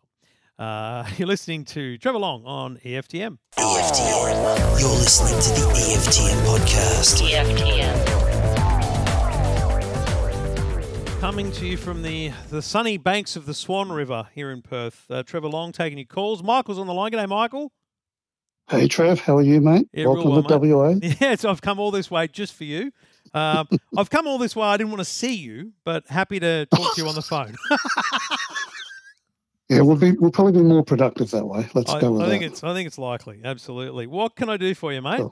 Uh, 0.57 1.05
you're 1.17 1.27
listening 1.27 1.65
to 1.65 1.97
Trevor 1.97 2.19
Long 2.19 2.45
on 2.45 2.77
EFTM. 2.77 3.37
EFTM. 3.57 4.79
You're 4.79 4.89
listening 4.89 5.39
to 5.41 5.61
the 5.61 5.67
EFTM 5.75 6.45
podcast. 6.45 7.21
EFTM. 7.21 8.18
Coming 11.19 11.51
to 11.51 11.67
you 11.67 11.75
from 11.75 12.01
the, 12.01 12.31
the 12.49 12.61
sunny 12.61 12.97
banks 12.97 13.35
of 13.35 13.45
the 13.45 13.53
Swan 13.53 13.91
River 13.91 14.29
here 14.33 14.51
in 14.51 14.61
Perth. 14.61 15.05
Uh, 15.09 15.21
Trevor 15.21 15.49
Long 15.49 15.73
taking 15.73 15.97
your 15.97 16.07
calls. 16.07 16.41
Michael's 16.41 16.79
on 16.79 16.87
the 16.87 16.93
line. 16.93 17.11
G'day, 17.11 17.27
Michael. 17.27 17.73
Hey 18.69 18.87
Trev, 18.87 19.19
how 19.19 19.35
are 19.35 19.41
you, 19.41 19.59
mate? 19.59 19.87
Yeah, 19.91 20.05
Welcome 20.05 20.31
well, 20.31 20.43
to 20.43 20.57
WA. 20.57 20.95
Yeah, 21.19 21.35
so 21.35 21.49
I've 21.49 21.61
come 21.61 21.79
all 21.79 21.91
this 21.91 22.09
way 22.09 22.27
just 22.27 22.53
for 22.53 22.63
you. 22.63 22.91
Um, 23.33 23.67
I've 23.97 24.09
come 24.09 24.27
all 24.27 24.37
this 24.37 24.55
way. 24.55 24.65
I 24.65 24.77
didn't 24.77 24.91
want 24.91 24.99
to 24.99 25.05
see 25.05 25.35
you, 25.35 25.73
but 25.83 26.07
happy 26.07 26.39
to 26.39 26.67
talk 26.67 26.95
to 26.95 27.01
you 27.01 27.07
on 27.07 27.15
the 27.15 27.21
phone. 27.21 27.55
Yeah, 29.69 29.81
we'll 29.81 29.97
be 29.97 30.13
we'll 30.13 30.31
probably 30.31 30.53
be 30.53 30.63
more 30.63 30.83
productive 30.83 31.29
that 31.29 31.45
way. 31.45 31.69
Let's 31.75 31.91
I, 31.93 32.01
go 32.01 32.13
with 32.13 32.23
I 32.23 32.29
think 32.29 32.41
that, 32.41 32.53
it's 32.53 32.63
I 32.63 32.73
think 32.73 32.87
it's 32.87 32.97
likely. 32.97 33.39
Absolutely. 33.45 34.07
What 34.07 34.35
can 34.35 34.49
I 34.49 34.57
do 34.57 34.73
for 34.73 34.91
you, 34.91 34.99
mate? 34.99 35.23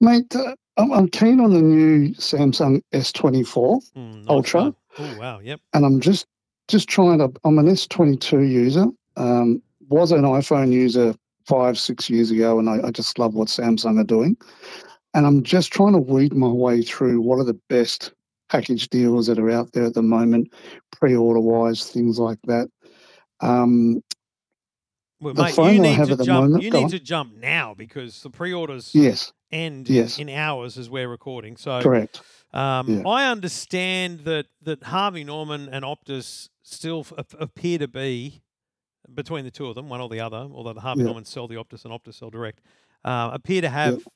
Mate. 0.00 0.34
Uh, 0.34 0.56
I'm, 0.76 0.92
I'm 0.92 1.08
keen 1.08 1.40
on 1.40 1.52
the 1.52 1.62
new 1.62 2.10
Samsung 2.14 2.82
S24, 2.92 3.82
Mm, 3.96 4.14
nice 4.24 4.24
Ultra. 4.28 4.74
Oh 4.98 5.18
wow. 5.18 5.40
Yep. 5.40 5.60
and 5.74 5.84
I'm 5.86 6.00
just 6.00 6.26
just 6.68 6.88
trying 6.88 7.18
to. 7.18 7.32
I'm 7.44 7.58
an 7.58 7.66
S22 7.66 8.48
user. 8.50 8.86
Um, 9.16 9.62
was 9.88 10.12
an 10.12 10.22
iPhone 10.22 10.72
user 10.72 11.14
five 11.46 11.78
six 11.78 12.08
years 12.08 12.30
ago, 12.30 12.58
and 12.58 12.68
I, 12.70 12.88
I 12.88 12.90
just 12.90 13.18
love 13.18 13.34
what 13.34 13.48
Samsung 13.48 14.00
are 14.00 14.04
doing. 14.04 14.36
And 15.14 15.26
I'm 15.26 15.42
just 15.42 15.72
trying 15.72 15.92
to 15.92 15.98
weed 15.98 16.32
my 16.32 16.48
way 16.48 16.82
through 16.82 17.20
what 17.20 17.38
are 17.38 17.44
the 17.44 17.58
best 17.68 18.12
package 18.48 18.88
deals 18.88 19.26
that 19.26 19.38
are 19.38 19.50
out 19.50 19.72
there 19.72 19.84
at 19.84 19.94
the 19.94 20.02
moment, 20.02 20.52
pre-order 20.90 21.40
wise, 21.40 21.90
things 21.90 22.18
like 22.18 22.38
that. 22.44 22.68
Um, 23.40 24.02
Well, 25.22 25.34
The 25.34 25.42
mate, 25.44 25.54
phone 25.54 25.74
you 25.74 25.80
I 25.80 25.82
need 25.82 25.92
have 25.94 26.06
to 26.08 26.12
at 26.12 26.18
the 26.18 26.24
jump. 26.24 26.42
moment- 26.44 26.64
you 26.64 26.70
go 26.70 26.78
need 26.78 26.84
on. 26.84 26.90
to 26.90 26.98
jump 26.98 27.36
now 27.36 27.74
because 27.74 28.22
the 28.22 28.30
pre-orders 28.30 28.92
yes, 28.94 29.32
end 29.52 29.88
Yes. 29.88 30.18
in, 30.18 30.28
hours 30.28 30.76
as 30.76 30.90
we're 30.90 31.08
recording. 31.08 31.56
So 31.56 31.80
correct. 31.80 32.20
Um, 32.52 32.88
Yeah. 32.98 33.08
I 33.08 33.30
understand 33.30 34.20
that 34.20 34.46
that 34.62 34.82
Harvey 34.82 35.22
Norman 35.24 35.68
and 35.68 35.84
Optus 35.84 36.48
still 36.62 37.00
f- 37.18 37.34
appear 37.38 37.78
to 37.78 37.88
be 37.88 38.42
between 39.14 39.44
the 39.44 39.50
two 39.50 39.66
of 39.68 39.74
them, 39.76 39.88
one 39.88 40.00
or 40.00 40.08
the 40.08 40.20
other. 40.20 40.48
Although 40.52 40.72
the 40.72 40.80
Harvey 40.80 41.00
Yeah. 41.02 41.06
Norman 41.06 41.24
sell 41.24 41.46
the 41.46 41.54
Optus 41.56 41.84
and 41.84 41.92
Optus 41.94 42.14
sell 42.14 42.30
direct, 42.30 42.60
uh, 43.04 43.30
appear 43.32 43.60
to 43.60 43.68
have 43.68 44.06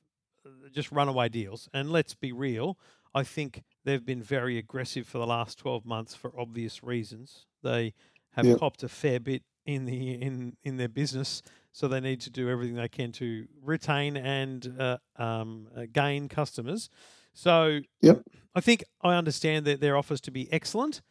uh, 0.45 0.49
just 0.73 0.91
runaway 0.91 1.29
deals. 1.29 1.69
And 1.73 1.91
let's 1.91 2.15
be 2.15 2.33
real, 2.33 2.79
I 3.15 3.23
think 3.23 3.63
they've 3.85 4.05
been 4.05 4.23
very 4.23 4.59
aggressive 4.59 5.07
for 5.07 5.19
the 5.19 5.27
last 5.27 5.57
twelve 5.59 5.85
months 5.87 6.15
for 6.17 6.33
obvious 6.39 6.83
reasons. 6.83 7.47
They 7.63 7.95
have 8.33 8.45
Yeah. 8.47 8.57
copped 8.57 8.83
a 8.83 8.89
fair 8.89 9.21
bit 9.21 9.43
in 9.67 9.85
the 9.85 10.13
in 10.15 10.57
in 10.63 10.77
their 10.79 10.89
business. 10.89 11.43
So 11.73 11.89
they 11.89 12.01
need 12.01 12.21
to 12.23 12.31
do 12.31 12.49
everything 12.49 12.77
they 12.77 12.89
can 12.89 13.13
to 13.13 13.47
retain 13.63 14.17
and 14.17 14.75
uh, 14.79 14.97
um, 15.17 15.69
uh, 15.77 15.83
gain 15.93 16.29
customers. 16.29 16.89
So 17.35 17.81
Yep. 18.01 18.23
I 18.55 18.61
think 18.63 18.85
I 19.03 19.15
understand 19.15 19.67
that 19.67 19.81
their 19.81 19.97
offers 19.97 20.21
to 20.23 20.31
be 20.31 20.51
excellent, 20.51 21.03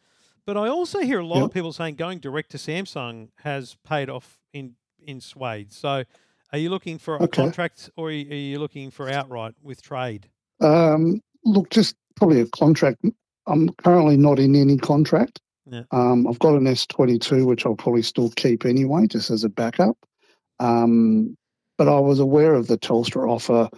but 0.44 0.56
I 0.56 0.68
also 0.68 0.98
hear 1.00 1.20
a 1.20 1.26
lot 1.26 1.36
Yep. 1.36 1.44
of 1.44 1.52
people 1.52 1.72
saying 1.72 1.94
going 1.94 2.18
direct 2.18 2.50
to 2.52 2.56
Samsung 2.58 3.28
has 3.44 3.76
paid 3.84 4.10
off 4.10 4.38
in 4.52 4.74
in 4.98 5.20
swades. 5.20 5.74
So, 5.74 6.02
are 6.52 6.58
you 6.58 6.70
looking 6.70 6.98
for 6.98 7.16
a 7.16 7.20
Okay. 7.20 7.42
contract 7.42 7.90
or 7.96 8.08
are 8.08 8.10
you, 8.10 8.30
are 8.30 8.34
you 8.34 8.58
looking 8.58 8.90
for 8.90 9.08
outright 9.08 9.54
with 9.62 9.82
trade? 9.82 10.28
Um, 10.60 11.20
look, 11.44 11.70
just 11.70 11.94
probably 12.16 12.40
a 12.40 12.46
contract. 12.46 13.04
I'm 13.46 13.68
currently 13.74 14.16
not 14.16 14.40
in 14.40 14.56
any 14.56 14.76
contract. 14.78 15.40
Yeah. 15.68 15.82
Um, 15.90 16.26
I've 16.26 16.38
got 16.38 16.54
an 16.54 16.64
S22, 16.64 17.44
which 17.46 17.66
I'll 17.66 17.74
probably 17.74 18.02
still 18.02 18.30
keep 18.30 18.64
anyway, 18.64 19.06
just 19.06 19.30
as 19.30 19.44
a 19.44 19.48
backup. 19.48 19.96
Um, 20.60 21.36
but 21.78 21.88
I 21.88 21.98
was 22.00 22.20
aware 22.20 22.54
of 22.54 22.68
the 22.68 22.78
Telstra 22.78 23.28
offer. 23.28 23.68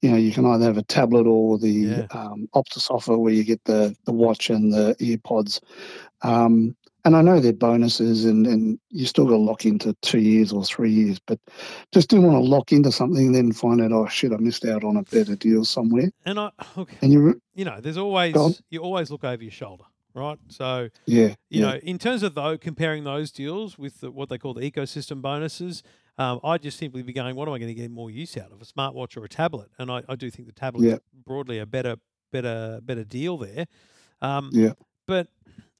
You 0.00 0.10
know, 0.10 0.16
you 0.16 0.32
can 0.32 0.46
either 0.46 0.64
have 0.64 0.78
a 0.78 0.82
tablet 0.82 1.26
or 1.26 1.58
the 1.58 1.70
Yeah. 1.70 2.06
um, 2.10 2.48
Optus 2.54 2.90
offer, 2.90 3.18
where 3.18 3.32
you 3.32 3.44
get 3.44 3.62
the 3.64 3.94
the 4.06 4.12
watch 4.12 4.50
and 4.50 4.72
the 4.72 4.96
earpods. 5.00 5.60
Um, 6.22 6.76
and 7.04 7.16
I 7.16 7.20
know 7.22 7.40
they're 7.40 7.52
bonuses, 7.52 8.24
and, 8.24 8.46
and 8.46 8.78
you 8.90 9.06
still 9.06 9.24
got 9.24 9.32
to 9.32 9.36
lock 9.38 9.64
into 9.66 9.92
two 10.02 10.20
years 10.20 10.52
or 10.52 10.64
three 10.64 10.90
years. 10.92 11.18
But 11.26 11.40
just 11.92 12.08
didn't 12.08 12.26
want 12.26 12.36
to 12.42 12.48
lock 12.48 12.70
into 12.72 12.92
something 12.92 13.26
and 13.26 13.34
then 13.34 13.52
find 13.52 13.80
out, 13.80 13.90
oh 13.92 14.06
shit, 14.06 14.32
I 14.32 14.36
missed 14.36 14.64
out 14.64 14.84
on 14.84 14.96
a 14.96 15.02
better 15.02 15.34
deal 15.34 15.64
somewhere. 15.64 16.10
And 16.24 16.38
I 16.38 16.50
look, 16.76 16.90
And 17.02 17.12
you, 17.12 17.40
you 17.54 17.64
know, 17.64 17.80
there's 17.80 17.98
always 17.98 18.62
you 18.70 18.80
always 18.80 19.10
look 19.10 19.24
over 19.24 19.42
your 19.42 19.50
shoulder, 19.52 19.84
right? 20.14 20.38
So 20.48 20.88
yeah, 21.06 21.34
you 21.50 21.60
yeah, 21.60 21.66
know, 21.66 21.76
in 21.82 21.98
terms 21.98 22.22
of 22.22 22.34
though 22.34 22.56
comparing 22.58 23.04
those 23.04 23.30
deals 23.32 23.78
with 23.78 24.00
the, 24.00 24.10
what 24.10 24.28
they 24.28 24.38
call 24.38 24.54
the 24.54 24.70
ecosystem 24.70 25.20
bonuses, 25.22 25.82
um, 26.18 26.40
I'd 26.44 26.62
just 26.62 26.78
simply 26.78 27.02
be 27.02 27.12
going, 27.12 27.36
what 27.36 27.48
am 27.48 27.54
I 27.54 27.58
going 27.58 27.74
to 27.74 27.80
get 27.80 27.90
more 27.90 28.10
use 28.10 28.36
out 28.36 28.52
of, 28.52 28.60
a 28.62 28.64
smartwatch 28.64 29.16
or 29.16 29.24
a 29.24 29.28
tablet? 29.28 29.70
And 29.78 29.90
I, 29.90 30.02
I 30.08 30.16
do 30.16 30.30
think 30.30 30.46
the 30.48 30.54
tablet 30.54 30.84
Yeah. 30.84 30.94
is 30.94 31.00
broadly 31.12 31.58
a 31.58 31.66
better, 31.66 31.96
better, 32.30 32.80
better 32.82 33.04
deal 33.04 33.38
there. 33.38 33.66
Um, 34.20 34.50
yeah, 34.52 34.72
But 35.06 35.28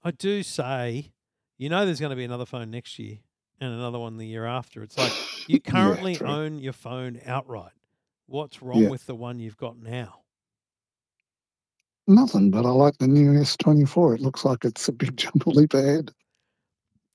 I 0.02 0.10
do 0.10 0.42
say, 0.42 1.12
you 1.58 1.68
know, 1.68 1.84
there's 1.84 2.00
going 2.00 2.10
to 2.10 2.16
be 2.16 2.24
another 2.24 2.46
phone 2.46 2.70
next 2.70 2.98
year 2.98 3.18
and 3.60 3.72
another 3.72 3.98
one 3.98 4.16
the 4.16 4.26
year 4.26 4.46
after. 4.46 4.82
It's 4.82 4.98
like 4.98 5.14
you 5.46 5.60
currently 5.64 6.18
true. 6.18 6.28
own 6.28 6.58
your 6.58 6.72
phone 6.72 7.20
outright. 7.24 7.72
What's 8.26 8.62
wrong 8.62 8.80
Yeah. 8.82 8.88
with 8.88 9.06
the 9.06 9.14
one 9.14 9.38
you've 9.38 9.56
got 9.58 9.78
now? 9.78 10.21
Nothing. 12.06 12.50
But 12.50 12.66
I 12.66 12.70
like 12.70 12.98
the 12.98 13.08
new 13.08 13.32
S24. 13.32 14.16
It 14.16 14.20
looks 14.20 14.44
like 14.44 14.64
it's 14.64 14.88
a 14.88 14.92
big 14.92 15.16
jump 15.16 15.46
leap 15.46 15.74
ahead. 15.74 16.12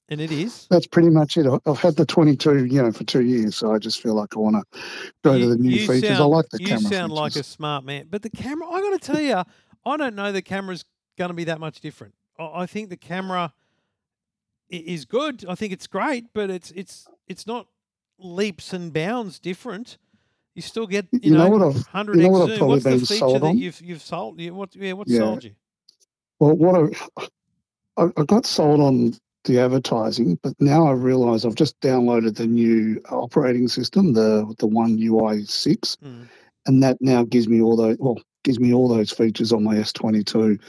And 0.10 0.22
it 0.22 0.32
is. 0.32 0.68
That's 0.70 0.88
pretty 0.88 1.10
much 1.10 1.36
it. 1.36 1.46
I've 1.66 1.80
had 1.80 1.98
the 1.98 2.06
22, 2.06 2.66
you 2.66 2.82
know, 2.82 2.94
for 2.94 3.04
two 3.04 3.26
years, 3.26 3.58
so 3.58 3.74
I 3.74 3.78
just 3.78 4.02
feel 4.02 4.14
like 4.14 4.38
I 4.38 4.40
want 4.40 4.56
to 4.56 4.80
go 5.22 5.38
to 5.38 5.48
the 5.48 5.58
new 5.58 5.86
features. 5.86 6.18
I 6.18 6.24
like 6.24 6.48
the 6.48 6.60
you 6.62 6.68
camera 6.68 6.82
You 6.84 6.88
sound 6.88 7.12
like 7.12 7.36
a 7.36 7.44
smart 7.44 7.84
man, 7.84 8.08
but 8.10 8.22
the 8.22 8.30
camera. 8.30 8.70
I 8.70 8.80
got 8.80 9.02
to 9.02 9.06
tell 9.06 9.20
you, 9.20 9.44
I 9.86 9.98
don't 9.98 10.16
know 10.16 10.32
the 10.32 10.42
camera's 10.42 10.86
going 11.18 11.30
to 11.30 11.34
be 11.36 11.44
that 11.44 11.60
much 11.60 11.82
different. 11.82 12.14
I, 12.40 12.62
I 12.62 12.66
think 12.68 12.90
the 12.90 12.96
camera 12.96 13.54
is 14.70 15.04
good. 15.04 15.46
I 15.48 15.56
think 15.56 15.74
it's 15.74 15.88
great, 15.88 16.28
but 16.34 16.50
it's 16.50 16.72
it's 16.72 17.08
it's 17.28 17.46
not 17.46 17.68
leaps 18.18 18.74
and 18.74 18.94
bounds 18.94 19.40
different. 19.40 19.98
You 20.58 20.64
still 20.64 20.88
get 20.88 21.06
you, 21.12 21.20
You 21.22 21.32
know 21.34 21.50
know, 21.50 21.58
what 21.60 21.86
hundred 21.86 22.18
you 22.18 22.24
know 22.24 22.30
what 22.30 22.50
I've 22.50 22.58
probably 22.58 22.78
What's 22.78 22.84
the 22.86 22.90
been 22.90 23.00
feature 23.02 23.20
sold 23.20 23.42
that 23.44 23.48
on? 23.50 23.58
you've 23.60 23.80
you've 23.80 24.02
sold? 24.02 24.42
Yeah, 24.42 24.50
what 24.50 24.76
yeah, 24.76 24.94
what 24.94 25.08
Yeah. 25.08 25.20
sold 25.20 25.44
you? 25.44 25.52
Well, 26.40 26.56
what 26.56 26.92
I, 27.18 28.04
I, 28.04 28.10
I 28.18 28.24
got 28.24 28.48
sold 28.48 28.80
on 28.80 29.14
the 29.44 29.60
advertising, 29.60 30.40
but 30.42 30.56
now 30.60 30.88
I 30.88 30.94
realise 30.94 31.46
I've 31.46 31.54
just 31.54 31.80
downloaded 31.82 32.38
the 32.38 32.48
new 32.48 33.00
operating 33.12 33.68
system, 33.68 34.14
the 34.14 34.52
the 34.58 34.66
One 34.66 34.98
UI 35.00 35.44
six, 35.44 35.96
Mm. 36.04 36.28
and 36.66 36.82
that 36.82 36.98
now 37.02 37.24
gives 37.24 37.48
me 37.48 37.62
all 37.62 37.76
those 37.76 37.98
well 38.00 38.20
gives 38.44 38.60
me 38.60 38.74
all 38.74 38.88
those 38.88 39.12
features 39.12 39.54
on 39.54 39.64
my 39.64 39.76
S22. 39.76 40.60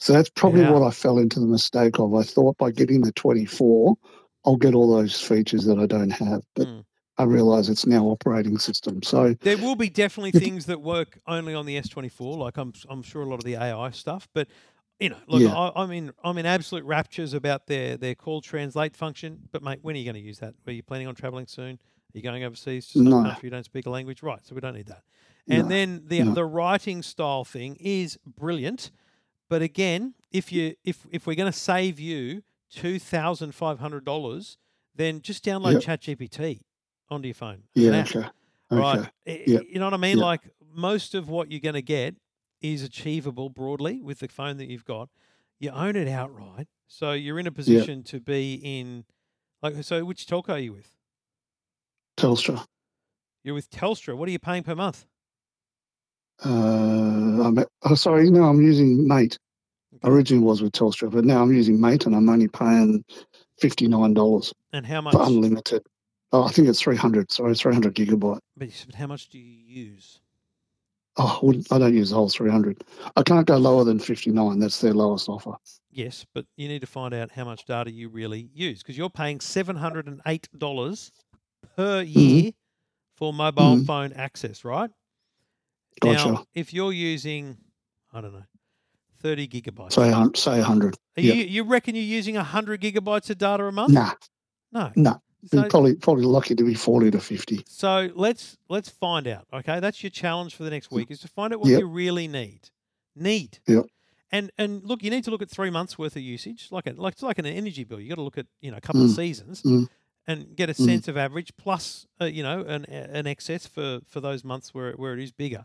So 0.00 0.12
that's 0.12 0.30
probably 0.30 0.62
Yeah. 0.62 0.72
what 0.72 0.82
I 0.82 0.90
fell 0.90 1.18
into 1.18 1.38
the 1.38 1.46
mistake 1.46 2.00
of. 2.00 2.12
I 2.16 2.24
thought 2.24 2.58
by 2.58 2.72
getting 2.72 3.02
the 3.02 3.12
24, 3.12 3.94
I'll 4.44 4.56
get 4.56 4.74
all 4.74 4.92
those 4.92 5.20
features 5.20 5.66
that 5.66 5.78
I 5.78 5.86
don't 5.86 6.10
have, 6.10 6.42
but 6.56 6.66
Mm. 6.66 6.84
I 7.18 7.24
realise 7.24 7.68
it's 7.68 7.86
now 7.86 8.04
operating 8.06 8.58
system. 8.58 9.02
So 9.02 9.34
There 9.42 9.56
will 9.58 9.76
be 9.76 9.88
definitely 9.88 10.30
If- 10.30 10.42
things 10.42 10.66
that 10.66 10.80
work 10.82 11.18
only 11.26 11.54
on 11.54 11.66
the 11.66 11.76
S24, 11.76 12.36
like 12.36 12.56
I'm 12.58 12.72
I'm 12.88 13.02
sure 13.02 13.22
a 13.22 13.26
lot 13.26 13.38
of 13.38 13.44
the 13.44 13.54
AI 13.56 13.90
stuff, 13.90 14.28
but 14.34 14.48
you 15.00 15.10
know, 15.10 15.18
look, 15.28 15.42
Yeah. 15.42 15.54
I, 15.54 15.72
I'm 15.76 15.90
in 15.92 16.12
I'm 16.24 16.38
in 16.38 16.46
absolute 16.46 16.84
raptures 16.84 17.32
about 17.34 17.66
their 17.66 17.96
their 17.96 18.14
call 18.14 18.40
translate 18.40 18.96
function. 18.96 19.48
But 19.52 19.62
mate, 19.62 19.78
when 19.82 19.94
are 19.94 19.98
you 19.98 20.04
going 20.04 20.14
to 20.14 20.20
use 20.20 20.38
that? 20.38 20.54
Are 20.66 20.72
you 20.72 20.82
planning 20.82 21.06
on 21.06 21.14
traveling 21.14 21.46
soon? 21.46 21.74
Are 21.74 22.18
you 22.18 22.22
going 22.22 22.42
overseas 22.44 22.86
to 22.88 22.92
some 23.04 23.04
No. 23.04 23.22
country 23.22 23.46
you 23.46 23.50
don't 23.50 23.64
speak 23.64 23.86
a 23.86 23.90
language? 23.90 24.22
Right, 24.22 24.44
so 24.44 24.54
we 24.54 24.60
don't 24.60 24.74
need 24.74 24.86
that. 24.86 25.02
And 25.48 25.64
No, 25.64 25.68
then 25.68 26.02
the 26.06 26.22
no. 26.22 26.34
the 26.34 26.44
writing 26.44 27.02
style 27.02 27.44
thing 27.44 27.76
is 27.78 28.18
brilliant, 28.26 28.90
but 29.48 29.62
again, 29.62 30.14
if 30.32 30.50
you 30.52 30.74
if 30.84 31.06
if 31.10 31.26
we're 31.26 31.36
going 31.36 31.52
to 31.52 31.58
save 31.58 32.00
you 32.00 32.42
two 32.70 32.98
thousand 32.98 33.54
five 33.54 33.78
hundred 33.80 34.04
dollars, 34.04 34.58
then 34.94 35.20
just 35.22 35.44
download 35.44 35.74
Yep. 35.74 35.82
ChatGPT 35.82 36.62
onto 37.10 37.28
your 37.28 37.34
phone. 37.34 37.62
yeah, 37.74 38.02
okay, 38.08 38.28
Right. 38.70 38.98
okay, 39.00 39.10
I- 39.26 39.44
Yeah. 39.46 39.60
You 39.68 39.78
know 39.78 39.86
what 39.86 39.94
I 39.94 39.98
mean? 39.98 40.18
Yeah. 40.18 40.24
Like 40.24 40.50
most 40.74 41.14
of 41.14 41.28
what 41.28 41.50
you're 41.50 41.60
going 41.60 41.74
to 41.74 41.82
get 41.82 42.14
is 42.60 42.82
achievable 42.82 43.48
broadly 43.48 44.00
with 44.02 44.18
the 44.18 44.28
phone 44.28 44.56
that 44.58 44.68
you've 44.68 44.84
got. 44.84 45.08
You 45.58 45.70
own 45.70 45.96
it 45.96 46.08
outright. 46.08 46.68
So 46.88 47.12
you're 47.12 47.38
in 47.38 47.46
a 47.46 47.52
position 47.52 48.02
to 48.04 48.20
be 48.20 48.54
in, 48.62 49.04
like, 49.62 49.82
so 49.82 50.04
which 50.04 50.26
telco 50.26 50.50
are 50.50 50.58
you 50.58 50.72
with? 50.74 50.96
Telstra. 52.16 52.64
You're 53.42 53.54
with 53.54 53.70
Telstra. 53.70 54.16
What 54.16 54.28
are 54.28 54.32
you 54.32 54.38
paying 54.38 54.62
per 54.62 54.74
month? 54.74 55.06
Uh, 56.44 56.48
I'm, 56.48 57.58
oh, 57.82 57.94
sorry, 57.94 58.30
no, 58.30 58.44
I'm 58.44 58.60
using 58.60 59.06
Mate. 59.08 59.38
Okay. 59.94 60.08
Originally 60.12 60.44
was 60.44 60.60
with 60.60 60.72
Telstra, 60.72 61.10
but 61.10 61.24
now 61.24 61.42
I'm 61.42 61.52
using 61.52 61.80
Mate, 61.80 62.04
and 62.06 62.14
I'm 62.14 62.28
only 62.28 62.48
paying 62.48 63.02
fifty 63.58 63.88
nine 63.88 64.12
dollars 64.12 64.52
And 64.72 64.84
how 64.86 65.00
much? 65.00 65.14
for 65.14 65.22
unlimited. 65.22 65.82
Oh, 66.36 66.42
I 66.44 66.50
think 66.50 66.68
it's 66.68 66.80
three 66.82 66.96
hundred. 66.96 67.32
Sorry, 67.32 67.54
three 67.54 67.72
hundred 67.72 67.94
gigabyte. 67.94 68.40
But 68.58 68.68
how 68.94 69.06
much 69.06 69.28
do 69.30 69.38
you 69.38 69.58
use? 69.66 70.20
Oh, 71.16 71.54
I, 71.70 71.74
I 71.74 71.78
don't 71.78 71.94
use 71.94 72.10
the 72.10 72.16
whole 72.16 72.28
three 72.28 72.50
hundred. 72.50 72.84
I 73.16 73.22
can't 73.22 73.46
go 73.46 73.56
lower 73.56 73.84
than 73.84 73.98
fifty 73.98 74.30
nine. 74.30 74.58
That's 74.58 74.80
their 74.82 74.92
lowest 74.92 75.30
offer. 75.30 75.52
Yes, 75.90 76.26
but 76.34 76.44
you 76.58 76.68
need 76.68 76.80
to 76.82 76.86
find 76.86 77.14
out 77.14 77.30
how 77.32 77.44
much 77.46 77.64
data 77.64 77.90
you 77.90 78.10
really 78.10 78.50
use 78.52 78.82
because 78.82 78.98
you're 78.98 79.08
paying 79.08 79.40
seven 79.40 79.76
hundred 79.76 80.08
and 80.08 80.20
eight 80.26 80.46
dollars 80.58 81.10
per 81.74 82.02
Mm-hmm. 82.04 82.18
year 82.20 82.52
for 83.16 83.32
mobile 83.32 83.76
Mhm. 83.76 83.86
phone 83.86 84.12
access, 84.12 84.62
right? 84.62 84.90
Gotcha. 86.02 86.32
Now, 86.32 86.44
if 86.54 86.74
you're 86.74 86.92
using, 86.92 87.56
I 88.12 88.20
don't 88.20 88.34
know, 88.34 88.44
thirty 89.22 89.48
gigabytes, 89.48 89.92
Say 89.94 90.12
say 90.38 90.60
a 90.60 90.64
hundred. 90.64 90.96
are 91.16 91.22
yeah. 91.22 91.32
you 91.32 91.44
you 91.44 91.62
reckon 91.62 91.94
you're 91.94 92.04
using 92.04 92.34
hundred 92.34 92.82
gigabytes 92.82 93.30
of 93.30 93.38
data 93.38 93.64
a 93.64 93.72
month? 93.72 93.94
Nah, 93.94 94.12
no. 94.70 94.92
nah. 94.96 95.16
So, 95.44 95.68
probably 95.68 95.94
probably 95.94 96.24
lucky 96.24 96.54
to 96.56 96.64
be 96.64 96.74
forty 96.74 97.10
to 97.10 97.20
fifty. 97.20 97.62
so 97.68 98.10
let's 98.14 98.56
let's 98.68 98.88
find 98.88 99.28
out. 99.28 99.46
Okay, 99.52 99.78
that's 99.80 100.02
your 100.02 100.10
challenge 100.10 100.54
for 100.56 100.64
the 100.64 100.70
next 100.70 100.90
week: 100.90 101.10
is 101.10 101.20
to 101.20 101.28
find 101.28 101.52
out 101.52 101.60
what 101.60 101.68
Yep. 101.70 101.80
you 101.80 101.86
really 101.86 102.26
need. 102.26 102.70
Need. 103.14 103.58
Yep. 103.68 103.84
And 104.32 104.50
and 104.58 104.82
look, 104.82 105.02
you 105.04 105.10
need 105.10 105.22
to 105.24 105.30
look 105.30 105.42
at 105.42 105.50
three 105.50 105.70
months 105.70 105.96
worth 105.98 106.16
of 106.16 106.22
usage, 106.22 106.68
like 106.72 106.86
a, 106.88 106.92
like 106.94 107.12
it's 107.12 107.22
like 107.22 107.38
an 107.38 107.46
energy 107.46 107.84
bill. 107.84 108.00
You 108.00 108.08
got 108.08 108.16
to 108.16 108.22
look 108.22 108.38
at 108.38 108.46
you 108.60 108.70
know 108.72 108.76
a 108.78 108.80
couple 108.80 109.02
of 109.04 109.10
Mm. 109.10 109.14
seasons 109.16 109.62
Mm. 109.62 109.88
and 110.26 110.56
get 110.56 110.68
a 110.68 110.72
Mm. 110.74 110.84
sense 110.84 111.06
of 111.08 111.16
average 111.16 111.52
plus 111.56 112.06
uh, 112.20 112.24
you 112.24 112.42
know 112.42 112.62
an 112.62 112.84
an 112.86 113.26
excess 113.28 113.66
for 113.68 114.00
for 114.06 114.20
those 114.20 114.42
months 114.42 114.74
where 114.74 114.92
where 114.94 115.12
it 115.12 115.20
is 115.22 115.30
bigger, 115.32 115.64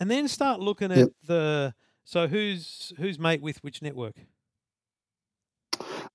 and 0.00 0.10
then 0.10 0.26
start 0.28 0.60
looking 0.60 0.90
at 0.90 0.98
Yep. 0.98 1.08
the 1.26 1.74
so 2.04 2.28
who's 2.28 2.94
who's 2.98 3.18
mate 3.18 3.42
with 3.42 3.62
which 3.62 3.82
network? 3.82 4.16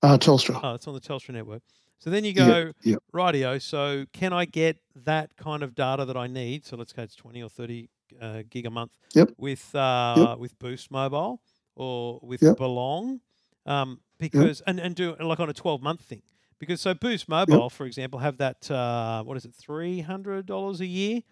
Uh, 0.02 0.18
Telstra. 0.18 0.58
Oh, 0.62 0.74
it's 0.74 0.88
on 0.88 0.94
the 0.94 1.00
Telstra 1.00 1.30
network. 1.32 1.62
So 1.98 2.10
then 2.10 2.24
you 2.24 2.32
Yep, 2.34 2.46
go 2.46 2.72
yep. 2.82 2.98
rightio. 3.14 3.60
So 3.60 4.04
can 4.12 4.32
I 4.32 4.44
get 4.44 4.78
that 4.94 5.36
kind 5.36 5.62
of 5.62 5.74
data 5.74 6.04
that 6.04 6.16
I 6.16 6.26
need? 6.26 6.64
So 6.64 6.76
let's 6.76 6.92
go 6.92 7.02
it's 7.02 7.14
twenty 7.14 7.42
or 7.42 7.48
thirty 7.48 7.88
uh, 8.20 8.42
gig 8.48 8.66
a 8.66 8.70
month. 8.70 8.98
Yep. 9.14 9.30
With 9.38 9.74
uh, 9.74 10.36
with 10.38 10.58
Boost 10.58 10.90
Mobile 10.90 11.40
or 11.74 12.20
with 12.22 12.42
Yep. 12.42 12.56
Belong, 12.56 13.20
um, 13.66 14.00
because 14.18 14.60
and 14.62 14.78
and 14.78 14.94
do 14.94 15.10
it 15.10 15.22
like 15.22 15.40
on 15.40 15.48
a 15.48 15.54
twelve 15.54 15.82
month 15.82 16.02
thing. 16.02 16.22
Because 16.58 16.80
so 16.80 16.94
Boost 16.94 17.28
Mobile, 17.28 17.68
for 17.70 17.84
example, 17.86 18.20
have 18.20 18.36
that 18.38 18.70
uh, 18.70 19.22
what 19.24 19.36
is 19.36 19.44
it 19.44 19.54
three 19.54 20.00
hundred 20.00 20.46
dollars 20.46 20.80
a 20.80 20.86
year? 20.86 21.22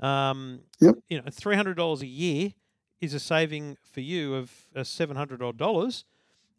Um, 0.00 0.60
Yep. 0.80 0.98
You 1.08 1.18
know, 1.20 1.28
three 1.30 1.56
hundred 1.56 1.74
dollars 1.76 2.02
a 2.02 2.06
year 2.06 2.52
is 3.00 3.14
a 3.14 3.20
saving 3.20 3.76
for 3.82 4.00
you 4.00 4.34
of 4.34 4.52
uh, 4.76 4.84
seven 4.84 5.16
hundred 5.16 5.42
odd 5.42 5.56
dollars. 5.56 6.04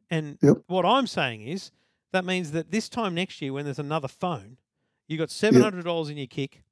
And 0.10 0.40
Yep. 0.42 0.64
what 0.68 0.86
I'm 0.86 1.08
saying 1.08 1.42
is 1.44 1.72
that 2.12 2.26
means 2.26 2.52
that 2.52 2.72
this 2.72 2.90
time 2.90 3.14
next 3.16 3.42
year, 3.42 3.54
when 3.54 3.66
there's 3.66 3.80
another 3.80 4.08
phone, 4.08 4.58
you 5.08 5.18
got 5.18 5.30
seven 5.32 5.62
hundred 5.62 5.86
dollars 5.86 6.10
in 6.10 6.18
your 6.18 6.28
kick, 6.28 6.64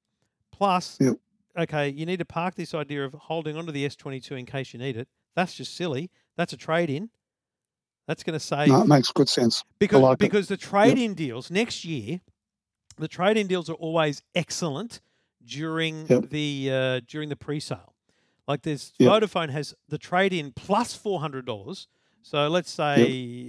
plus 0.51 0.97
Yep. 0.99 1.15
okay, 1.57 1.89
you 1.89 2.05
need 2.05 2.17
to 2.19 2.25
park 2.25 2.55
this 2.55 2.73
idea 2.73 3.03
of 3.05 3.13
holding 3.13 3.55
onto 3.57 3.71
the 3.71 3.85
S22 3.85 4.37
in 4.39 4.45
case 4.45 4.73
you 4.73 4.79
need 4.79 4.97
it. 4.97 5.07
That's 5.35 5.53
just 5.53 5.75
silly. 5.75 6.09
That's 6.35 6.53
a 6.53 6.57
trade 6.57 6.89
in. 6.89 7.09
That's 8.07 8.23
going 8.23 8.33
to 8.35 8.39
save 8.39 8.69
No, 8.69 8.81
it 8.81 8.87
makes 8.87 9.11
good 9.11 9.27
sense. 9.29 9.63
because 9.79 10.01
like 10.01 10.13
it. 10.15 10.19
because 10.19 10.47
the 10.47 10.57
trade 10.57 10.97
in 10.97 11.13
deals 11.13 11.51
next 11.51 11.83
year, 11.83 12.21
the 12.97 13.07
trade 13.07 13.37
in 13.37 13.47
deals 13.47 13.69
are 13.69 13.73
always 13.73 14.21
excellent 14.33 15.01
during 15.45 16.07
Yep. 16.07 16.29
the 16.29 16.69
uh, 16.71 17.01
during 17.07 17.29
the 17.29 17.35
pre-sale. 17.35 17.93
Like 18.47 18.61
this, 18.61 18.93
Yep. 18.97 19.11
Vodafone 19.23 19.49
has 19.49 19.75
the 19.89 19.97
trade 19.97 20.31
in 20.33 20.53
plus 20.53 20.93
four 20.93 21.19
hundred 21.19 21.45
dollars. 21.45 21.87
So 22.21 22.47
let's 22.47 22.71
say 22.71 23.01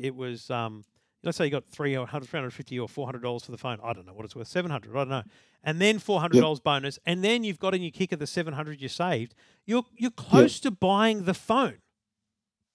it 0.03 0.14
was 0.16 0.51
um, 0.51 0.84
let's 1.22 1.36
say 1.38 1.44
you 1.44 1.50
got 1.50 1.66
three 1.66 1.94
or 1.96 2.00
100, 2.00 2.26
350 2.28 2.78
or 2.78 2.88
four 2.88 3.06
hundred 3.06 3.22
dollars 3.22 3.44
for 3.44 3.50
the 3.52 3.58
phone. 3.58 3.78
I 3.82 3.92
don't 3.92 4.06
know 4.06 4.14
what 4.14 4.24
it's 4.24 4.36
worth, 4.36 4.48
seven 4.48 4.70
hundred. 4.70 4.92
I 4.92 4.98
don't 5.00 5.08
know, 5.08 5.22
and 5.62 5.80
then 5.80 5.98
four 5.98 6.20
hundred 6.20 6.40
dollars 6.40 6.60
bonus, 6.60 6.98
and 7.06 7.22
then 7.24 7.44
you've 7.44 7.58
got 7.58 7.74
in 7.74 7.82
your 7.82 7.90
kicker 7.90 8.16
the 8.16 8.26
seven 8.26 8.54
hundred 8.54 8.80
you 8.80 8.88
saved. 8.88 9.34
You're 9.66 9.84
you're 9.96 10.10
close 10.10 10.60
to 10.60 10.70
buying 10.70 11.24
the 11.24 11.34
phone. 11.34 11.78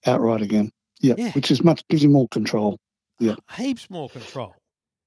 Outright 0.06 0.42
again. 0.42 0.70
Yeah, 1.00 1.16
Yeah. 1.18 1.32
which 1.32 1.52
is 1.52 1.64
much 1.64 1.88
gives 1.90 2.04
you 2.04 2.10
more 2.10 2.28
control. 2.30 2.78
Yeah. 3.20 3.36
heaps 3.56 3.90
more 3.90 4.10
control. 4.10 4.56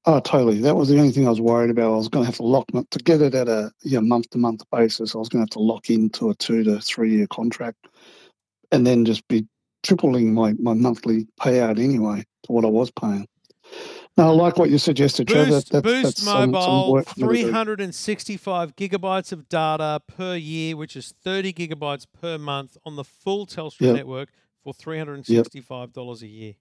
Oh, 0.09 0.21
totally. 0.21 0.61
That 0.61 0.77
was 0.77 0.89
the 0.89 0.99
only 0.99 1.11
thing 1.11 1.27
I 1.27 1.31
was 1.31 1.41
worried 1.41 1.69
about. 1.71 1.93
I 1.93 1.97
was 1.97 2.09
going 2.09 2.23
to 2.23 2.27
have 2.27 2.37
to 2.37 2.45
lock 2.45 2.67
to 2.69 2.99
get 3.01 3.21
it 3.21 3.35
at 3.35 3.49
a 3.49 3.73
yeah, 3.83 3.99
month 3.99 4.31
to 4.31 4.39
month 4.39 4.63
basis. 4.71 5.15
I 5.15 5.19
was 5.19 5.29
going 5.29 5.41
to 5.41 5.51
have 5.51 5.51
to 5.51 5.59
lock 5.59 5.91
into 5.91 6.31
a 6.31 6.35
two 6.37 6.63
to 6.63 6.81
three 6.81 7.13
year 7.17 7.27
contract, 7.27 7.89
and 8.71 8.87
then 8.87 9.05
just 9.05 9.27
be 9.29 9.47
tripling 9.87 10.35
my, 10.35 10.55
my 10.59 10.75
monthly 10.75 11.27
payout 11.41 11.79
anyway 11.83 12.25
to 12.45 12.53
what 12.53 12.65
I 12.65 12.69
was 12.69 12.91
paying. 12.91 13.27
Now, 14.17 14.29
I 14.29 14.33
like 14.33 14.57
what 14.57 14.71
you 14.71 14.79
suggested, 14.79 15.29
Trevor. 15.29 15.51
Boost, 15.51 15.73
That's, 15.73 15.83
Boost 15.83 16.03
that's 16.05 16.23
some, 16.23 16.35
some 16.43 16.51
Mobile, 16.53 16.93
work 16.93 17.07
for 17.09 17.21
me 17.27 17.27
to 17.27 17.43
do. 17.43 17.43
365 17.51 18.75
gigabytes 18.77 19.33
of 19.33 19.49
data 19.49 20.01
per 20.07 20.37
year, 20.37 20.77
which 20.77 20.97
is 20.97 21.13
30 21.23 21.53
gigabytes 21.53 22.07
per 22.21 22.39
month 22.39 22.77
on 22.87 22.97
the 22.97 23.05
full 23.05 23.47
Telstra 23.47 23.81
Yep. 23.83 23.97
network 23.97 24.29
for 24.63 24.73
$365 24.73 26.23
a 26.23 26.27
year. 26.27 26.55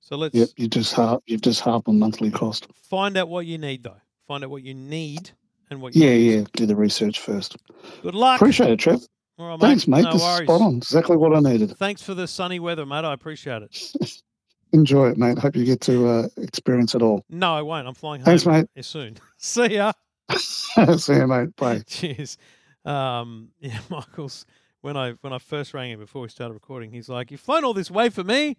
So 0.00 0.16
let's 0.16 0.34
Yep, 0.34 0.48
you 0.56 0.68
just 0.68 0.94
half 0.94 1.18
you've 1.26 1.42
just 1.42 1.60
halved 1.60 1.86
my 1.88 1.92
monthly 1.92 2.30
cost. 2.30 2.68
find 2.72 3.16
out 3.16 3.28
what 3.28 3.44
you 3.46 3.58
need, 3.58 3.82
though. 3.82 4.00
Find 4.26 4.42
out 4.44 4.50
what 4.50 4.62
you 4.62 4.72
need 4.74 5.30
and 5.70 5.82
what 5.82 5.94
you 5.94 6.04
Yeah, 6.06 6.12
use. 6.14 6.34
yeah. 6.42 6.46
Do 6.54 6.66
the 6.66 6.76
research 6.76 7.20
first. 7.20 7.56
Good 8.02 8.14
luck. 8.14 8.36
Appreciate 8.40 8.70
it, 8.70 8.78
Trev. 8.78 9.00
All 9.38 9.48
right, 9.48 9.60
Thanks, 9.60 9.86
mate. 9.86 10.02
No 10.02 10.12
this 10.12 10.22
is 10.22 10.26
worries. 10.26 10.48
spot 10.48 10.60
on. 10.60 10.76
Exactly 10.78 11.16
what 11.16 11.34
I 11.34 11.40
needed. 11.40 11.76
Thanks 11.76 12.02
for 12.02 12.14
the 12.14 12.26
sunny 12.26 12.58
weather, 12.58 12.84
mate. 12.84 13.04
I 13.04 13.12
appreciate 13.12 13.62
it. 13.62 14.22
Enjoy 14.72 15.08
it, 15.10 15.16
mate. 15.16 15.38
Hope 15.38 15.54
you 15.56 15.64
get 15.64 15.80
to 15.82 16.08
uh, 16.08 16.28
experience 16.38 16.94
it 16.94 17.02
all. 17.02 17.24
No, 17.30 17.54
I 17.54 17.62
won't. 17.62 17.86
I'm 17.86 17.94
flying 17.94 18.22
Thanks, 18.22 18.42
home 18.44 18.66
mate. 18.74 18.84
soon. 18.84 19.16
See 19.38 19.74
ya. 19.74 19.92
See 20.36 21.14
you, 21.14 21.26
mate. 21.26 21.54
Bye. 21.56 21.80
Cheers. 21.86 22.36
Um, 22.84 23.50
yeah, 23.60 23.78
Michael's 23.90 24.44
when 24.80 24.96
I 24.96 25.12
when 25.20 25.32
I 25.32 25.38
first 25.38 25.72
rang 25.72 25.90
him 25.92 26.00
before 26.00 26.22
we 26.22 26.28
started 26.28 26.54
recording, 26.54 26.90
he's 26.90 27.08
like, 27.08 27.30
"You've 27.30 27.40
flown 27.40 27.64
all 27.64 27.74
this 27.74 27.90
way 27.90 28.08
for 28.10 28.24
me," 28.24 28.56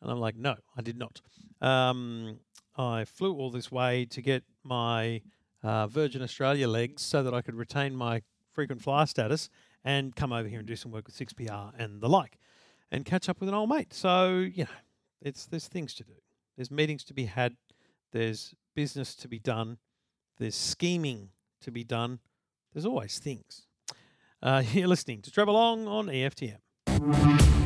and 0.00 0.10
I'm 0.10 0.18
like, 0.20 0.36
"No, 0.36 0.56
I 0.76 0.82
did 0.82 0.96
not. 0.98 1.20
Um, 1.60 2.38
I 2.76 3.04
flew 3.04 3.34
all 3.34 3.50
this 3.50 3.72
way 3.72 4.04
to 4.06 4.22
get 4.22 4.44
my 4.62 5.22
uh, 5.62 5.86
Virgin 5.88 6.22
Australia 6.22 6.68
legs 6.68 7.02
so 7.02 7.22
that 7.22 7.34
I 7.34 7.42
could 7.42 7.56
retain 7.56 7.96
my 7.96 8.22
frequent 8.52 8.82
flyer 8.82 9.06
status 9.06 9.48
and 9.84 10.14
come 10.14 10.32
over 10.32 10.48
here 10.48 10.58
and 10.58 10.68
do 10.68 10.76
some 10.76 10.92
work 10.92 11.06
with 11.06 11.16
6PR 11.16 11.72
and 11.78 12.00
the 12.00 12.08
like, 12.08 12.38
and 12.90 13.04
catch 13.04 13.28
up 13.28 13.40
with 13.40 13.48
an 13.48 13.54
old 13.54 13.68
mate. 13.68 13.92
So 13.94 14.38
you 14.38 14.64
know, 14.64 14.70
it's 15.22 15.46
there's 15.46 15.68
things 15.68 15.94
to 15.94 16.04
do. 16.04 16.14
There's 16.56 16.70
meetings 16.70 17.04
to 17.04 17.14
be 17.14 17.26
had. 17.26 17.56
There's 18.12 18.54
business 18.74 19.14
to 19.16 19.28
be 19.28 19.38
done. 19.38 19.78
There's 20.38 20.54
scheming 20.54 21.30
to 21.60 21.70
be 21.70 21.84
done. 21.84 22.20
There's 22.72 22.86
always 22.86 23.18
things. 23.18 23.66
Uh, 24.42 24.62
you're 24.72 24.88
listening 24.88 25.22
to 25.22 25.30
Trevor 25.30 25.52
Long 25.52 25.86
on 25.86 26.06
EFTM. 26.06 27.57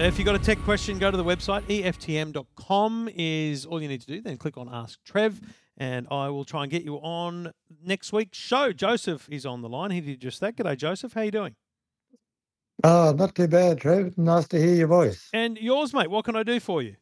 If 0.00 0.18
you've 0.18 0.24
got 0.24 0.34
a 0.34 0.38
tech 0.38 0.58
question, 0.60 0.98
go 0.98 1.10
to 1.10 1.16
the 1.18 1.24
website. 1.24 1.60
EFTM.com 1.64 3.10
is 3.14 3.66
all 3.66 3.82
you 3.82 3.88
need 3.88 4.00
to 4.00 4.06
do. 4.06 4.22
Then 4.22 4.38
click 4.38 4.56
on 4.56 4.66
Ask 4.72 4.98
Trev, 5.04 5.42
and 5.76 6.08
I 6.10 6.30
will 6.30 6.46
try 6.46 6.62
and 6.62 6.72
get 6.72 6.84
you 6.84 6.96
on 6.96 7.52
next 7.84 8.10
week's 8.10 8.38
show. 8.38 8.72
Joseph 8.72 9.28
is 9.30 9.44
on 9.44 9.60
the 9.60 9.68
line. 9.68 9.90
He 9.90 10.00
did 10.00 10.18
just 10.18 10.40
that. 10.40 10.56
G'day, 10.56 10.78
Joseph. 10.78 11.12
How 11.12 11.20
you 11.20 11.30
doing? 11.30 11.54
Oh, 12.82 13.14
not 13.14 13.34
too 13.34 13.46
bad, 13.46 13.78
Trev. 13.78 14.16
Nice 14.16 14.48
to 14.48 14.58
hear 14.58 14.74
your 14.74 14.86
voice. 14.86 15.28
And 15.34 15.58
yours, 15.58 15.92
mate. 15.92 16.08
What 16.08 16.24
can 16.24 16.34
I 16.34 16.44
do 16.44 16.60
for 16.60 16.80
you? 16.80 16.96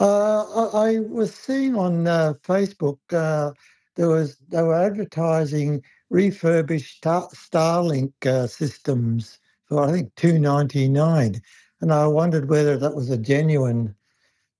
Uh, 0.00 0.42
I, 0.42 0.88
I 0.88 0.98
was 0.98 1.32
seeing 1.32 1.76
on 1.76 2.08
uh, 2.08 2.32
Facebook 2.42 2.98
uh, 3.12 3.52
there 3.94 4.08
was 4.08 4.38
they 4.48 4.62
were 4.62 4.74
advertising 4.74 5.84
refurbished 6.10 6.96
Star- 6.96 7.28
Starlink 7.28 8.12
uh, 8.26 8.48
systems 8.48 9.38
for 9.68 9.82
I 9.82 9.92
think 9.92 10.14
two 10.14 10.38
ninety 10.38 10.88
nine, 10.88 11.40
and 11.80 11.92
I 11.92 12.06
wondered 12.06 12.48
whether 12.48 12.76
that 12.78 12.94
was 12.94 13.10
a 13.10 13.18
genuine 13.18 13.94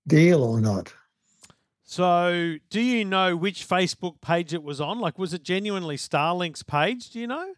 deal 0.07 0.43
or 0.43 0.59
not. 0.59 0.93
So, 1.83 2.57
do 2.69 2.79
you 2.79 3.03
know 3.03 3.35
which 3.35 3.67
Facebook 3.67 4.21
page 4.21 4.53
it 4.53 4.61
was 4.61 4.79
on? 4.79 4.99
Like, 4.99 5.17
was 5.17 5.33
it 5.33 5.41
genuinely 5.41 5.97
Starlink's 5.97 6.61
page? 6.61 7.09
Do 7.09 7.19
you 7.19 7.25
know? 7.25 7.53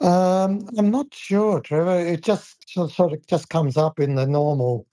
Um, 0.00 0.68
I'm 0.76 0.90
not 0.90 1.14
sure, 1.14 1.60
Trevor. 1.60 1.98
It 1.98 2.22
just 2.22 2.56
sort 2.68 3.12
of 3.14 3.26
just 3.26 3.48
comes 3.48 3.78
up 3.78 3.98
in 3.98 4.16
the 4.16 4.26
normal 4.26 4.86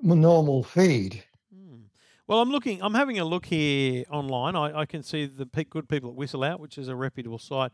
normal 0.00 0.62
feed. 0.62 1.24
Hmm. 1.52 1.86
Well, 2.28 2.40
I'm 2.40 2.50
looking. 2.50 2.80
I'm 2.80 2.94
having 2.94 3.18
a 3.18 3.24
look 3.24 3.46
here 3.46 4.04
online. 4.10 4.54
I, 4.54 4.80
I 4.80 4.86
can 4.86 5.02
see 5.02 5.26
the 5.26 5.46
good 5.46 5.88
people 5.88 6.10
at 6.10 6.16
WhistleOut, 6.16 6.60
which 6.60 6.78
is 6.78 6.86
a 6.86 6.94
reputable 6.94 7.38
site, 7.38 7.72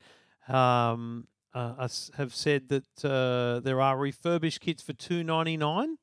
um, 0.48 1.26
uh, 1.54 1.88
have 2.16 2.34
said 2.34 2.68
that 2.68 3.04
uh, 3.04 3.60
there 3.60 3.80
are 3.80 3.96
refurbished 3.98 4.60
kits 4.60 4.82
for 4.82 4.92
two 4.92 5.22
ninety 5.24 5.56
nine. 5.56 5.96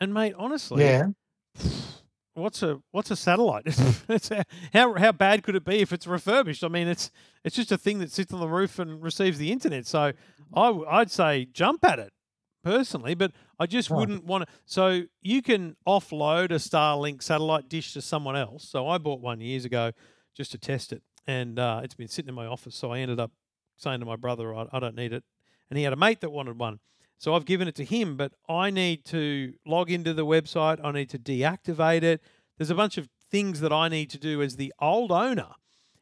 And 0.00 0.12
mate, 0.12 0.34
honestly, 0.36 0.84
Yeah. 0.84 1.08
what's 2.34 2.62
a 2.62 2.80
what's 2.90 3.10
a 3.10 3.16
satellite? 3.16 3.62
it's 4.08 4.30
a, 4.30 4.44
how 4.72 4.94
how 4.94 5.12
bad 5.12 5.42
could 5.42 5.54
it 5.54 5.64
be 5.64 5.80
if 5.80 5.92
it's 5.92 6.06
refurbished? 6.06 6.64
I 6.64 6.68
mean, 6.68 6.88
it's 6.88 7.10
it's 7.44 7.56
just 7.56 7.72
a 7.72 7.78
thing 7.78 7.98
that 8.00 8.10
sits 8.10 8.32
on 8.32 8.40
the 8.40 8.48
roof 8.48 8.78
and 8.78 9.02
receives 9.02 9.38
the 9.38 9.52
internet. 9.52 9.86
So 9.86 10.12
I 10.54 10.68
I'd 10.88 11.10
say 11.10 11.46
jump 11.46 11.84
at 11.84 11.98
it 11.98 12.12
personally, 12.64 13.14
but 13.14 13.32
I 13.58 13.66
just 13.66 13.90
Oh. 13.90 13.96
wouldn't 13.96 14.24
want 14.24 14.46
to. 14.48 14.54
So 14.66 15.02
you 15.22 15.42
can 15.42 15.76
offload 15.86 16.46
a 16.46 16.54
Starlink 16.56 17.22
satellite 17.22 17.68
dish 17.68 17.92
to 17.92 18.02
someone 18.02 18.36
else. 18.36 18.68
So 18.68 18.88
I 18.88 18.98
bought 18.98 19.20
one 19.20 19.40
years 19.40 19.64
ago 19.64 19.92
just 20.36 20.50
to 20.52 20.58
test 20.58 20.92
it, 20.92 21.02
and 21.26 21.58
uh, 21.60 21.80
it's 21.84 21.94
been 21.94 22.08
sitting 22.08 22.28
in 22.30 22.34
my 22.34 22.46
office. 22.46 22.74
So 22.74 22.90
I 22.92 22.98
ended 22.98 23.20
up 23.20 23.30
saying 23.76 24.00
to 24.00 24.06
my 24.06 24.16
brother, 24.16 24.54
I, 24.54 24.66
I 24.72 24.80
don't 24.80 24.94
need 24.96 25.12
it, 25.12 25.24
and 25.70 25.76
he 25.78 25.84
had 25.84 25.92
a 25.92 25.96
mate 25.96 26.20
that 26.20 26.30
wanted 26.30 26.58
one. 26.58 26.80
So 27.18 27.34
I've 27.34 27.44
given 27.46 27.68
it 27.68 27.74
to 27.76 27.84
him, 27.84 28.16
but 28.16 28.32
I 28.48 28.70
need 28.70 29.04
to 29.06 29.54
log 29.64 29.90
into 29.90 30.12
the 30.12 30.26
website. 30.26 30.80
I 30.84 30.90
need 30.92 31.08
to 31.10 31.18
deactivate 31.18 32.02
it. 32.02 32.20
There's 32.58 32.70
a 32.70 32.74
bunch 32.74 32.98
of 32.98 33.08
things 33.30 33.60
that 33.60 33.72
I 33.72 33.88
need 33.88 34.10
to 34.10 34.18
do 34.18 34.42
as 34.42 34.56
the 34.56 34.72
old 34.80 35.10
owner, 35.10 35.52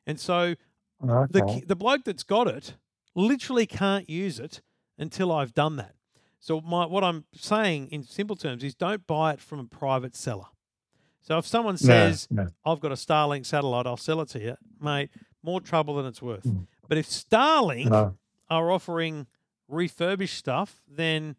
and 0.06 0.18
so 0.18 0.54
the 1.00 1.42
Okay. 1.42 1.60
ki- 1.60 1.64
the 1.66 1.76
bloke 1.76 2.04
that's 2.04 2.22
got 2.22 2.46
it 2.48 2.74
literally 3.14 3.66
can't 3.66 4.08
use 4.08 4.38
it 4.38 4.62
until 4.98 5.30
I've 5.32 5.52
done 5.54 5.76
that. 5.76 5.94
So 6.40 6.60
my 6.60 6.86
what 6.86 7.04
I'm 7.04 7.24
saying 7.34 7.88
in 7.88 8.02
simple 8.04 8.36
terms 8.36 8.64
is 8.64 8.74
don't 8.74 9.06
buy 9.06 9.32
it 9.32 9.40
from 9.40 9.60
a 9.60 9.64
private 9.64 10.16
seller. 10.16 10.46
So 11.20 11.38
if 11.38 11.46
someone 11.46 11.76
says 11.76 12.26
no. 12.30 12.48
I've 12.64 12.80
got 12.80 12.90
a 12.90 12.96
Starlink 12.96 13.46
satellite, 13.46 13.86
I'll 13.86 13.96
sell 13.96 14.20
it 14.22 14.28
to 14.30 14.40
you, 14.40 14.56
mate. 14.80 15.10
More 15.42 15.60
trouble 15.60 15.94
than 15.96 16.06
it's 16.06 16.20
worth. 16.22 16.44
Mm. 16.44 16.66
But 16.92 16.98
if 16.98 17.08
Starlink 17.08 17.88
No. 17.88 18.18
are 18.50 18.70
offering 18.70 19.26
refurbished 19.66 20.36
stuff, 20.36 20.82
then 20.86 21.36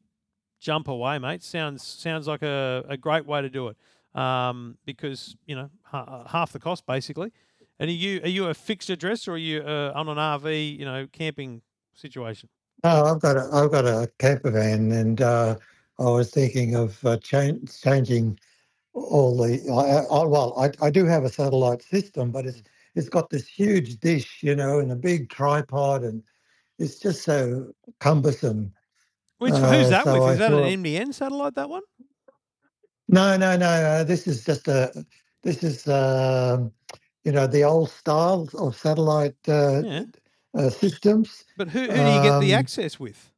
jump 0.59 0.87
away, 0.87 1.19
mate. 1.19 1.43
Sounds 1.43 1.83
sounds 1.83 2.25
like 2.25 2.41
a, 2.41 2.83
a 2.89 2.97
great 2.97 3.27
way 3.27 3.43
to 3.43 3.51
do 3.51 3.67
it. 3.67 3.77
Um, 4.19 4.79
because 4.83 5.35
you 5.45 5.55
know 5.55 5.69
ha- 5.83 6.23
half 6.27 6.53
the 6.53 6.59
cost 6.59 6.87
basically. 6.87 7.31
And 7.77 7.87
are 7.87 7.93
you 7.93 8.19
are 8.23 8.29
you 8.29 8.47
a 8.47 8.55
fixed 8.55 8.89
address 8.89 9.27
or 9.27 9.33
are 9.33 9.37
you 9.37 9.61
uh, 9.61 9.91
on 9.93 10.09
an 10.09 10.17
RV, 10.17 10.79
you 10.79 10.85
know, 10.85 11.05
camping 11.11 11.61
situation? 11.93 12.49
No, 12.83 13.05
I've 13.05 13.19
got 13.19 13.37
a 13.37 13.47
I've 13.53 13.69
got 13.69 13.85
a 13.85 14.09
camper 14.17 14.49
van, 14.49 14.91
and 14.91 15.21
uh, 15.21 15.57
I 15.99 16.09
was 16.09 16.31
thinking 16.31 16.73
of 16.73 16.97
uh, 17.05 17.17
chan- 17.17 17.67
changing 17.67 18.39
all 18.93 19.37
the. 19.37 19.61
I, 19.69 20.11
I, 20.11 20.23
well, 20.25 20.59
I, 20.59 20.71
I 20.83 20.89
do 20.89 21.05
have 21.05 21.25
a 21.25 21.29
satellite 21.29 21.83
system, 21.83 22.31
but 22.31 22.47
it's 22.47 22.63
it's 22.95 23.09
got 23.09 23.29
this 23.29 23.47
huge 23.47 23.99
dish, 23.99 24.43
you 24.43 24.55
know, 24.55 24.79
and 24.79 24.91
a 24.91 24.95
big 24.95 25.29
tripod, 25.29 26.03
and 26.03 26.23
it's 26.79 26.99
just 26.99 27.23
so 27.23 27.73
cumbersome. 27.99 28.71
Which 29.39 29.53
Uh, 29.53 29.71
who's 29.73 29.89
that 29.89 30.03
so 30.05 30.13
with? 30.13 30.23
I 30.23 30.31
Is 30.33 30.39
that 30.39 30.51
thought- 30.51 30.63
an 30.63 30.83
NBN 30.83 31.13
satellite? 31.13 31.55
That 31.55 31.69
one? 31.69 31.83
No, 33.09 33.35
no, 33.37 33.57
no. 33.57 33.67
Uh, 33.67 34.03
this 34.03 34.27
is 34.27 34.43
just 34.45 34.67
a. 34.67 35.05
This 35.43 35.61
is 35.63 35.87
um, 35.87 36.71
you 37.25 37.31
know 37.31 37.47
the 37.47 37.63
old 37.63 37.89
style 37.89 38.47
of 38.57 38.75
satellite 38.77 39.35
uh, 39.47 39.81
Yeah. 39.83 40.03
uh, 40.53 40.69
systems. 40.69 41.43
But 41.57 41.67
who, 41.69 41.81
who 41.81 41.87
do 41.87 41.93
you 41.93 42.23
get 42.23 42.39
the 42.39 42.53
Um, 42.53 42.59
access 42.59 42.99
with? 42.99 43.31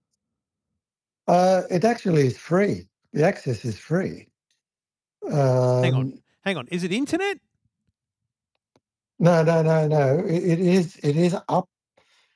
Uh, 1.28 1.64
it 1.72 1.84
actually 1.84 2.28
is 2.28 2.38
free. 2.38 2.88
The 3.14 3.24
access 3.26 3.66
is 3.66 3.80
free. 3.80 4.28
Um, 5.26 5.84
Hang 5.84 5.94
on, 5.96 6.22
hang 6.44 6.58
on. 6.58 6.68
Is 6.68 6.84
it 6.84 6.92
internet? 6.92 7.40
No, 9.20 9.44
no, 9.44 9.62
no, 9.62 9.88
no. 9.88 10.20
It, 10.26 10.44
it 10.44 10.60
is. 10.60 10.98
It 10.98 11.16
is 11.16 11.36
up. 11.48 11.70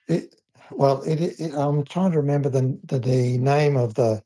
It 0.07 0.35
well. 0.71 1.01
It, 1.03 1.39
it. 1.39 1.53
I'm 1.53 1.83
trying 1.83 2.11
to 2.11 2.17
remember 2.17 2.49
the 2.49 2.79
the, 2.85 2.99
the 2.99 3.37
name 3.37 3.75
of 3.75 3.95
the 3.95 4.23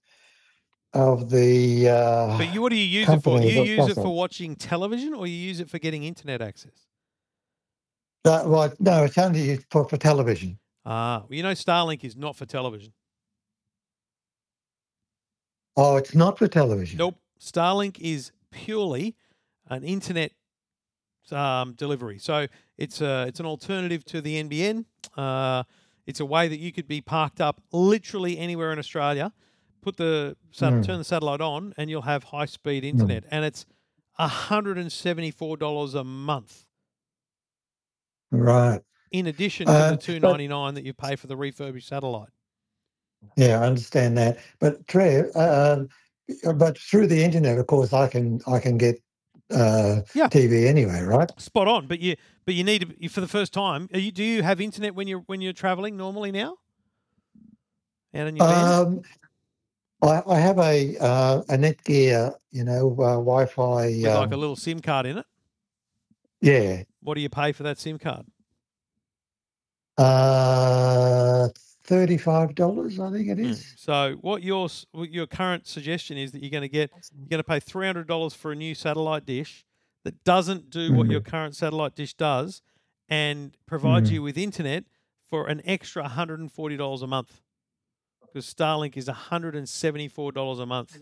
of 0.93 1.29
the. 1.29 1.89
Uh, 1.89 2.37
But 2.37 2.53
you, 2.53 2.61
what 2.61 2.69
do 2.69 2.75
you 2.77 2.85
use 2.85 3.09
it 3.09 3.23
for? 3.23 3.37
company 3.37 3.51
You 3.51 3.59
that 3.61 3.67
use 3.67 3.87
does 3.87 3.97
it 3.97 4.01
for 4.01 4.15
watching 4.15 4.55
television, 4.55 5.13
or 5.13 5.25
you 5.27 5.35
use 5.35 5.59
it 5.59 5.69
for 5.69 5.79
getting 5.79 6.03
internet 6.03 6.41
access? 6.41 6.87
uh, 8.25 8.43
well, 8.45 8.71
no, 8.79 9.03
it's 9.03 9.17
only 9.17 9.41
used 9.41 9.65
for 9.71 9.87
for 9.87 9.97
television. 9.97 10.59
Ah, 10.85 11.23
well, 11.27 11.35
you 11.35 11.43
know, 11.43 11.51
Starlink 11.53 12.03
is 12.03 12.15
not 12.15 12.35
for 12.35 12.45
television. 12.45 12.93
Oh, 15.75 15.95
it's 15.97 16.13
not 16.13 16.37
for 16.37 16.47
television. 16.47 16.97
Nope. 16.99 17.15
Starlink 17.39 17.99
is 17.99 18.31
purely 18.51 19.15
an 19.69 19.83
internet 19.83 20.33
um, 21.31 21.73
delivery. 21.73 22.19
So 22.19 22.47
it's 22.77 23.01
a, 23.01 23.25
it's 23.27 23.39
an 23.39 23.45
alternative 23.45 24.03
to 24.05 24.21
the 24.21 24.43
NBN. 24.43 24.85
Uh, 25.15 25.63
It's 26.05 26.19
a 26.19 26.25
way 26.25 26.49
that 26.49 26.59
you 26.59 26.73
could 26.73 26.87
be 26.87 26.99
parked 26.99 27.39
up 27.39 27.61
literally 27.71 28.37
anywhere 28.37 28.73
in 28.73 28.79
Australia. 28.79 29.31
Put 29.81 29.95
the 29.97 30.35
sat- 30.51 30.73
Mm. 30.73 30.85
turn 30.85 30.97
the 30.97 31.03
satellite 31.05 31.39
on, 31.41 31.73
and 31.77 31.89
you'll 31.89 32.01
have 32.13 32.25
high 32.25 32.45
speed 32.45 32.83
internet, 32.83 33.23
and 33.31 33.45
it's 33.45 33.65
hundred 34.17 34.77
and 34.77 34.91
seventy 34.91 35.31
four 35.31 35.55
dollars 35.57 35.93
a 35.95 36.03
month 36.03 36.65
Right. 38.31 38.81
in 39.11 39.27
addition 39.27 39.67
to 39.67 39.71
Uh, 39.73 39.91
the 39.91 39.97
two 39.97 40.19
ninety 40.19 40.47
nine 40.47 40.73
that 40.75 40.83
you 40.83 40.93
pay 40.93 41.15
for 41.15 41.27
the 41.27 41.37
refurbished 41.37 41.87
satellite. 41.87 42.29
Yeah, 43.37 43.61
I 43.61 43.67
understand 43.67 44.17
that. 44.17 44.39
But 44.59 44.85
Trev, 44.87 45.31
uh, 45.35 45.83
but 46.55 46.77
through 46.77 47.07
the 47.07 47.23
internet, 47.23 47.57
of 47.59 47.67
course, 47.67 47.93
I 47.93 48.07
can 48.07 48.41
I 48.45 48.59
can 48.59 48.77
get 48.77 49.01
uh, 49.51 50.01
Yeah. 50.13 50.27
TV 50.27 50.67
anyway, 50.67 51.01
right? 51.01 51.29
Spot 51.39 51.67
on, 51.67 51.87
but 51.87 51.99
you 51.99 52.15
but 52.45 52.53
you 52.55 52.63
need 52.63 52.95
to 53.01 53.09
for 53.09 53.21
the 53.21 53.27
first 53.27 53.53
time. 53.53 53.89
Are 53.93 53.99
you, 53.99 54.11
do 54.11 54.23
you 54.23 54.43
have 54.43 54.59
internet 54.61 54.95
when 54.95 55.07
you're 55.07 55.19
when 55.27 55.41
you're 55.41 55.53
traveling 55.53 55.97
normally 55.97 56.31
now? 56.31 56.57
Out 58.15 58.27
in 58.27 58.35
your? 58.35 58.45
Um, 58.47 59.01
I, 60.01 60.21
I 60.27 60.39
have 60.39 60.59
a 60.59 60.97
uh, 60.99 61.41
a 61.49 61.57
Netgear, 61.57 62.35
you 62.51 62.63
know, 62.63 62.91
uh, 62.99 63.15
Wi-Fi. 63.15 63.85
with 63.87 64.05
Um, 64.05 64.13
like 64.21 64.31
a 64.33 64.37
little 64.37 64.55
SIM 64.55 64.79
card 64.81 65.05
in 65.05 65.17
it. 65.19 65.25
yeah, 66.41 66.83
What 67.01 67.15
do 67.15 67.21
you 67.21 67.29
pay 67.29 67.51
for 67.53 67.63
that 67.63 67.77
SIM 67.79 67.97
card? 67.97 68.25
uh, 69.97 71.47
thirty-five 71.85 72.55
dollars, 72.55 72.99
I 72.99 73.11
think 73.11 73.27
it 73.27 73.37
Mm. 73.37 73.73
So 73.77 74.17
what 74.21 74.43
your 74.43 74.69
what 74.91 75.09
your 75.11 75.27
current 75.27 75.67
suggestion 75.67 76.17
is 76.17 76.31
that 76.31 76.41
you're 76.41 76.51
going 76.51 76.61
to 76.61 76.69
get 76.69 76.91
you're 77.17 77.27
going 77.29 77.39
to 77.39 77.43
pay 77.43 77.59
three 77.59 77.85
hundred 77.85 78.07
dollars 78.07 78.33
for 78.33 78.51
a 78.51 78.55
new 78.55 78.73
satellite 78.75 79.25
dish 79.25 79.65
that 80.03 80.23
doesn't 80.23 80.69
do 80.69 80.93
what 80.93 81.07
your 81.07 81.21
current 81.21 81.55
satellite 81.55 81.95
dish 81.95 82.13
does, 82.13 82.61
and 83.09 83.55
provides 83.65 84.09
Mhm. 84.09 84.13
you 84.13 84.21
with 84.23 84.37
internet 84.37 84.83
for 85.29 85.47
an 85.47 85.61
extra 85.65 86.03
one 86.03 86.11
hundred 86.11 86.39
and 86.39 86.51
forty 86.51 86.77
dollars 86.77 87.01
a 87.01 87.07
month. 87.07 87.41
Because 88.21 88.51
Starlink 88.53 88.97
is 88.97 89.07
one 89.07 89.15
hundred 89.15 89.55
and 89.55 89.67
seventy 89.69 90.07
four 90.07 90.31
dollars 90.31 90.59
a 90.59 90.65
month. 90.65 90.99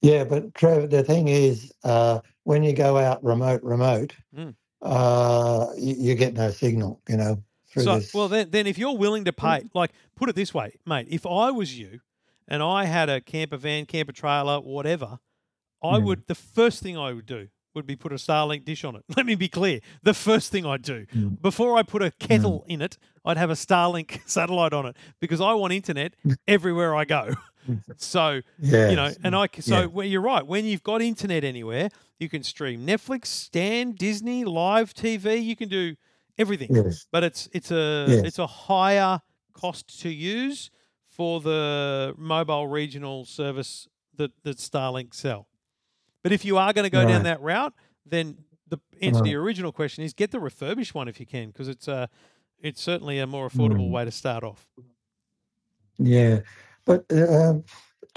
Yeah, 0.00 0.24
but 0.24 0.54
Trev, 0.54 0.90
the 0.90 1.04
thing 1.04 1.28
is, 1.28 1.72
uh, 1.84 2.20
when 2.42 2.64
you 2.64 2.72
go 2.72 2.96
out 2.98 3.22
remote, 3.22 3.62
remote, 3.62 4.14
Mm. 4.36 4.54
uh, 4.80 5.66
you, 5.78 5.94
you 5.96 6.14
get 6.16 6.34
no 6.34 6.50
signal, 6.50 7.00
you 7.08 7.16
know. 7.16 7.42
So 7.78 7.96
this. 7.96 8.12
well 8.14 8.28
then 8.28 8.50
then 8.50 8.66
if 8.66 8.76
you're 8.78 8.96
willing 8.96 9.24
to 9.24 9.32
pay 9.32 9.64
like 9.74 9.92
put 10.16 10.28
it 10.28 10.34
this 10.36 10.52
way, 10.52 10.74
mate, 10.86 11.06
if 11.10 11.24
I 11.26 11.50
was 11.50 11.78
you 11.78 12.00
and 12.48 12.62
I 12.62 12.84
had 12.84 13.08
a 13.08 13.20
camper 13.20 13.56
van, 13.56 13.86
camper 13.86 14.12
trailer, 14.12 14.60
whatever, 14.60 15.18
I 15.82 15.98
Mm. 15.98 16.04
would 16.04 16.26
the 16.26 16.34
first 16.34 16.82
thing 16.82 16.96
I 16.98 17.12
would 17.12 17.26
do 17.26 17.48
would 17.74 17.86
be 17.86 17.96
put 17.96 18.12
a 18.12 18.16
Starlink 18.16 18.64
dish 18.66 18.84
on 18.84 18.94
it. 18.96 19.04
Let 19.16 19.24
me 19.24 19.34
be 19.34 19.48
clear. 19.48 19.80
The 20.02 20.12
first 20.12 20.52
thing 20.52 20.66
I'd 20.66 20.82
do 20.82 21.06
Mm. 21.14 21.40
before 21.40 21.76
I 21.78 21.82
put 21.82 22.02
a 22.02 22.10
kettle 22.10 22.64
in 22.68 22.82
it, 22.82 22.98
I'd 23.24 23.38
have 23.38 23.48
a 23.50 23.54
Starlink 23.54 24.20
satellite 24.26 24.74
on 24.74 24.84
it 24.86 24.96
because 25.20 25.40
I 25.40 25.54
want 25.54 25.72
internet 25.72 26.14
everywhere 26.46 26.94
I 26.94 27.04
go. 27.04 27.34
So 27.96 28.40
yeah, 28.58 28.90
you 28.90 28.96
know, 28.96 29.12
and 29.22 29.36
I, 29.36 29.46
so 29.60 29.80
Yeah. 29.82 29.86
well, 29.86 30.06
you're 30.06 30.20
right. 30.20 30.44
When 30.44 30.64
you've 30.64 30.82
got 30.82 31.00
internet 31.00 31.44
anywhere, 31.44 31.90
you 32.18 32.28
can 32.28 32.42
stream 32.42 32.84
Netflix, 32.84 33.26
Stan, 33.26 33.92
Disney, 33.92 34.44
live 34.44 34.92
TV. 34.94 35.40
You 35.42 35.54
can 35.54 35.68
do 35.68 35.94
everything 36.38 36.74
yes, 36.74 37.06
but 37.12 37.22
it's 37.24 37.48
it's 37.52 37.70
a 37.70 38.06
Yes. 38.08 38.24
it's 38.24 38.38
a 38.38 38.46
higher 38.46 39.20
cost 39.52 40.00
to 40.02 40.08
use 40.08 40.70
for 41.04 41.40
the 41.40 42.14
mobile 42.16 42.66
regional 42.66 43.24
service 43.24 43.86
that 44.16 44.32
that 44.44 44.56
Starlink 44.58 45.14
sell. 45.14 45.46
But 46.22 46.32
if 46.32 46.44
you 46.44 46.56
are 46.56 46.72
going 46.72 46.84
to 46.84 46.90
go 46.90 47.04
down 47.04 47.24
that 47.24 47.40
route, 47.40 47.74
then 48.06 48.38
the 48.68 48.78
answer 49.00 49.18
to 49.20 49.24
Right. 49.24 49.30
your 49.32 49.42
original 49.42 49.72
question 49.72 50.04
is 50.04 50.14
get 50.14 50.30
the 50.30 50.40
refurbished 50.40 50.94
one 50.94 51.08
if 51.08 51.18
you 51.20 51.26
can, 51.26 51.48
because 51.48 51.68
it's 51.68 51.88
a 51.88 52.08
it's 52.60 52.80
certainly 52.80 53.18
a 53.18 53.26
more 53.26 53.48
affordable 53.48 53.88
Mm. 53.88 53.90
way 53.90 54.04
to 54.04 54.10
start 54.12 54.44
off. 54.44 54.68
yeah. 55.98 56.40
But 56.84 57.04
um, 57.12 57.64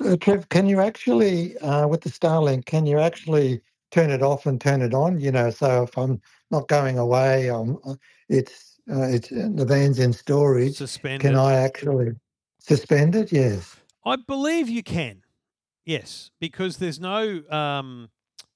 uh, 0.04 0.18
Trev, 0.18 0.50
can 0.50 0.68
you 0.68 0.82
actually, 0.82 1.58
uh, 1.60 1.88
with 1.88 2.02
the 2.02 2.10
Starlink, 2.10 2.66
can 2.66 2.86
you 2.86 3.00
actually 3.00 3.62
turn 3.92 4.10
it 4.12 4.22
off 4.22 4.46
and 4.46 4.60
turn 4.60 4.82
it 4.82 4.94
on? 4.94 5.20
You 5.20 5.32
know, 5.32 5.50
so 5.50 5.84
if 5.84 5.98
I'm 5.98 6.22
not 6.52 6.68
going 6.68 6.98
away, 6.98 7.50
uh, 7.50 7.64
it's 8.30 8.80
uh, 8.92 9.02
it's 9.04 9.30
the 9.30 9.66
van's 9.68 10.00
in 10.00 10.14
storage. 10.14 10.76
Suspend 10.76 11.22
Can. 11.22 11.36
I 11.36 11.56
actually 11.56 12.12
suspend 12.60 13.16
it? 13.16 13.32
Yes. 13.32 13.76
I 14.06 14.16
believe 14.16 14.70
you 14.70 14.84
can. 14.84 15.24
Yes, 15.86 16.30
because 16.40 16.78
there's 16.78 17.00
no 17.00 17.42
um, 17.50 18.10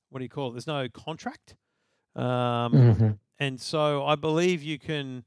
what 0.09 0.19
do 0.19 0.23
you 0.25 0.29
call 0.29 0.49
it? 0.49 0.53
There's 0.53 0.67
no 0.67 0.87
contract. 0.89 1.55
Um, 2.15 2.73
Mhm. 2.73 3.19
and 3.39 3.61
so 3.61 4.05
I 4.05 4.15
believe 4.15 4.61
you 4.63 4.77
can 4.79 5.23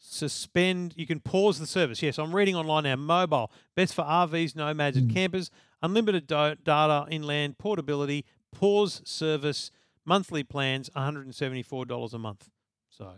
suspend, 0.00 0.94
you 0.96 1.06
can 1.06 1.20
pause 1.20 1.58
the 1.58 1.66
service. 1.66 2.02
Yes, 2.02 2.18
I'm 2.18 2.34
reading 2.34 2.54
online 2.54 2.84
now. 2.84 2.96
Mobile, 2.96 3.50
best 3.74 3.94
for 3.94 4.02
RVs, 4.02 4.54
nomads, 4.54 4.96
and 4.96 5.10
Mm. 5.10 5.14
campers. 5.14 5.50
Unlimited 5.82 6.26
do- 6.26 6.54
data, 6.62 7.06
inland, 7.10 7.58
portability, 7.58 8.24
pause 8.52 9.02
service, 9.04 9.70
monthly 10.08 10.42
plans, 10.42 10.88
$174 10.96 12.14
a 12.14 12.18
month. 12.18 12.48
So, 12.88 13.12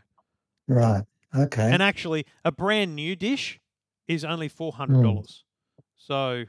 Right. 0.68 1.04
Okay. 1.34 1.70
and 1.72 1.82
actually, 1.82 2.26
a 2.44 2.50
brand 2.52 2.94
new 2.96 3.14
dish 3.16 3.60
is 4.08 4.24
only 4.24 4.48
$400. 4.48 5.44
So, 5.96 6.44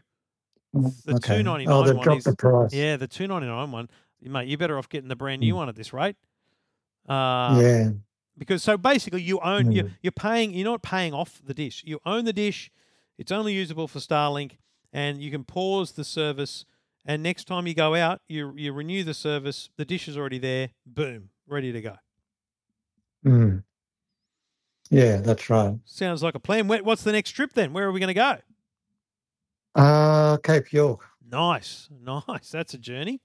Mm, 0.76 1.04
the 1.04 1.16
okay. 1.16 1.38
299 1.44 1.68
Oh, 1.68 1.84
they've 1.86 1.96
one 1.96 2.04
dropped 2.04 2.20
is- 2.20 2.24
the 2.24 2.36
price. 2.36 2.74
yeah, 2.74 2.96
the 2.96 3.08
299 3.08 3.72
one, 3.72 3.90
mate, 4.22 4.48
you're 4.48 4.58
better 4.58 4.78
off 4.78 4.88
getting 4.90 5.10
the 5.10 5.16
brand 5.18 5.42
new 5.42 5.56
one 5.56 5.68
at 5.70 5.76
this 5.76 5.92
rate. 5.94 6.16
Uh, 7.10 7.60
yeah. 7.62 7.90
because 8.38 8.64
so 8.64 8.78
basically 8.78 9.22
you 9.22 9.40
own 9.42 9.72
you're, 9.72 9.86
Mm. 9.86 9.98
you're 10.04 10.12
paying 10.12 10.54
you're 10.54 10.64
not 10.70 10.82
paying 10.84 11.14
off 11.16 11.42
the 11.44 11.54
dish 11.54 11.84
you 11.86 12.00
own 12.06 12.26
the 12.26 12.32
dish 12.32 12.72
it's 13.18 13.32
only 13.32 13.54
usable 13.54 13.88
for 13.88 13.98
starlink 14.00 14.58
and 14.94 15.20
you 15.22 15.32
can 15.32 15.44
pause 15.44 15.94
the 15.94 16.04
service 16.04 16.64
and 17.06 17.24
next 17.24 17.46
time 17.46 17.68
you 17.68 17.74
go 17.74 17.96
out 17.96 18.22
you 18.28 18.54
you 18.56 18.72
renew 18.74 19.04
the 19.04 19.14
service 19.14 19.70
the 19.78 19.86
dish 19.86 20.08
is 20.08 20.18
already 20.18 20.38
there 20.40 20.70
boom 20.86 21.30
ready 21.48 21.72
to 21.72 21.82
go 21.82 21.96
Mm. 23.26 23.64
Yeah, 24.90 25.18
that's 25.18 25.48
right. 25.50 25.78
sounds 25.86 26.24
like 26.24 26.34
a 26.36 26.40
plan 26.40 26.68
what's 26.68 27.04
the 27.04 27.12
next 27.12 27.32
trip 27.32 27.54
then 27.54 27.72
where 27.74 27.88
are 27.88 27.92
we 27.92 28.00
going 28.00 28.08
to 28.08 28.14
go 28.14 28.38
Uh, 29.76 30.38
Cape 30.38 30.74
York. 30.74 31.02
nice 31.30 31.88
nice 32.28 32.50
that's 32.50 32.74
a 32.74 32.78
journey 32.78 33.22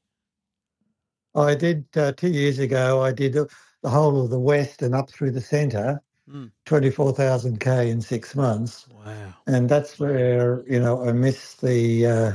I 1.35 1.55
did 1.55 1.85
uh, 1.97 2.13
two 2.13 2.29
years 2.31 2.59
ago. 2.59 3.03
I 3.03 3.13
did 3.13 3.35
the 3.35 3.47
whole 3.91 4.23
of 4.25 4.31
the 4.31 4.41
west 4.41 4.81
and 4.81 4.95
up 4.95 5.11
through 5.11 5.33
the 5.33 5.41
centre, 5.41 6.01
Mm. 6.31 6.51
twenty-four 6.65 7.13
thousand 7.13 7.61
k 7.61 7.89
in 7.91 8.01
six 8.01 8.35
months, 8.35 8.87
wow 8.91 9.33
and 9.47 9.69
that's 9.69 9.99
where 10.01 10.65
you 10.69 10.81
know 10.81 11.07
I 11.09 11.13
miss 11.13 11.55
the 11.55 12.07
uh, 12.07 12.33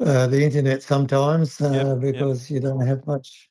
uh, 0.00 0.26
the 0.26 0.42
internet 0.42 0.82
sometimes 0.82 1.60
uh, 1.60 1.70
Yep, 1.70 1.86
yep. 1.86 2.00
because 2.00 2.50
you 2.50 2.60
don't 2.60 2.86
have 2.86 3.06
much. 3.06 3.50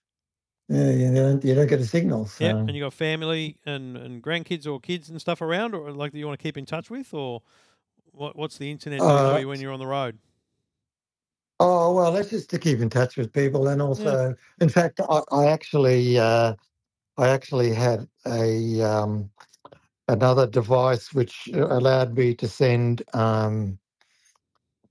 Yeah, 0.68 0.92
you 0.92 1.14
don't 1.14 1.44
you 1.44 1.56
don't 1.56 1.68
get 1.68 1.80
a 1.80 1.86
signal. 1.86 2.26
So. 2.26 2.46
yeah 2.46 2.52
and 2.52 2.76
you 2.76 2.84
got 2.84 2.94
family 2.94 3.58
and 3.66 3.98
and 3.98 4.22
grandkids 4.22 4.68
or 4.68 4.80
kids 4.80 5.10
and 5.10 5.20
stuff 5.20 5.42
around 5.42 5.74
or 5.74 5.92
like 5.92 6.12
that 6.12 6.20
you 6.20 6.28
want 6.28 6.38
to 6.40 6.44
keep 6.44 6.58
in 6.58 6.66
touch 6.66 6.90
with 6.90 7.14
or 7.14 7.42
what 8.12 8.36
what's 8.36 8.58
the 8.58 8.70
internet 8.70 9.02
Uh, 9.02 9.34
for 9.34 9.40
you 9.40 9.48
when 9.48 9.60
you're 9.60 9.74
on 9.74 9.80
the 9.80 9.88
road 9.88 10.20
Oh 11.60 11.94
well, 11.94 12.14
that's 12.14 12.30
just 12.30 12.50
to 12.52 12.60
keep 12.60 12.80
in 12.80 12.90
touch 12.90 13.18
with 13.18 13.34
people, 13.34 13.68
and 13.68 13.82
also, 13.82 14.34
in 14.62 14.70
fact, 14.70 15.02
I, 15.10 15.22
I 15.30 15.48
actually, 15.48 16.18
uh, 16.18 16.54
I 17.18 17.28
actually 17.28 17.74
had 17.74 18.08
a 18.26 18.82
um, 18.82 19.30
another 20.08 20.48
device 20.48 21.14
which 21.14 21.50
allowed 21.54 22.16
me 22.16 22.34
to 22.36 22.48
send, 22.48 23.04
um, 23.14 23.78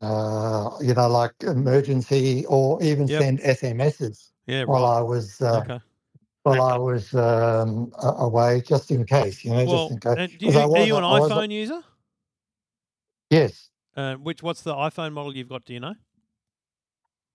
uh, 0.00 0.70
you 0.80 0.94
know, 0.94 1.08
like 1.08 1.32
emergency 1.42 2.44
or 2.46 2.82
even 2.82 3.06
Yep. 3.08 3.20
send 3.22 3.40
SMSs 3.40 4.30
yeah 4.46 4.64
while 4.64 4.82
right 4.84 4.98
I 4.98 5.02
was 5.02 5.40
uh, 5.42 5.60
okay 5.64 5.80
while 6.44 6.62
I 6.62 6.78
was 6.78 7.12
um, 7.14 7.92
away, 7.98 8.62
just 8.62 8.90
in 8.90 9.04
case, 9.04 9.44
you 9.44 9.50
know, 9.50 9.64
Well, 9.66 9.88
just 9.88 9.90
in 9.92 10.00
case. 10.00 10.14
and 10.16 10.38
do 10.38 10.46
'Cause 10.46 10.54
you, 10.54 10.60
are 10.60 10.68
was- 10.68 10.86
you 10.86 10.96
an 10.96 11.04
I 11.04 11.18
was- 11.20 11.30
iPhone 11.30 11.50
user? 11.50 11.82
Yes, 13.30 13.68
Uh, 13.96 14.14
which 14.14 14.42
what's 14.42 14.62
the 14.62 14.72
iPhone 14.74 15.12
model 15.12 15.36
you've 15.36 15.48
got? 15.50 15.64
Do 15.66 15.74
you 15.74 15.80
know? 15.80 15.94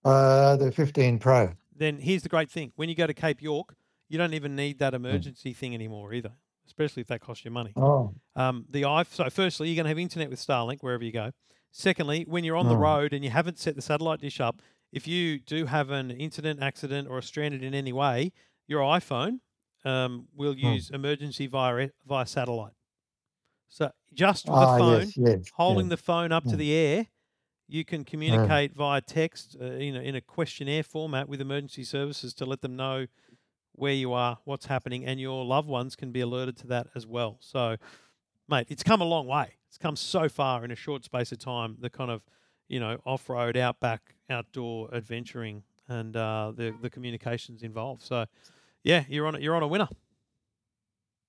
uh, 0.04 0.56
the 0.56 0.72
15 0.72 1.18
Pro. 1.18 1.52
Then 1.76 1.98
here's 1.98 2.22
the 2.22 2.28
great 2.28 2.50
thing: 2.50 2.72
when 2.76 2.88
you 2.88 2.94
go 2.94 3.06
to 3.06 3.14
Cape 3.14 3.40
York, 3.42 3.76
you 4.08 4.18
don't 4.18 4.34
even 4.34 4.56
need 4.56 4.78
that 4.80 4.94
emergency 4.94 5.52
thing 5.52 5.74
anymore 5.74 6.12
either. 6.12 6.32
Especially 6.66 7.02
if 7.02 7.06
that 7.08 7.20
costs 7.20 7.44
you 7.44 7.50
money. 7.50 7.72
Oh, 7.76 8.14
Um, 8.36 8.64
the 8.70 8.84
i 8.86 9.02
so 9.04 9.28
firstly, 9.30 9.68
you're 9.68 9.76
going 9.76 9.84
to 9.84 9.90
have 9.90 9.98
internet 9.98 10.30
with 10.30 10.40
Starlink 10.40 10.78
wherever 10.80 11.04
you 11.04 11.12
go. 11.12 11.30
Secondly, 11.76 12.24
when 12.28 12.44
you're 12.44 12.56
on 12.56 12.68
the 12.68 12.76
Oh. 12.76 12.78
road 12.78 13.12
and 13.12 13.24
you 13.24 13.30
haven't 13.30 13.58
set 13.58 13.74
the 13.74 13.82
satellite 13.82 14.20
dish 14.20 14.38
up, 14.40 14.62
if 14.92 15.08
you 15.08 15.40
do 15.40 15.66
have 15.66 15.90
an 15.90 16.12
incident, 16.12 16.62
accident, 16.62 17.08
or 17.08 17.18
are 17.18 17.22
stranded 17.22 17.64
in 17.64 17.74
any 17.74 17.92
way, 17.92 18.32
your 18.68 18.80
iPhone 18.82 19.40
um, 19.84 20.28
will 20.32 20.56
Hmm. 20.62 20.76
use 20.76 20.88
emergency 20.90 21.48
via 21.48 21.90
via 22.06 22.26
satellite. 22.26 22.74
So 23.68 23.90
just 24.14 24.50
with 24.50 24.60
ah, 24.60 24.60
the 24.60 24.68
phone, 24.68 25.14
yes, 25.14 25.16
yes, 25.16 25.52
holding 25.52 25.88
yes. 25.88 25.90
the 25.90 25.96
phone 25.96 26.32
up 26.32 26.46
to 26.46 26.56
the 26.56 26.72
air, 26.72 27.08
you 27.68 27.84
can 27.84 28.04
communicate 28.04 28.74
via 28.74 29.00
text 29.00 29.56
uh, 29.60 29.64
in, 29.64 29.96
a, 29.96 30.00
in 30.00 30.14
a 30.16 30.20
questionnaire 30.20 30.84
format 30.84 31.28
with 31.28 31.40
emergency 31.40 31.84
services 31.84 32.34
to 32.34 32.46
let 32.46 32.62
them 32.62 32.76
know 32.76 33.06
where 33.72 33.94
you 33.94 34.12
are, 34.12 34.38
what's 34.44 34.66
happening, 34.66 35.04
and 35.06 35.20
your 35.20 35.44
loved 35.44 35.68
ones 35.68 35.96
can 35.96 36.12
be 36.12 36.20
alerted 36.20 36.56
to 36.58 36.66
that 36.68 36.88
as 36.94 37.06
well. 37.06 37.38
So 37.40 37.76
mate, 38.48 38.66
it's 38.70 38.82
come 38.84 39.00
a 39.00 39.04
long 39.06 39.26
way. 39.26 39.56
It's 39.74 39.82
come 39.82 39.96
so 39.96 40.28
far 40.28 40.64
in 40.64 40.70
a 40.70 40.76
short 40.76 41.02
space 41.02 41.32
of 41.32 41.40
time. 41.40 41.76
The 41.80 41.90
kind 41.90 42.08
of, 42.08 42.22
you 42.68 42.78
know, 42.78 43.00
off 43.04 43.28
road, 43.28 43.56
outback, 43.56 44.14
outdoor 44.30 44.88
adventuring, 44.94 45.64
and 45.88 46.16
uh, 46.16 46.52
the 46.54 46.72
the 46.80 46.88
communications 46.88 47.64
involved. 47.64 48.00
So, 48.02 48.26
yeah, 48.84 49.02
you're 49.08 49.26
on 49.26 49.34
it. 49.34 49.42
You're 49.42 49.56
on 49.56 49.64
a 49.64 49.66
winner. 49.66 49.88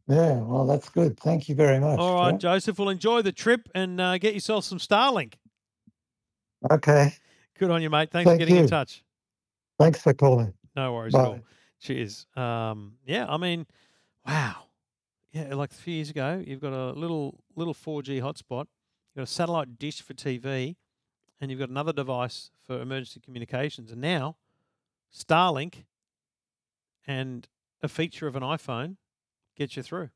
Yeah, 0.07 0.35
well, 0.41 0.67
that's 0.67 0.89
good. 0.89 1.19
Thank 1.19 1.49
you 1.49 1.55
very 1.55 1.79
much. 1.79 1.97
All 1.97 2.13
right, 2.17 2.33
Joe. 2.33 2.53
Joseph. 2.53 2.77
Well, 2.77 2.89
enjoy 2.89 3.23
the 3.23 3.31
trip 3.31 3.67
and 3.73 3.99
uh, 3.99 4.19
get 4.19 4.35
yourself 4.35 4.63
some 4.63 4.77
Starlink. 4.77 5.33
Okay. 6.69 7.15
Good 7.57 7.71
on 7.71 7.81
you, 7.81 7.89
mate. 7.89 8.11
Thanks 8.11 8.25
for 8.25 8.37
Thank 8.37 8.39
getting 8.41 8.57
in 8.57 8.67
touch. 8.67 9.03
Thanks 9.79 10.03
for 10.03 10.13
calling. 10.13 10.53
No 10.75 10.93
worries 10.93 11.15
at 11.15 11.25
all. 11.25 11.39
Cheers. 11.79 12.27
Um, 12.35 12.93
yeah, 13.07 13.25
I 13.27 13.37
mean, 13.37 13.65
wow. 14.27 14.64
Yeah, 15.35 15.53
like 15.53 15.71
a 15.71 15.75
few 15.75 15.95
years 15.95 16.09
ago, 16.09 16.41
you've 16.47 16.61
got 16.61 16.71
a 16.71 16.93
little 16.93 17.43
little 17.57 17.73
4G 17.73 18.21
hotspot, 18.21 18.67
you've 19.09 19.17
got 19.17 19.23
a 19.23 19.25
satellite 19.25 19.77
dish 19.77 20.01
for 20.01 20.13
TV, 20.13 20.77
and 21.41 21.51
you've 21.51 21.59
got 21.59 21.67
another 21.67 21.91
device 21.91 22.51
for 22.65 22.79
emergency 22.79 23.19
communications. 23.19 23.91
And 23.91 23.99
now, 23.99 24.37
Starlink 25.13 25.83
and 27.05 27.49
a 27.83 27.89
feature 27.89 28.27
of 28.27 28.37
an 28.37 28.43
iPhone 28.43 28.95
gets 29.57 29.75
you 29.75 29.83
through. 29.83 30.07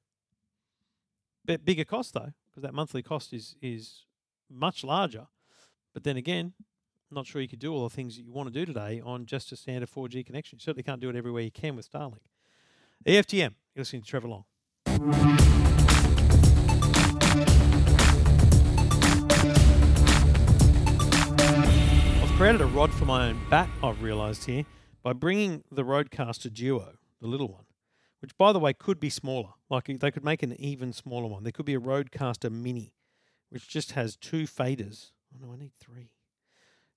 Bit 1.43 1.65
bigger 1.65 1.83
cost 1.83 2.13
though, 2.13 2.31
because 2.49 2.63
that 2.63 2.73
monthly 2.73 3.03
cost 3.03 3.33
is 3.33 3.57
is 3.61 4.05
much 4.49 4.85
larger. 4.85 5.27
But 5.93 6.05
then 6.05 6.15
again, 6.15 6.53
not 7.11 7.25
sure 7.25 7.41
you 7.41 7.49
could 7.49 7.59
do 7.59 7.73
all 7.73 7.83
the 7.83 7.93
things 7.93 8.15
that 8.15 8.23
you 8.23 8.31
want 8.31 8.47
to 8.47 8.57
do 8.57 8.65
today 8.65 9.01
on 9.03 9.25
just 9.25 9.51
a 9.51 9.57
standard 9.57 9.89
4G 9.91 10.25
connection. 10.25 10.59
You 10.59 10.63
certainly 10.63 10.83
can't 10.83 11.01
do 11.01 11.09
it 11.09 11.17
everywhere 11.17 11.43
you 11.43 11.51
can 11.51 11.75
with 11.75 11.91
Starlink. 11.91 12.23
EFTM, 13.05 13.55
you're 13.75 13.81
listening 13.81 14.03
to 14.03 14.07
Trevor 14.07 14.29
Long. 14.29 14.45
I've 15.01 15.15
created 22.35 22.59
a 22.59 22.65
rod 22.65 22.93
for 22.93 23.05
my 23.05 23.29
own 23.29 23.39
bat, 23.49 23.69
I've 23.81 24.01
realised 24.03 24.43
here, 24.43 24.65
by 25.01 25.13
bringing 25.13 25.63
the 25.71 25.83
RODECaster 25.83 26.53
Duo, 26.53 26.95
the 27.21 27.27
little 27.27 27.47
one, 27.47 27.63
which, 28.19 28.37
by 28.37 28.51
the 28.51 28.59
way, 28.59 28.73
could 28.73 28.99
be 28.99 29.09
smaller. 29.09 29.51
Like 29.69 29.85
they 29.85 30.11
could 30.11 30.25
make 30.25 30.43
an 30.43 30.53
even 30.59 30.91
smaller 30.91 31.27
one. 31.27 31.43
There 31.43 31.53
could 31.53 31.65
be 31.65 31.75
a 31.75 31.79
RODECaster 31.79 32.51
Mini, 32.51 32.91
which 33.49 33.69
just 33.69 33.93
has 33.93 34.17
two 34.17 34.43
faders. 34.43 35.11
Oh 35.33 35.37
no, 35.45 35.53
I 35.53 35.55
need 35.55 35.71
three. 35.79 36.11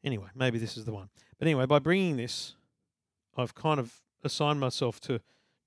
Anyway, 0.03 0.27
maybe 0.35 0.59
this 0.59 0.77
is 0.77 0.87
the 0.87 0.93
one. 0.93 1.11
But 1.39 1.47
anyway, 1.47 1.67
by 1.67 1.79
bringing 1.79 2.17
this, 2.17 2.57
I've 3.37 3.55
kind 3.55 3.79
of 3.79 4.01
assigned 4.25 4.59
myself 4.59 4.99
to 5.03 5.21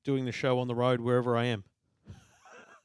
doing 0.03 0.25
the 0.25 0.33
show 0.33 0.59
on 0.59 0.67
the 0.67 0.75
road 0.75 0.99
wherever 0.99 1.37
I 1.37 1.45
am. 1.45 1.63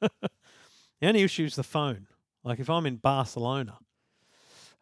The 0.00 1.08
only 1.08 1.22
issue 1.22 1.44
is 1.44 1.56
the 1.56 1.62
phone. 1.62 2.06
Like 2.44 2.58
if 2.58 2.70
I'm 2.70 2.86
in 2.86 2.96
Barcelona, 2.96 3.78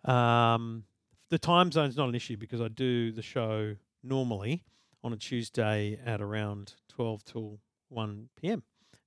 um, 0.05 0.85
the 1.31 1.39
time 1.39 1.73
zone's 1.73 1.97
not 1.97 2.09
an 2.09 2.15
issue 2.15 2.37
because 2.37 2.61
I 2.61 2.69
do 2.69 3.13
the 3.13 3.23
show 3.23 3.77
normally 4.03 4.65
on 5.03 5.13
a 5.13 5.17
Tuesday 5.17 5.99
at 6.05 6.21
around 6.21 6.75
12 6.89 7.25
till 7.25 7.61
1 7.89 8.29
p.m. 8.41 8.63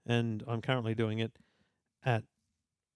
And 0.06 0.44
I'm 0.48 0.62
currently 0.62 0.96
doing 0.96 1.20
it 1.20 1.32
at 2.06 2.24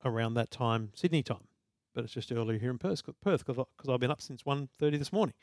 around 0.04 0.36
that 0.36 0.52
time, 0.52 0.92
Sydney 0.94 1.24
time. 1.24 1.48
But 1.94 2.04
it's 2.04 2.14
just 2.14 2.32
earlier 2.32 2.60
here 2.60 2.72
in 2.72 2.78
Perth 2.78 3.04
because 3.24 3.90
I've 3.90 4.00
been 4.00 4.12
up 4.12 4.22
since 4.22 4.44
1.30 4.44 5.00
this 5.00 5.14
morning. 5.14 5.36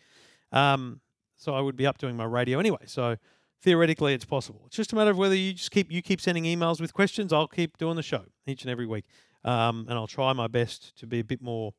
Um, 0.51 1.01
so 1.37 1.55
I 1.55 1.61
would 1.61 1.77
be 1.77 1.87
up 1.87 1.99
doing 1.99 2.16
my 2.16 2.25
radio 2.25 2.59
anyway. 2.59 2.85
So 2.87 3.16
theoretically, 3.63 4.13
it's 4.15 4.25
possible. 4.25 4.63
It's 4.67 4.77
just 4.77 4.93
a 4.93 4.97
matter 4.97 5.11
of 5.11 5.19
whether 5.19 5.35
you 5.35 5.53
just 5.55 5.71
keep 5.71 5.91
you 5.91 6.03
keep 6.03 6.21
sending 6.21 6.45
emails 6.45 6.81
with 6.81 6.93
questions. 6.93 7.33
I'll 7.33 7.49
keep 7.49 7.79
doing 7.79 7.97
the 7.97 8.03
show 8.03 8.25
each 8.47 8.63
and 8.63 8.71
every 8.71 8.87
week, 8.87 9.05
um, 9.45 9.87
and 9.89 9.99
I'll 9.99 10.07
try 10.07 10.33
my 10.33 10.49
best 10.49 10.97
to 10.99 11.07
be 11.07 11.21
a 11.21 11.25
bit 11.25 11.41
more 11.43 11.73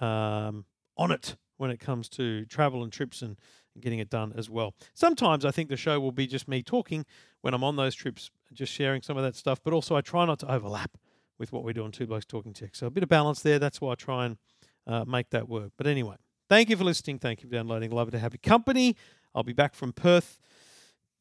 um, 0.00 0.64
on 0.96 1.10
it 1.10 1.36
when 1.58 1.70
it 1.70 1.80
comes 1.80 2.08
to 2.10 2.44
travel 2.46 2.82
and 2.82 2.92
trips 2.92 3.22
and, 3.22 3.36
getting 3.80 3.98
it 3.98 4.08
done 4.08 4.32
as 4.36 4.48
well. 4.48 4.74
Sometimes 4.94 5.44
I 5.44 5.50
think 5.50 5.68
the 5.68 5.76
show 5.76 6.00
will 6.00 6.10
be 6.10 6.26
just 6.26 6.48
me 6.48 6.62
talking 6.62 7.04
when 7.42 7.54
I'm 7.54 7.62
on 7.62 7.76
those 7.76 7.94
trips, 7.94 8.30
just 8.52 8.72
sharing 8.72 9.02
some 9.02 9.16
of 9.16 9.22
that 9.22 9.36
stuff. 9.36 9.60
But 9.62 9.74
also, 9.74 9.94
I 9.96 10.00
try 10.00 10.24
not 10.24 10.38
to 10.40 10.50
overlap 10.50 10.96
with 11.38 11.52
what 11.52 11.62
we 11.62 11.72
do 11.72 11.84
on 11.84 11.92
Two 11.92 12.06
Blokes 12.06 12.24
Talking 12.24 12.54
Tech. 12.54 12.74
So 12.74 12.86
a 12.86 12.90
bit 12.90 13.02
of 13.02 13.08
balance 13.08 13.42
there. 13.42 13.58
That's 13.58 13.80
why 13.80 13.92
I 13.92 13.94
try 13.94 14.26
and 14.26 14.38
uh, 14.86 15.04
make 15.04 15.28
that 15.30 15.48
work. 15.48 15.72
But 15.76 15.86
anyway, 15.86 16.16
thank 16.48 16.70
you 16.70 16.76
for 16.76 16.84
listening. 16.84 17.18
Thank 17.18 17.42
you 17.42 17.48
for 17.48 17.54
downloading. 17.54 17.90
Love 17.90 18.10
to 18.12 18.18
have 18.18 18.32
your 18.32 18.40
company. 18.42 18.96
I'll 19.34 19.42
be 19.42 19.52
back 19.52 19.74
from 19.74 19.92
Perth 19.92 20.38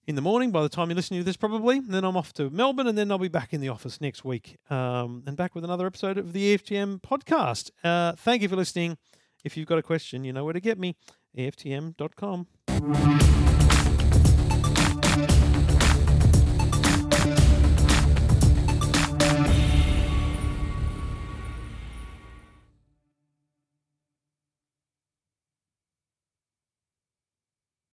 in 0.08 0.16
the 0.16 0.22
morning 0.22 0.52
by 0.52 0.62
the 0.62 0.70
time 0.70 0.90
you're 0.90 0.96
listening 0.96 1.20
to 1.20 1.24
this, 1.24 1.38
probably. 1.38 1.78
And 1.78 1.90
then 1.90 2.04
I'm 2.04 2.18
off 2.18 2.34
to 2.34 2.50
Melbourne, 2.50 2.88
and 2.88 2.98
then 2.98 3.12
I'll 3.12 3.18
be 3.18 3.28
back 3.28 3.54
in 3.54 3.62
the 3.62 3.70
office 3.70 4.00
next 4.02 4.24
week 4.24 4.58
um, 4.70 5.24
and 5.26 5.36
back 5.36 5.56
with 5.56 5.64
another 5.64 5.88
episode 5.88 6.18
of 6.18 6.34
the 6.34 6.58
EFTM 6.58 7.02
podcast. 7.02 7.72
Uh, 7.84 8.14
thank 8.14 8.42
you 8.42 8.50
for 8.50 8.56
listening. 8.56 8.98
If 9.44 9.58
you've 9.58 9.68
got 9.68 9.78
a 9.78 9.84
question, 9.84 10.24
you 10.24 10.34
know 10.34 10.44
where 10.44 10.54
to 10.54 10.60
get 10.60 10.80
me. 10.80 10.96
EFTM.com. 11.38 12.48